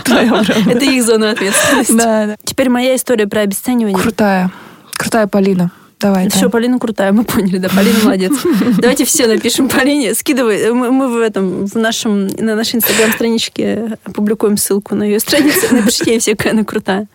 Это 0.08 0.86
их 0.86 1.04
зона 1.04 1.30
ответственности. 1.30 1.92
Да, 1.94 2.26
да. 2.26 2.36
Теперь 2.44 2.70
моя 2.70 2.96
история 2.96 3.28
про 3.28 3.42
обесценивание. 3.42 4.02
Крутая. 4.02 4.52
Крутая 4.96 5.28
Полина. 5.28 5.72
Давай. 6.00 6.28
Все. 6.30 6.50
Полина 6.50 6.80
крутая, 6.80 7.12
мы 7.14 7.24
поняли, 7.24 7.60
да, 7.60 7.70
Полина 7.70 8.00
молодец. 8.04 8.34
Давайте 8.80 9.06
все 9.06 9.28
напишем 9.28 9.70
Полине, 9.70 10.16
скидывай, 10.16 10.74
мы, 10.74 10.92
мы 10.92 11.08
в 11.08 11.20
этом, 11.20 11.68
в 11.68 11.76
нашем, 11.76 12.28
на 12.28 12.56
нашей 12.56 12.78
инстаграм-страничке 12.78 14.00
опубликуем 14.04 14.58
ссылку 14.58 14.96
на 14.96 15.04
ее 15.04 15.20
страницу, 15.20 15.68
напишите 15.74 16.14
ей 16.14 16.20
все, 16.20 16.36
какая 16.36 16.54
она 16.54 16.64
крутая. 16.64 17.08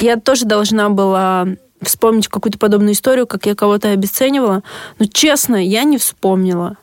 Я 0.00 0.16
тоже 0.16 0.44
должна 0.46 0.88
была 0.88 1.48
вспомнить 1.82 2.28
какую-то 2.28 2.58
подобную 2.58 2.92
историю, 2.92 3.26
как 3.26 3.44
я 3.46 3.56
кого-то 3.56 3.90
обесценивала, 3.90 4.62
но 5.00 5.06
честно, 5.06 5.56
я 5.56 5.82
не 5.82 5.98
вспомнила. 5.98 6.76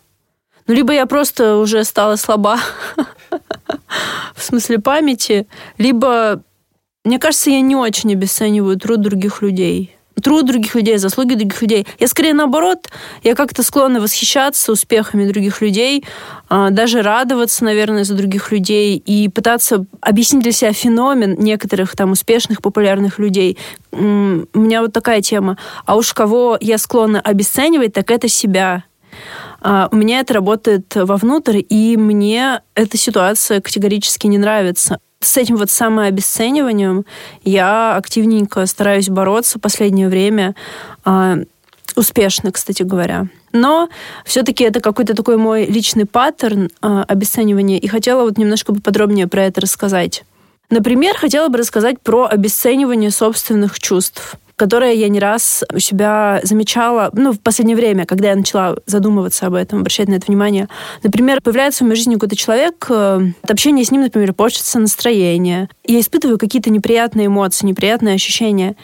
Ну, 0.68 0.74
либо 0.74 0.94
я 0.94 1.06
просто 1.06 1.58
уже 1.58 1.84
стала 1.84 2.16
слаба 2.16 2.60
в 4.36 4.42
смысле 4.42 4.80
памяти, 4.80 5.48
либо 5.78 6.42
Мне 7.04 7.20
кажется, 7.20 7.52
я 7.52 7.62
не 7.62 7.76
очень 7.76 8.12
обесцениваю 8.14 8.78
труд 8.78 9.02
других 9.02 9.44
людей. 9.44 9.96
Труд 10.24 10.46
других 10.46 10.74
людей, 10.76 10.98
заслуги 10.98 11.36
других 11.36 11.62
людей. 11.62 11.86
Я 12.00 12.08
скорее 12.08 12.34
наоборот, 12.34 12.90
я 13.22 13.36
как-то 13.36 13.64
склонна 13.64 14.00
восхищаться 14.00 14.72
успехами 14.72 15.30
других 15.30 15.62
людей, 15.62 16.06
а, 16.48 16.70
даже 16.70 17.02
радоваться, 17.02 17.66
наверное, 17.66 18.06
за 18.06 18.16
других 18.16 18.52
людей 18.52 18.98
и 18.98 19.30
пытаться 19.30 19.86
объяснить 20.00 20.42
для 20.42 20.52
себя 20.52 20.74
феномен 20.74 21.36
некоторых 21.38 21.96
там 21.96 22.12
успешных, 22.12 22.62
популярных 22.62 23.20
людей. 23.20 23.58
У 23.92 23.98
меня 23.98 24.82
вот 24.82 24.94
такая 24.94 25.22
тема. 25.22 25.58
А 25.86 25.96
уж 25.96 26.14
кого 26.14 26.58
я 26.60 26.78
склонна 26.78 27.20
обесценивать, 27.20 27.94
так 27.94 28.10
это 28.10 28.30
себя. 28.30 28.84
А, 29.62 29.90
У 29.92 29.96
меня 29.96 30.20
это 30.20 30.34
работает 30.34 30.94
вовнутрь, 30.96 31.62
и 31.68 31.98
мне 31.98 32.62
эта 32.76 32.98
ситуация 32.98 33.62
категорически 33.62 34.28
не 34.28 34.38
нравится. 34.38 35.00
С 35.22 35.38
этим 35.38 35.56
вот 35.58 35.72
самообесцениванием 35.72 37.06
я 37.44 37.96
активненько 37.96 38.66
стараюсь 38.66 39.10
бороться 39.10 39.58
в 39.58 39.62
последнее 39.62 40.10
время. 40.10 40.56
а, 41.04 41.38
Успешно, 41.96 42.52
кстати 42.52 42.84
говоря. 42.84 43.28
Но 43.54 43.90
все-таки 44.26 44.66
это 44.66 44.82
какой-то 44.82 45.16
такой 45.16 45.38
мой 45.38 45.66
личный 45.66 46.06
паттерн 46.06 46.70
а, 46.82 47.04
обесценивания, 47.04 47.80
и 47.80 47.88
хотела 47.88 48.24
вот 48.24 48.38
немножко 48.38 48.74
поподробнее 48.74 49.28
про 49.28 49.46
это 49.46 49.62
рассказать. 49.62 50.26
Например, 50.70 51.16
хотела 51.16 51.48
бы 51.48 51.58
рассказать 51.58 52.02
про 52.02 52.26
обесценивание 52.26 53.12
собственных 53.12 53.80
чувств 53.80 54.36
которое 54.56 54.94
я 54.94 55.10
не 55.10 55.20
раз 55.20 55.64
у 55.74 55.80
себя 55.80 56.40
замечала, 56.44 57.10
ну, 57.14 57.34
в 57.34 57.40
последнее 57.40 57.76
время, 57.76 58.06
когда 58.06 58.30
я 58.30 58.36
начала 58.36 58.78
задумываться 58.86 59.48
об 59.48 59.54
этом, 59.54 59.80
обращать 59.80 60.08
на 60.08 60.16
это 60.16 60.28
внимание. 60.28 60.68
Например, 61.04 61.42
появляется 61.42 61.84
в 61.84 61.88
моей 61.88 61.98
жизни 61.98 62.14
какой-то 62.14 62.36
человек, 62.36 62.86
э, 62.90 63.20
от 63.42 63.52
общения 63.52 63.84
с 63.84 63.92
ним, 63.92 64.02
например, 64.02 64.34
портится 64.34 64.80
настроение. 64.80 65.70
Я 65.86 66.00
испытываю 66.00 66.38
какие-то 66.38 66.70
неприятные 66.70 67.28
эмоции, 67.28 67.66
неприятные 67.66 68.16
ощущения. 68.16 68.76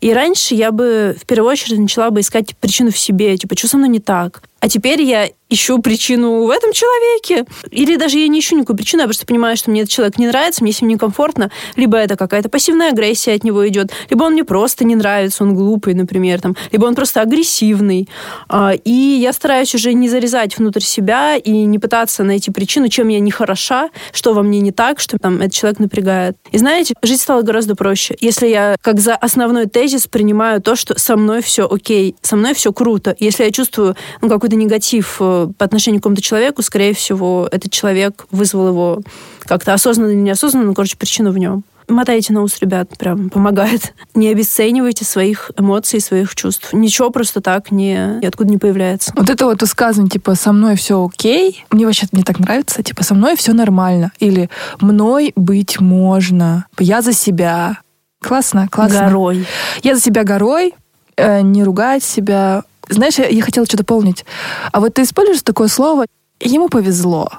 И 0.00 0.12
раньше 0.12 0.54
я 0.54 0.72
бы 0.72 1.16
в 1.20 1.26
первую 1.26 1.50
очередь 1.50 1.78
начала 1.78 2.10
бы 2.10 2.20
искать 2.20 2.56
причину 2.56 2.90
в 2.90 2.98
себе, 2.98 3.36
типа, 3.36 3.56
что 3.56 3.68
со 3.68 3.76
мной 3.78 3.88
не 3.88 4.00
так. 4.00 4.42
А 4.60 4.68
теперь 4.68 5.02
я 5.02 5.28
ищу 5.48 5.78
причину 5.80 6.44
в 6.44 6.50
этом 6.50 6.72
человеке. 6.72 7.44
Или 7.70 7.96
даже 7.96 8.18
я 8.18 8.26
не 8.26 8.40
ищу 8.40 8.56
никакую 8.56 8.76
причину, 8.76 9.02
я 9.02 9.06
просто 9.06 9.26
понимаю, 9.26 9.56
что 9.56 9.70
мне 9.70 9.82
этот 9.82 9.92
человек 9.92 10.18
не 10.18 10.26
нравится, 10.26 10.62
мне 10.62 10.72
с 10.72 10.80
ним 10.80 10.90
некомфортно. 10.90 11.50
Либо 11.76 11.98
это 11.98 12.16
какая-то 12.16 12.48
пассивная 12.48 12.90
агрессия 12.90 13.34
от 13.34 13.44
него 13.44 13.66
идет, 13.68 13.92
либо 14.10 14.24
он 14.24 14.32
мне 14.32 14.44
просто 14.44 14.84
не 14.84 14.96
нравится, 14.96 15.44
он 15.44 15.54
глупый, 15.54 15.94
например, 15.94 16.40
там, 16.40 16.56
либо 16.72 16.86
он 16.86 16.94
просто 16.96 17.20
агрессивный. 17.20 18.08
А, 18.48 18.72
И 18.72 18.90
я 18.90 19.32
стараюсь 19.32 19.74
уже 19.74 19.92
не 19.92 20.08
зарезать 20.08 20.58
внутрь 20.58 20.80
себя 20.80 21.36
и 21.36 21.50
не 21.50 21.78
пытаться 21.78 22.24
найти 22.24 22.50
причину, 22.50 22.88
чем 22.88 23.08
я 23.08 23.20
не 23.20 23.30
хороша, 23.30 23.90
что 24.12 24.34
во 24.34 24.42
мне 24.42 24.60
не 24.60 24.72
так, 24.72 24.98
что 24.98 25.16
там 25.18 25.40
этот 25.40 25.52
человек 25.52 25.78
напрягает. 25.78 26.36
И 26.50 26.58
знаете, 26.58 26.94
жить 27.02 27.20
стало 27.20 27.42
гораздо 27.42 27.76
проще, 27.76 28.16
если 28.20 28.48
я 28.48 28.76
как 28.80 28.98
за 28.98 29.14
основной 29.14 29.66
тезис 29.66 30.08
принимаю 30.08 30.60
то, 30.60 30.74
что 30.74 30.98
со 30.98 31.16
мной 31.16 31.40
все 31.40 31.68
окей, 31.70 32.16
со 32.20 32.34
мной 32.34 32.54
все 32.54 32.72
круто. 32.72 33.14
Если 33.20 33.44
я 33.44 33.52
чувствую 33.52 33.94
ну, 34.20 34.28
какой-то 34.46 34.56
негатив 34.56 35.16
э, 35.18 35.48
по 35.58 35.64
отношению 35.64 36.00
к 36.00 36.04
какому-то 36.04 36.22
человеку, 36.22 36.62
скорее 36.62 36.94
всего, 36.94 37.48
этот 37.50 37.72
человек 37.72 38.26
вызвал 38.30 38.68
его 38.68 39.00
как-то 39.40 39.74
осознанно 39.74 40.10
или 40.10 40.20
неосознанно, 40.20 40.66
но, 40.66 40.74
короче, 40.74 40.96
причина 40.96 41.32
в 41.32 41.38
нем. 41.38 41.64
Мотайте 41.88 42.32
на 42.32 42.42
ус, 42.42 42.58
ребят, 42.60 42.96
прям 42.96 43.28
помогает. 43.28 43.92
Не 44.14 44.28
обесценивайте 44.28 45.04
своих 45.04 45.50
эмоций, 45.58 46.00
своих 46.00 46.34
чувств. 46.36 46.72
Ничего 46.72 47.10
просто 47.10 47.40
так 47.40 47.72
не, 47.72 48.20
ниоткуда 48.22 48.50
не 48.50 48.58
появляется. 48.58 49.12
Вот 49.16 49.30
это 49.30 49.46
вот 49.46 49.60
высказывание, 49.62 50.10
типа, 50.10 50.36
со 50.36 50.52
мной 50.52 50.76
все 50.76 51.04
окей, 51.04 51.64
мне 51.72 51.84
вообще 51.84 52.06
мне 52.12 52.22
так 52.22 52.38
нравится, 52.38 52.84
типа, 52.84 53.02
со 53.02 53.14
мной 53.14 53.36
все 53.36 53.52
нормально. 53.52 54.12
Или 54.20 54.48
мной 54.80 55.32
быть 55.34 55.80
можно. 55.80 56.66
Я 56.78 57.02
за 57.02 57.12
себя. 57.12 57.78
Классно, 58.20 58.68
классно. 58.68 59.00
Горой. 59.00 59.46
Я 59.82 59.96
за 59.96 60.00
себя 60.00 60.22
горой, 60.22 60.74
э, 61.16 61.40
не 61.40 61.64
ругать 61.64 62.04
себя. 62.04 62.62
Знаешь, 62.88 63.18
я, 63.18 63.42
хотела 63.42 63.66
что-то 63.66 63.84
помнить. 63.84 64.24
А 64.72 64.80
вот 64.80 64.94
ты 64.94 65.02
используешь 65.02 65.42
такое 65.42 65.68
слово 65.68 66.06
«ему 66.40 66.68
повезло». 66.68 67.30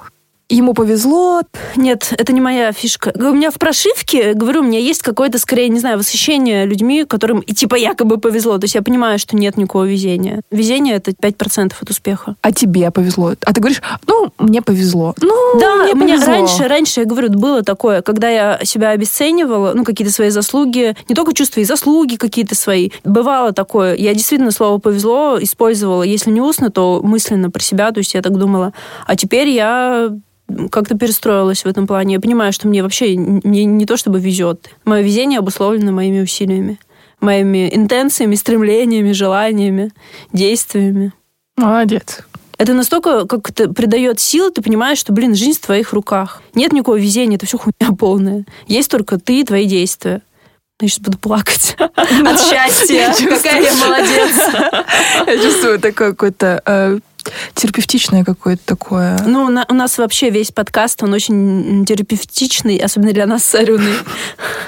Ему 0.50 0.72
повезло, 0.72 1.42
Нет, 1.76 2.14
это 2.16 2.32
не 2.32 2.40
моя 2.40 2.72
фишка. 2.72 3.12
У 3.14 3.34
меня 3.34 3.50
в 3.50 3.58
прошивке, 3.58 4.32
говорю, 4.32 4.60
у 4.60 4.64
меня 4.64 4.78
есть 4.78 5.02
какое-то, 5.02 5.38
скорее, 5.38 5.68
не 5.68 5.78
знаю, 5.78 5.98
восхищение 5.98 6.64
людьми, 6.64 7.04
которым 7.04 7.40
и 7.40 7.52
типа 7.52 7.74
якобы 7.74 8.16
повезло. 8.16 8.56
То 8.56 8.64
есть 8.64 8.74
я 8.74 8.80
понимаю, 8.82 9.18
что 9.18 9.36
нет 9.36 9.58
никакого 9.58 9.84
везения. 9.84 10.40
Везение— 10.50 10.94
это 10.96 11.10
5% 11.10 11.72
от 11.78 11.90
успеха. 11.90 12.36
а 12.40 12.52
тебе 12.52 12.90
повезло. 12.90 13.34
А 13.44 13.52
ты 13.52 13.60
говоришь, 13.60 13.82
ну, 14.06 14.32
мне 14.38 14.62
повезло. 14.62 15.14
Ну, 15.20 15.60
Да, 15.60 15.84
мне 15.84 15.92
меня 15.92 16.14
повезло. 16.14 16.32
раньше, 16.32 16.68
раньше, 16.68 17.00
я 17.00 17.06
говорю, 17.06 17.28
было 17.28 17.62
такое, 17.62 18.00
когда 18.00 18.30
я 18.30 18.58
себя 18.64 18.90
обесценивала, 18.90 19.72
ну, 19.74 19.84
какие-то 19.84 20.12
свои 20.14 20.30
заслуги, 20.30 20.96
не 21.10 21.14
только 21.14 21.34
чувства, 21.34 21.60
и 21.60 21.64
заслуги 21.64 22.16
какие-то 22.16 22.54
свои. 22.54 22.90
Бывало 23.04 23.52
такое. 23.52 23.94
Я 23.94 24.14
действительно 24.14 24.50
слово 24.50 24.78
«повезло» 24.78 25.36
использовала, 25.38 26.02
если 26.02 26.30
не 26.30 26.40
устно, 26.40 26.70
то 26.70 27.00
мысленно 27.02 27.50
про 27.50 27.62
себя, 27.62 27.92
то 27.92 27.98
есть 27.98 28.14
я 28.14 28.22
так 28.22 28.32
думала. 28.38 28.72
А 29.06 29.14
теперь 29.14 29.48
я 29.48 30.10
как-то 30.70 30.96
перестроилась 30.96 31.64
в 31.64 31.68
этом 31.68 31.86
плане. 31.86 32.14
Я 32.14 32.20
понимаю, 32.20 32.52
что 32.52 32.68
мне 32.68 32.82
вообще 32.82 33.16
не, 33.16 33.64
не 33.64 33.86
то 33.86 33.96
чтобы 33.96 34.20
везет. 34.20 34.70
Мое 34.84 35.02
везение 35.02 35.38
обусловлено 35.38 35.92
моими 35.92 36.20
усилиями, 36.20 36.78
моими 37.20 37.74
интенциями, 37.74 38.34
стремлениями, 38.34 39.12
желаниями, 39.12 39.92
действиями. 40.32 41.12
Молодец. 41.56 42.20
Это 42.56 42.72
настолько 42.74 43.26
как 43.26 43.50
это 43.50 43.72
придает 43.72 44.18
сил, 44.18 44.50
ты 44.50 44.62
понимаешь, 44.62 44.98
что, 44.98 45.12
блин, 45.12 45.34
жизнь 45.34 45.58
в 45.58 45.66
твоих 45.66 45.92
руках. 45.92 46.42
Нет 46.54 46.72
никакого 46.72 46.96
везения, 46.96 47.36
это 47.36 47.46
все 47.46 47.56
хуйня 47.56 47.94
полная. 47.96 48.44
Есть 48.66 48.90
только 48.90 49.18
ты 49.18 49.40
и 49.40 49.44
твои 49.44 49.66
действия. 49.66 50.22
Я 50.80 50.88
сейчас 50.88 51.00
буду 51.00 51.18
плакать 51.18 51.76
от 51.78 52.40
счастья. 52.40 53.12
Какая 53.28 53.62
я 53.62 53.74
молодец. 53.74 54.36
Я 55.26 55.42
чувствую 55.42 55.80
такое 55.80 56.10
какое-то 56.10 56.62
э, 56.64 56.98
терапевтичное 57.54 58.24
какое-то 58.24 58.62
такое. 58.64 59.18
Ну, 59.26 59.48
на- 59.48 59.66
у 59.68 59.74
нас 59.74 59.98
вообще 59.98 60.30
весь 60.30 60.50
подкаст, 60.50 61.02
он 61.02 61.12
очень 61.12 61.84
терапевтичный, 61.86 62.76
особенно 62.78 63.12
для 63.12 63.26
нас 63.26 63.44
с 63.44 63.54
Арюной. 63.54 63.94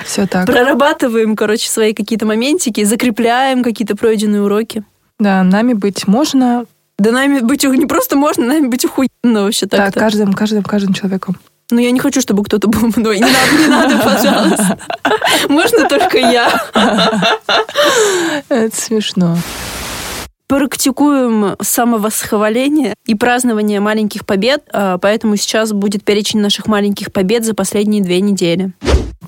Все 0.05 0.27
так. 0.27 0.47
Прорабатываем, 0.47 1.37
короче, 1.37 1.69
свои 1.69 1.93
какие-то 1.95 2.27
моментики, 2.27 2.85
закрепляем 2.85 3.63
какие-то 3.63 3.97
пройденные 3.97 4.43
уроки. 4.43 4.85
Да, 5.19 5.43
нами 5.43 5.75
быть 5.75 6.07
можно. 6.07 6.65
Да 6.99 7.13
нами 7.13 7.41
быть 7.41 7.65
не 7.65 7.87
просто 7.87 8.17
можно, 8.17 8.45
нами 8.47 8.67
быть 8.67 8.85
охуенно 8.85 9.45
вообще 9.45 9.67
Да, 9.67 9.79
так-то. 9.79 10.01
каждым, 10.01 10.33
каждым, 10.35 10.63
каждым 10.63 10.93
человеком. 10.93 11.37
Но 11.71 11.81
я 11.81 11.93
не 11.93 12.01
хочу, 12.01 12.21
чтобы 12.21 12.43
кто-то 12.45 12.67
был 12.69 12.91
мной. 12.97 13.17
Не 13.21 13.23
надо, 13.23 13.59
не 13.59 13.67
надо, 13.69 13.97
пожалуйста. 13.99 14.79
Можно 15.49 15.89
только 15.89 16.19
я. 16.19 16.51
Это 18.49 18.77
смешно. 18.77 19.39
Практикуем 20.51 21.55
самовосхваление 21.63 22.95
и 23.07 23.15
празднование 23.15 23.79
маленьких 23.79 24.27
побед, 24.27 24.65
а, 24.73 24.99
поэтому 24.99 25.37
сейчас 25.37 25.73
будет 25.73 26.03
перечень 26.03 26.41
наших 26.41 26.67
маленьких 26.67 27.13
побед 27.13 27.45
за 27.45 27.55
последние 27.55 28.03
две 28.03 28.21
недели. 28.21 28.73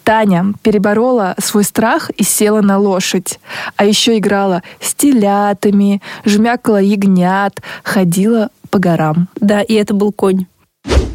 Таня 0.03 0.47
переборола 0.63 1.37
свой 1.39 1.63
страх 1.63 2.11
и 2.11 2.25
села 2.25 2.61
на 2.61 2.77
лошадь. 2.77 3.39
А 3.77 3.85
еще 3.85 4.19
играла 4.19 4.65
с 4.81 4.97
телятами, 4.97 6.03
жмякала 6.25 6.83
ягнят, 6.83 7.63
ходила 7.85 8.49
по 8.71 8.81
горам. 8.81 9.29
Да, 9.37 9.61
и 9.63 9.75
это 9.75 9.95
был 9.95 10.11
конь. 10.11 10.47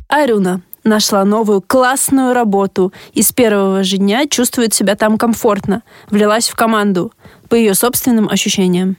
Арюна 0.08 0.62
нашла 0.86 1.26
новую 1.26 1.62
классную 1.62 2.34
работу 2.34 2.93
и 3.12 3.22
с 3.22 3.34
первого 3.34 3.84
же 3.84 3.97
дня 3.97 4.26
чувствует 4.26 4.74
себя 4.74 4.95
там 4.95 5.18
комфортно. 5.18 5.84
Влилась 6.10 6.47
в 6.47 6.55
команду 6.55 7.12
по 7.49 7.55
ее 7.55 7.74
собственным 7.74 8.30
ощущениям. 8.30 8.95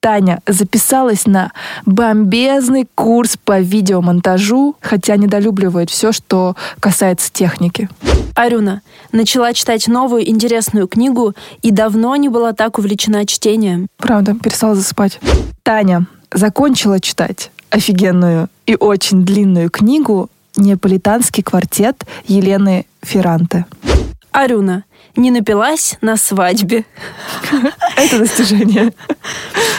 Таня 0.00 0.40
записалась 0.46 1.26
на 1.26 1.52
бомбезный 1.84 2.86
курс 2.94 3.36
по 3.42 3.60
видеомонтажу, 3.60 4.76
хотя 4.80 5.16
недолюбливает 5.16 5.90
все, 5.90 6.12
что 6.12 6.54
касается 6.80 7.32
техники. 7.32 7.88
Арюна 8.34 8.82
начала 9.12 9.52
читать 9.52 9.88
новую 9.88 10.28
интересную 10.28 10.86
книгу 10.86 11.34
и 11.62 11.70
давно 11.70 12.14
не 12.16 12.28
была 12.28 12.52
так 12.52 12.78
увлечена 12.78 13.26
чтением. 13.26 13.88
Правда, 13.96 14.34
перестала 14.34 14.74
засыпать. 14.74 15.18
Таня 15.62 16.06
закончила 16.32 17.00
читать 17.00 17.50
офигенную 17.70 18.48
и 18.66 18.76
очень 18.78 19.24
длинную 19.24 19.70
книгу 19.70 20.30
«Неаполитанский 20.56 21.42
квартет» 21.42 22.04
Елены 22.26 22.86
Ферранте. 23.02 23.66
Арюна 24.32 24.84
не 25.16 25.30
напилась 25.30 25.96
на 26.00 26.16
свадьбе. 26.16 26.84
Это 27.96 28.18
достижение. 28.18 28.92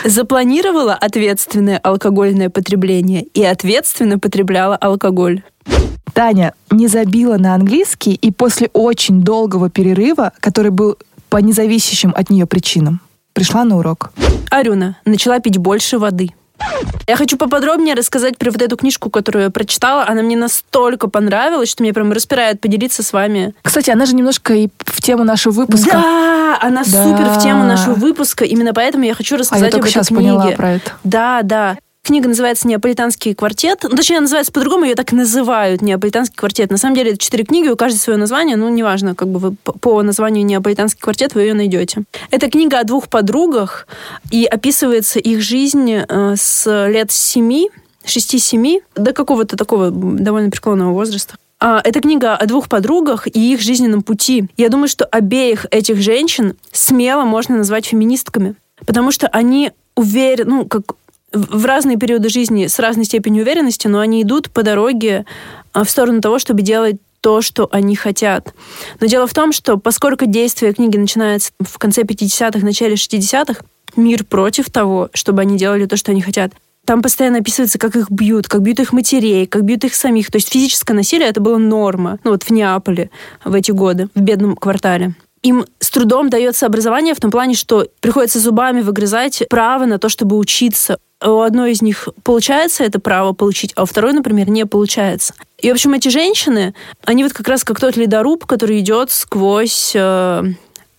Запланировала 0.06 0.94
ответственное 0.94 1.78
алкогольное 1.78 2.50
потребление 2.50 3.24
и 3.24 3.44
ответственно 3.44 4.20
потребляла 4.20 4.76
алкоголь. 4.76 5.44
Таня 6.14 6.54
не 6.72 6.88
забила 6.88 7.38
на 7.38 7.54
английский 7.54 8.14
и 8.14 8.32
после 8.32 8.70
очень 8.74 9.22
долгого 9.22 9.70
перерыва, 9.70 10.32
который 10.40 10.72
был 10.72 10.98
по 11.30 11.38
независящим 11.38 12.14
от 12.16 12.30
нее 12.30 12.46
причинам, 12.46 13.02
пришла 13.34 13.64
на 13.64 13.78
урок. 13.78 14.12
Арюна 14.50 14.98
начала 15.06 15.40
пить 15.40 15.58
больше 15.58 16.00
воды. 16.00 16.30
Я 17.08 17.16
хочу 17.16 17.38
поподробнее 17.38 17.96
рассказать 17.96 18.38
про 18.38 18.52
вот 18.52 18.62
эту 18.62 18.78
книжку, 18.78 19.10
которую 19.10 19.46
я 19.46 19.50
прочитала. 19.50 20.06
Она 20.08 20.22
мне 20.22 20.36
настолько 20.38 21.08
понравилась, 21.10 21.70
что 21.70 21.84
мне 21.84 21.94
прям 21.94 22.12
распирает 22.12 22.60
поделиться 22.62 23.04
с 23.04 23.14
вами. 23.14 23.54
Кстати, 23.62 23.90
она 23.90 24.06
же 24.06 24.16
немножко 24.16 24.54
и 24.54 24.70
в 24.80 25.02
тему 25.02 25.24
нашего 25.24 25.54
выпуска. 25.54 25.92
Да, 25.92 26.58
она 26.62 26.84
Да. 26.86 27.04
супер 27.04 27.30
в 27.30 27.42
тему 27.44 27.64
нашего 27.64 27.94
выпуска. 27.94 28.44
Именно 28.46 28.74
поэтому 28.74 29.04
я 29.06 29.14
хочу 29.14 29.36
А 29.36 29.38
я 29.38 29.42
рассказать 29.42 29.74
об 29.74 29.80
этой 29.82 29.92
сейчас 29.92 30.08
книге. 30.08 30.22
поняла 30.22 30.48
про 30.52 30.72
это. 30.74 30.92
Да, 31.04 31.40
да. 31.44 31.78
Книга 32.08 32.30
называется 32.30 32.70
«Неаполитанский 32.70 33.36
квартет». 33.36 33.80
Ну, 33.84 33.90
точнее, 33.90 34.22
называется 34.22 34.54
по-другому, 34.54 34.86
ее 34.86 34.96
так 34.96 35.12
называют 35.12 35.82
«Неаполитанский 35.82 36.38
квартет». 36.38 36.72
На 36.72 36.78
самом 36.78 36.96
деле, 36.96 37.10
это 37.10 37.20
четыре 37.20 37.44
книги, 37.44 37.68
у 37.68 37.76
каждой 37.76 37.98
свое 37.98 38.18
название, 38.18 38.56
ну, 38.56 38.70
неважно, 38.70 39.14
как 39.14 39.28
бы 39.28 39.40
вы 39.40 39.52
по 39.52 40.02
названию 40.04 40.46
«Неаполитанский 40.46 41.02
квартет» 41.02 41.36
вы 41.36 41.42
ее 41.42 41.54
найдете. 41.54 42.04
Это 42.32 42.50
книга 42.50 42.80
о 42.80 42.86
двух 42.86 43.10
подругах, 43.10 43.90
и 44.32 44.46
описывается 44.46 45.20
их 45.20 45.42
жизнь 45.42 45.96
э, 45.96 46.36
с 46.38 46.88
лет 46.88 47.12
семи, 47.12 47.72
шести-семи, 48.06 48.84
до 48.96 49.12
какого-то 49.12 49.58
такого 49.58 49.92
довольно 49.92 50.50
преклонного 50.50 50.94
возраста. 50.94 51.36
А, 51.60 51.82
Это 51.84 52.00
книга 52.00 52.38
о 52.38 52.46
двух 52.46 52.70
подругах 52.70 53.28
и 53.28 53.52
их 53.52 53.60
жизненном 53.60 54.02
пути. 54.02 54.46
Я 54.56 54.70
думаю, 54.70 54.88
что 54.88 55.04
обеих 55.04 55.66
этих 55.72 55.98
женщин 55.98 56.56
смело 56.72 57.26
можно 57.26 57.58
назвать 57.58 57.86
феминистками, 57.86 58.56
потому 58.86 59.12
что 59.12 59.28
они 59.28 59.74
уверены, 59.98 60.50
ну, 60.50 60.66
как 60.66 60.84
в 61.38 61.66
разные 61.66 61.98
периоды 61.98 62.30
жизни 62.30 62.68
с 62.68 62.80
разной 62.80 63.06
степенью 63.06 63.44
уверенности, 63.44 63.88
но 63.88 64.00
они 64.00 64.24
идут 64.24 64.50
по 64.50 64.64
дороге 64.64 65.26
а, 65.74 65.84
в 65.84 65.90
сторону 65.90 66.22
того, 66.22 66.40
чтобы 66.40 66.62
делать 66.62 66.98
то, 67.22 67.42
что 67.42 67.68
они 67.72 67.96
хотят. 67.96 68.54
Но 69.00 69.08
дело 69.08 69.28
в 69.28 69.34
том, 69.34 69.52
что 69.52 69.78
поскольку 69.78 70.26
действие 70.26 70.74
книги 70.74 70.98
начинается 70.98 71.52
в 71.60 71.78
конце 71.78 72.04
50-х, 72.04 72.60
начале 72.66 72.96
60-х, 72.96 73.62
мир 73.96 74.24
против 74.24 74.70
того, 74.70 75.10
чтобы 75.14 75.42
они 75.42 75.58
делали 75.58 75.86
то, 75.86 75.98
что 75.98 76.12
они 76.12 76.22
хотят. 76.22 76.54
Там 76.86 77.02
постоянно 77.02 77.40
описывается, 77.40 77.80
как 77.80 77.98
их 77.98 78.10
бьют, 78.10 78.48
как 78.48 78.62
бьют 78.62 78.80
их 78.80 78.94
матерей, 78.94 79.46
как 79.46 79.64
бьют 79.64 79.84
их 79.84 79.94
самих. 79.94 80.32
То 80.32 80.38
есть 80.38 80.50
физическое 80.50 80.94
насилие 80.94 81.28
это 81.28 81.42
была 81.42 81.58
норма. 81.58 82.18
Ну 82.24 82.32
вот 82.32 82.44
в 82.44 82.50
Неаполе 82.50 83.10
в 83.44 83.54
эти 83.54 83.72
годы, 83.72 84.08
в 84.16 84.22
бедном 84.22 84.56
квартале. 84.56 85.14
Им 85.44 85.66
с 85.80 85.90
трудом 85.90 86.30
дается 86.30 86.66
образование 86.66 87.14
в 87.14 87.20
том 87.20 87.32
плане, 87.32 87.56
что 87.56 87.88
приходится 88.00 88.40
зубами 88.40 88.82
выгрызать 88.82 89.44
право 89.50 89.86
на 89.86 90.00
то, 90.00 90.10
чтобы 90.10 90.38
учиться. 90.38 91.00
У 91.24 91.40
одной 91.40 91.72
из 91.72 91.82
них 91.82 92.10
получается 92.24 92.84
это 92.84 93.00
право 93.00 93.34
получить, 93.34 93.74
а 93.76 93.84
у 93.84 93.86
второй, 93.86 94.14
например, 94.14 94.50
не 94.50 94.66
получается. 94.66 95.34
И, 95.60 95.70
в 95.70 95.74
общем, 95.74 95.94
эти 95.94 96.10
женщины, 96.10 96.76
они 97.06 97.24
вот 97.24 97.34
как 97.34 97.48
раз 97.48 97.64
как 97.64 97.80
тот 97.80 97.98
ледоруб, 97.98 98.46
который 98.46 98.80
идет 98.80 99.10
сквозь 99.12 99.94
э, 99.96 100.44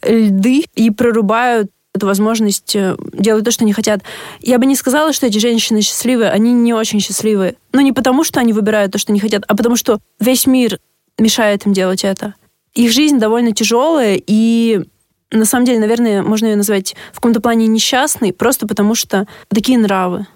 льды 0.03 0.65
и 0.75 0.91
прорубают 0.91 1.71
эту 1.95 2.07
возможность 2.07 2.75
э, 2.75 2.97
делать 3.13 3.45
то, 3.45 3.51
что 3.51 3.65
они 3.65 3.73
хотят. 3.73 4.03
Я 4.41 4.59
бы 4.59 4.67
не 4.67 4.77
сказала, 4.77 5.13
что 5.13 5.27
эти 5.27 5.39
женщины 5.39 5.83
счастливые, 5.83 6.31
они 6.31 6.53
не 6.53 6.73
очень 6.73 7.01
счастливые. 7.01 7.57
Но 7.73 7.81
не 7.81 7.93
потому, 7.93 8.25
что 8.25 8.41
они 8.41 8.53
выбирают 8.53 8.93
то, 8.93 8.99
что 8.99 9.13
они 9.13 9.21
хотят, 9.21 9.45
а 9.47 9.57
потому 9.57 9.77
что 9.77 10.01
весь 10.21 10.47
мир 10.47 10.79
мешает 11.19 11.67
им 11.67 11.73
делать 11.73 12.05
это. 12.05 12.35
Их 12.75 12.93
жизнь 12.93 13.19
довольно 13.19 13.53
тяжелая, 13.53 14.21
и 14.27 14.83
на 15.31 15.45
самом 15.45 15.67
деле, 15.67 15.79
наверное, 15.79 16.23
можно 16.23 16.47
ее 16.47 16.57
назвать 16.57 16.97
в 17.13 17.17
каком-то 17.17 17.41
плане 17.41 17.67
несчастной, 17.67 18.33
просто 18.33 18.67
потому 18.67 18.95
что 18.95 19.27
такие 19.49 19.79
нравы. 19.79 20.27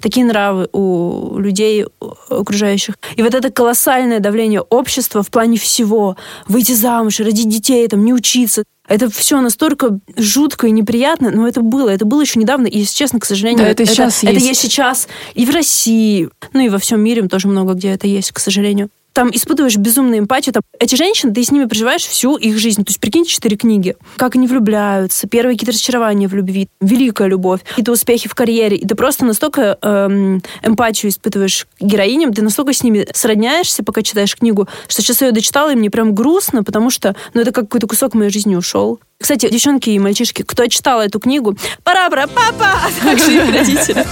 Такие 0.00 0.24
нравы 0.24 0.66
у 0.72 1.38
людей 1.38 1.84
окружающих. 2.30 2.96
И 3.16 3.22
вот 3.22 3.34
это 3.34 3.50
колоссальное 3.50 4.18
давление 4.18 4.62
общества 4.62 5.22
в 5.22 5.30
плане 5.30 5.58
всего. 5.58 6.16
Выйти 6.48 6.72
замуж, 6.72 7.20
родить 7.20 7.48
детей, 7.48 7.86
там, 7.86 8.02
не 8.04 8.14
учиться. 8.14 8.64
Это 8.88 9.10
все 9.10 9.40
настолько 9.40 10.00
жутко 10.16 10.66
и 10.66 10.70
неприятно, 10.70 11.30
но 11.30 11.46
это 11.46 11.60
было. 11.60 11.90
Это 11.90 12.06
было 12.06 12.22
еще 12.22 12.40
недавно, 12.40 12.66
и, 12.66 12.78
если 12.78 12.96
честно, 12.96 13.20
к 13.20 13.26
сожалению, 13.26 13.66
Да, 13.66 13.70
это 13.70 13.84
сейчас 13.84 14.24
это 14.24 14.32
есть. 14.32 14.46
есть 14.46 14.60
сейчас 14.60 15.06
и 15.34 15.44
в 15.44 15.50
России, 15.50 16.28
ну 16.54 16.60
и 16.60 16.68
во 16.70 16.78
всем 16.78 17.00
мире 17.00 17.28
тоже 17.28 17.46
много 17.46 17.74
где 17.74 17.90
это 17.90 18.08
есть, 18.08 18.32
к 18.32 18.38
сожалению. 18.40 18.88
Там 19.12 19.30
испытываешь 19.32 19.76
безумную 19.76 20.20
эмпатию. 20.20 20.52
Там, 20.52 20.62
эти 20.78 20.94
женщины, 20.94 21.32
ты 21.32 21.42
с 21.42 21.50
ними 21.50 21.64
проживаешь 21.64 22.04
всю 22.04 22.36
их 22.36 22.58
жизнь. 22.58 22.84
То 22.84 22.90
есть, 22.90 23.00
прикиньте, 23.00 23.30
четыре 23.30 23.56
книги. 23.56 23.96
Как 24.16 24.36
они 24.36 24.46
влюбляются, 24.46 25.26
первые 25.26 25.56
какие-то 25.56 25.72
разочарования 25.72 26.28
в 26.28 26.34
любви, 26.34 26.68
великая 26.80 27.28
любовь, 27.28 27.60
какие-то 27.66 27.92
успехи 27.92 28.28
в 28.28 28.34
карьере. 28.34 28.76
И 28.76 28.86
ты 28.86 28.94
просто 28.94 29.24
настолько 29.24 29.78
эм, 29.82 30.42
эмпатию 30.62 31.10
испытываешь 31.10 31.66
героиням, 31.80 32.32
ты 32.32 32.42
настолько 32.42 32.72
с 32.72 32.82
ними 32.82 33.06
сродняешься, 33.14 33.82
пока 33.82 34.02
читаешь 34.02 34.36
книгу, 34.36 34.68
что 34.88 35.02
сейчас 35.02 35.20
я 35.20 35.28
ее 35.28 35.32
дочитала, 35.32 35.72
и 35.72 35.76
мне 35.76 35.90
прям 35.90 36.14
грустно, 36.14 36.62
потому 36.62 36.90
что 36.90 37.16
ну, 37.34 37.40
это 37.40 37.52
как 37.52 37.70
какой-то 37.70 37.86
кусок 37.86 38.14
моей 38.14 38.30
жизни 38.30 38.56
ушел. 38.56 38.98
Кстати, 39.20 39.48
девчонки 39.48 39.90
и 39.90 39.98
мальчишки, 39.98 40.42
кто 40.42 40.66
читал 40.66 41.00
эту 41.00 41.20
книгу, 41.20 41.56
пора 41.84 42.10
пора 42.10 42.26
папа, 42.26 42.64
а 42.84 43.04
также 43.04 43.34
их 43.34 43.54
родители. 43.54 44.04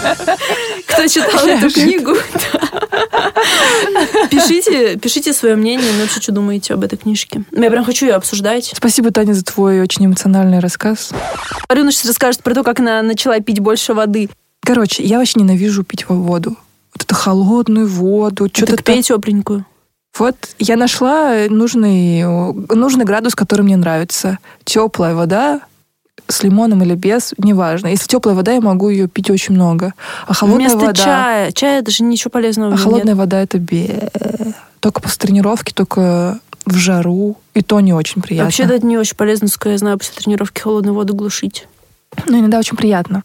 Кто 0.87 1.09
читал 1.09 1.47
эту 1.47 1.71
книгу, 1.71 2.15
пишите, 4.31 4.88
пишите 4.97 5.33
свое 5.33 5.57
мнение, 5.57 5.91
ну 5.99 6.07
что 6.07 6.33
думаете 6.33 6.75
об 6.75 6.85
этой 6.85 6.97
книжке. 6.97 7.43
Я 7.53 7.71
прям 7.71 7.85
хочу 7.85 8.07
ее 8.07 8.15
обсуждать. 8.15 8.73
Спасибо, 8.75 9.11
Таня, 9.11 9.35
за 9.35 9.45
твой 9.45 9.81
очень 9.81 10.07
эмоциональный 10.07 10.59
рассказ. 10.61 11.11
Арина 11.69 11.93
сейчас 11.93 12.07
расскажет 12.07 12.43
про 12.43 12.55
то, 12.55 12.63
как 12.63 12.81
она 12.81 13.03
начала 13.03 13.39
пить 13.41 13.61
больше 13.61 13.95
воды. 13.95 14.29
Короче, 14.63 15.03
я 15.03 15.19
вообще 15.19 15.41
ненавижу 15.41 15.85
пить 15.85 16.09
во 16.09 16.17
воду. 16.17 16.57
Вот 16.95 17.03
эту 17.03 17.15
холодную 17.15 17.87
воду, 17.87 18.49
что-то 18.53 18.77
Так 18.77 18.85
пей 18.85 19.03
тепленькую. 19.03 19.65
Вот 20.19 20.37
я 20.59 20.77
нашла 20.77 21.47
нужный, 21.49 22.25
нужный 22.25 23.05
градус, 23.05 23.35
который 23.35 23.63
мне 23.63 23.77
нравится. 23.77 24.39
Теплая 24.65 25.15
вода 25.15 25.61
с 26.27 26.43
лимоном 26.43 26.83
или 26.83 26.95
без, 26.95 27.35
неважно. 27.39 27.89
Если 27.89 28.07
теплая 28.07 28.35
вода, 28.35 28.53
я 28.53 28.61
могу 28.61 28.89
ее 28.89 29.09
пить 29.09 29.31
очень 29.31 29.55
много. 29.55 29.95
А 30.27 30.35
холодная 30.35 30.69
Вместо 30.69 30.79
вода... 30.79 30.93
чая. 30.93 31.53
Чай 31.53 31.81
это 31.81 31.91
же 31.91 32.03
ничего 32.03 32.31
полезного. 32.31 32.75
А 32.75 32.77
холодная 32.77 33.15
нет. 33.15 33.17
вода 33.17 33.41
это 33.41 33.59
бе. 33.59 34.11
Только 34.81 35.01
после 35.01 35.19
тренировки, 35.19 35.73
только 35.73 36.41
в 36.65 36.75
жару. 36.77 37.37
И 37.55 37.63
то 37.63 37.81
не 37.81 37.93
очень 37.93 38.23
приятно. 38.23 38.47
Вообще-то 38.47 38.75
это 38.75 38.87
не 38.87 38.99
очень 38.99 39.17
полезно, 39.17 39.49
сколько 39.49 39.71
я 39.71 39.79
знаю, 39.79 39.99
после 39.99 40.15
тренировки 40.15 40.61
холодную 40.61 40.95
воду 40.95 41.15
глушить. 41.15 41.67
Но 42.27 42.39
иногда 42.39 42.59
очень 42.59 42.77
приятно. 42.77 43.23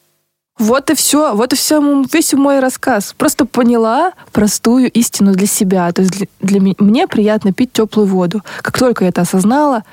Вот 0.57 0.91
и 0.91 0.95
все, 0.95 1.35
вот 1.35 1.51
и 1.53 1.55
все, 1.55 2.03
весь 2.11 2.33
мой 2.33 2.59
рассказ. 2.59 3.13
Просто 3.17 3.45
поняла 3.45 4.13
простую 4.31 4.89
истину 4.91 5.33
для 5.33 5.47
себя. 5.47 5.91
То 5.91 6.03
есть 6.03 6.13
для, 6.13 6.27
для 6.41 6.59
ми- 6.59 6.75
мне 6.77 7.07
приятно 7.07 7.53
пить 7.53 7.73
теплую 7.73 8.07
воду. 8.07 8.41
Как 8.61 8.77
только 8.77 9.03
я 9.03 9.09
это 9.09 9.21
осознала, 9.21 9.83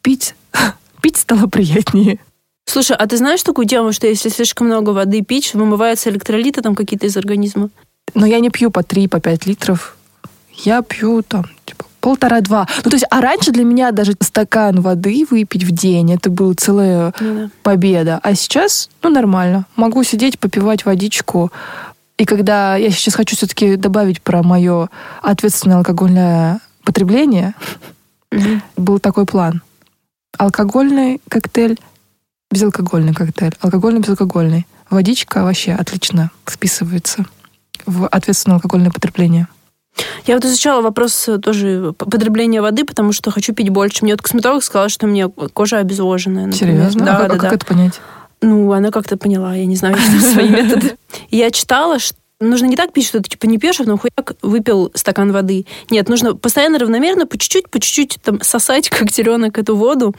пить, 0.00 0.34
пить 1.02 1.18
стало 1.18 1.46
приятнее. 1.46 2.18
Слушай, 2.64 2.96
а 2.96 3.06
ты 3.06 3.16
знаешь 3.16 3.42
такую 3.42 3.66
тему, 3.66 3.92
что 3.92 4.06
если 4.06 4.28
слишком 4.30 4.68
много 4.68 4.90
воды 4.90 5.22
пить, 5.22 5.52
вымываются 5.52 6.08
электролиты 6.08 6.62
там 6.62 6.74
какие-то 6.74 7.06
из 7.06 7.16
организма? 7.16 7.68
Но 8.14 8.24
я 8.24 8.40
не 8.40 8.50
пью 8.50 8.70
по 8.70 8.82
3, 8.82 9.08
по 9.08 9.20
5 9.20 9.46
литров. 9.46 9.96
Я 10.54 10.82
пью 10.82 11.22
там 11.22 11.44
типа 11.64 11.84
полтора-два. 12.00 12.66
Ну, 12.84 12.90
то 12.90 12.96
есть, 12.96 13.06
а 13.10 13.20
раньше 13.20 13.52
для 13.52 13.64
меня 13.64 13.92
даже 13.92 14.14
стакан 14.20 14.80
воды 14.80 15.24
выпить 15.30 15.62
в 15.64 15.70
день, 15.70 16.12
это 16.12 16.30
была 16.30 16.54
целая 16.54 17.14
Ну 17.20 17.34
да. 17.34 17.50
победа. 17.62 18.20
А 18.22 18.34
сейчас, 18.34 18.90
ну, 19.02 19.10
нормально. 19.10 19.66
Могу 19.76 20.02
сидеть, 20.02 20.38
попивать 20.38 20.84
водичку. 20.84 21.52
И 22.18 22.24
когда 22.24 22.76
я 22.76 22.90
сейчас 22.90 23.14
хочу 23.14 23.36
все-таки 23.36 23.76
добавить 23.76 24.20
про 24.20 24.42
мое 24.42 24.88
ответственное 25.22 25.78
алкогольное 25.78 26.60
потребление, 26.84 27.54
был 28.76 28.98
такой 28.98 29.24
план. 29.26 29.62
Алкогольный 30.38 31.20
коктейль, 31.28 31.78
безалкогольный 32.50 33.14
коктейль, 33.14 33.54
алкогольный, 33.60 34.00
безалкогольный. 34.00 34.66
Водичка 34.90 35.42
вообще 35.44 35.72
отлично 35.72 36.30
вписывается 36.46 37.24
в 37.86 38.06
ответственное 38.08 38.56
алкогольное 38.56 38.90
потребление. 38.90 39.46
Я 40.26 40.34
вот 40.36 40.44
изучала 40.44 40.80
вопрос 40.80 41.28
э, 41.28 41.38
тоже 41.38 41.94
потребления 41.98 42.62
воды, 42.62 42.84
потому 42.84 43.12
что 43.12 43.30
хочу 43.30 43.52
пить 43.52 43.70
больше. 43.70 43.98
Мне 44.02 44.14
вот 44.14 44.22
косметолог 44.22 44.62
сказала, 44.62 44.88
что 44.88 45.06
у 45.06 45.08
меня 45.08 45.28
кожа 45.28 45.78
обезвоженная. 45.78 46.46
например. 46.46 46.76
Серьезно? 46.76 47.04
Да, 47.04 47.16
а 47.16 47.20
как, 47.20 47.28
да, 47.28 47.34
а 47.34 47.38
как 47.38 47.50
да. 47.50 47.56
это 47.56 47.66
понять? 47.66 48.00
Ну, 48.40 48.72
она 48.72 48.90
как-то 48.90 49.16
поняла, 49.16 49.54
я 49.54 49.66
не 49.66 49.76
знаю, 49.76 49.96
свои 50.32 50.48
методы. 50.48 50.96
Я 51.30 51.50
читала, 51.50 51.98
что 51.98 52.16
нужно 52.42 52.66
не 52.66 52.76
так 52.76 52.92
пить, 52.92 53.06
что 53.06 53.20
ты 53.20 53.30
типа 53.30 53.46
не 53.46 53.58
пьешь, 53.58 53.80
а 53.80 53.84
потом 53.84 53.98
хуяк 53.98 54.34
выпил 54.42 54.90
стакан 54.94 55.32
воды. 55.32 55.66
Нет, 55.90 56.08
нужно 56.08 56.34
постоянно 56.34 56.78
равномерно, 56.78 57.26
по 57.26 57.38
чуть-чуть, 57.38 57.70
по 57.70 57.80
чуть-чуть 57.80 58.18
там 58.22 58.40
сосать, 58.42 58.88
как 58.90 59.10
теленок, 59.10 59.58
эту 59.58 59.76
воду. 59.76 60.14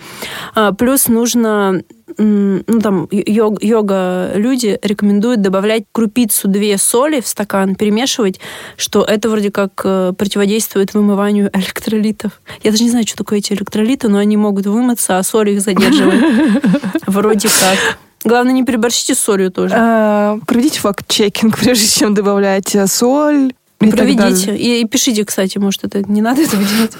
А, 0.55 0.71
плюс 0.73 1.07
нужно, 1.07 1.83
ну 2.17 2.79
там, 2.81 3.05
йог- 3.11 3.59
йога-люди 3.61 4.79
рекомендуют 4.81 5.41
добавлять 5.41 5.83
крупицу 5.91 6.47
две 6.47 6.77
соли 6.77 7.21
в 7.21 7.27
стакан, 7.27 7.75
перемешивать, 7.75 8.39
что 8.77 9.03
это 9.03 9.29
вроде 9.29 9.51
как 9.51 9.81
э, 9.83 10.13
противодействует 10.17 10.93
вымыванию 10.93 11.49
электролитов. 11.53 12.41
Я 12.63 12.71
даже 12.71 12.83
не 12.83 12.89
знаю, 12.89 13.07
что 13.07 13.17
такое 13.17 13.39
эти 13.39 13.53
электролиты, 13.53 14.07
но 14.07 14.17
они 14.17 14.37
могут 14.37 14.65
вымыться, 14.65 15.17
а 15.17 15.23
соль 15.23 15.51
их 15.51 15.61
задерживает. 15.61 16.63
Вроде 17.07 17.47
как. 17.49 17.97
Главное, 18.23 18.53
не 18.53 18.63
переборщите 18.63 19.15
с 19.15 19.19
солью 19.19 19.51
тоже. 19.51 19.75
А, 19.77 20.39
проведите 20.47 20.79
факт-чекинг, 20.79 21.57
прежде 21.61 21.87
чем 21.87 22.13
добавлять 22.13 22.73
э, 22.75 22.87
соль. 22.87 23.53
так 23.79 23.91
Проведите. 23.91 24.55
И, 24.55 24.81
и 24.81 24.85
пишите, 24.85 25.25
кстати, 25.25 25.57
может, 25.57 25.83
это 25.83 26.01
не 26.09 26.21
надо 26.21 26.41
этого 26.41 26.63
делать. 26.63 26.93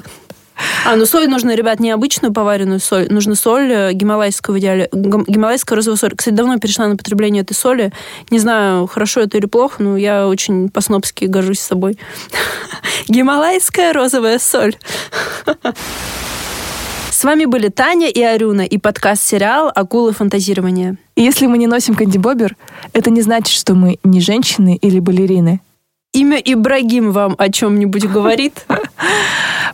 А, 0.85 0.95
ну 0.95 1.05
соль 1.05 1.27
нужно, 1.27 1.55
ребят, 1.55 1.79
не 1.79 1.91
обычную 1.91 2.33
поваренную 2.33 2.79
соль. 2.79 3.07
Нужно 3.09 3.35
соль 3.35 3.71
э, 3.71 3.93
гималайскую 3.93 4.55
в 4.55 4.59
идеале. 4.59 4.89
Гм- 4.91 5.25
Гималайская 5.27 5.75
розовая 5.75 5.97
соль. 5.97 6.13
Кстати, 6.15 6.35
давно 6.35 6.57
перешла 6.59 6.87
на 6.87 6.95
потребление 6.97 7.43
этой 7.43 7.53
соли. 7.53 7.91
Не 8.29 8.39
знаю, 8.39 8.87
хорошо 8.87 9.21
это 9.21 9.37
или 9.37 9.45
плохо, 9.45 9.81
но 9.81 9.97
я 9.97 10.27
очень 10.27 10.69
по-снопски 10.69 11.25
горжусь 11.25 11.59
собой. 11.59 11.97
Гималайская 13.07 13.93
розовая 13.93 14.39
соль. 14.39 14.75
С 17.11 17.23
вами 17.23 17.45
были 17.45 17.69
Таня 17.69 18.09
и 18.09 18.21
Арюна 18.21 18.61
и 18.63 18.77
подкаст-сериал 18.77 19.71
«Акулы 19.73 20.11
фантазирования». 20.11 20.97
Если 21.15 21.45
мы 21.45 21.57
не 21.57 21.67
носим 21.67 21.95
кандибобер, 21.95 22.57
это 22.91 23.11
не 23.11 23.21
значит, 23.21 23.55
что 23.55 23.75
мы 23.75 23.97
не 24.03 24.19
женщины 24.19 24.77
или 24.81 24.99
балерины. 24.99 25.61
Имя 26.11 26.37
Ибрагим 26.43 27.11
вам 27.11 27.35
о 27.37 27.49
чем-нибудь 27.49 28.07
говорит? 28.07 28.65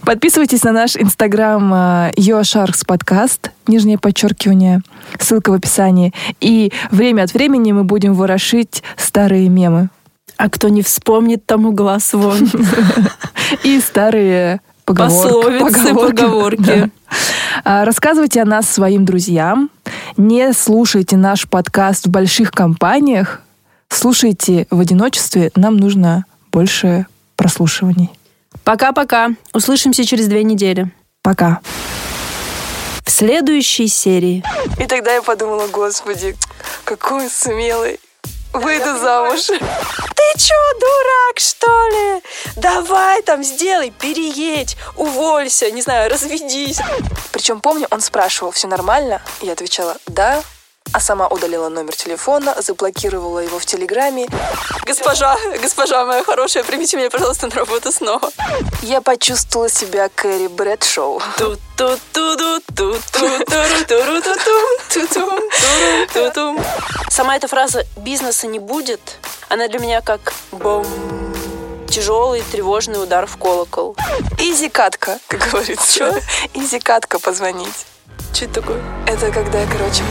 Подписывайтесь 0.04 0.64
на 0.64 0.72
наш 0.72 0.96
инстаграм 0.96 1.74
э, 1.74 2.12
YoSharks 2.18 2.86
подкаст, 2.88 3.52
нижнее 3.68 3.98
подчеркивание, 3.98 4.82
ссылка 5.20 5.52
в 5.52 5.54
описании. 5.54 6.14
И 6.40 6.72
время 6.90 7.24
от 7.24 7.34
времени 7.34 7.72
мы 7.72 7.84
будем 7.84 8.14
ворошить 8.14 8.82
старые 8.98 9.50
мемы 9.50 9.90
А 10.38 10.50
кто 10.50 10.70
не 10.70 10.82
вспомнит, 10.82 11.46
тому 11.46 11.72
глаз 11.74 12.14
вон. 12.14 12.50
и 13.64 13.80
старые 13.80 14.62
поговор- 14.86 15.60
Пословицы, 15.60 15.94
поговорки. 15.94 16.92
А, 17.66 17.84
Рассказывайте 17.84 18.42
о 18.42 18.46
нас 18.46 18.70
своим 18.70 19.04
друзьям. 19.06 19.70
Не 20.16 20.54
слушайте 20.54 21.18
наш 21.18 21.48
подкаст 21.48 22.06
в 22.06 22.10
больших 22.10 22.52
компаниях. 22.52 23.42
Слушайте 23.90 24.66
в 24.70 24.80
одиночестве. 24.80 25.52
Нам 25.56 25.76
нужно 25.76 26.26
больше 26.54 27.06
прослушиваний. 27.36 28.12
Пока-пока. 28.70 29.30
Услышимся 29.52 30.06
через 30.06 30.28
две 30.28 30.44
недели. 30.44 30.92
Пока. 31.24 31.60
В 33.04 33.10
следующей 33.10 33.88
серии. 33.88 34.44
И 34.78 34.86
тогда 34.86 35.12
я 35.12 35.24
подумала, 35.24 35.66
господи, 35.70 36.38
какой 36.84 37.24
он 37.24 37.30
смелый. 37.32 38.00
Выйду 38.54 38.96
замуж. 39.00 39.48
Ты 39.48 40.38
чё, 40.38 40.54
дурак, 40.80 41.40
что 41.40 41.88
ли? 41.88 42.22
Давай 42.58 43.24
там 43.24 43.44
сделай, 43.44 43.90
переедь, 43.90 44.78
уволься, 44.96 45.72
не 45.72 45.82
знаю, 45.82 46.12
разведись. 46.12 46.80
Причем 47.32 47.62
помню, 47.62 47.88
он 47.90 48.02
спрашивал, 48.02 48.52
все 48.52 48.68
нормально? 48.68 49.20
Я 49.42 49.54
отвечала, 49.54 49.98
да 50.06 50.44
а 50.94 51.00
сама 51.00 51.28
удалила 51.28 51.70
номер 51.70 51.96
телефона, 51.96 52.56
заблокировала 52.60 53.40
его 53.40 53.60
в 53.60 53.66
Телеграме. 53.66 54.28
«Госпожа, 54.86 55.38
госпожа 55.62 56.06
моя 56.06 56.24
хорошая, 56.24 56.64
примите 56.64 56.98
меня, 56.98 57.10
пожалуйста, 57.10 57.48
на 57.48 57.56
работу 57.56 57.92
снова». 57.92 58.30
Я 58.82 59.02
почувствовала 59.02 59.70
себя 59.70 60.10
Кэрри 60.14 60.48
Брэдшоу. 60.48 61.22
Сама 67.10 67.36
эта 67.36 67.48
фраза 67.48 67.86
«бизнеса 67.98 68.48
не 68.48 68.60
будет», 68.60 69.18
она 69.50 69.68
для 69.68 69.80
меня 69.80 70.02
как 70.02 70.34
бомб 70.52 70.88
тяжелый 71.90 72.44
тревожный 72.52 73.02
удар 73.02 73.26
в 73.26 73.38
колокол. 73.38 73.96
Изи 74.38 74.70
катка, 74.70 75.20
как 75.28 75.50
говорится. 75.52 75.92
Что? 75.92 76.22
Изи 76.54 76.80
катка 76.80 77.20
позвонить. 77.20 77.86
Что 78.34 78.46
это 78.46 78.62
такое? 78.62 78.82
Это 79.08 79.32
когда, 79.32 79.66
короче... 79.66 80.04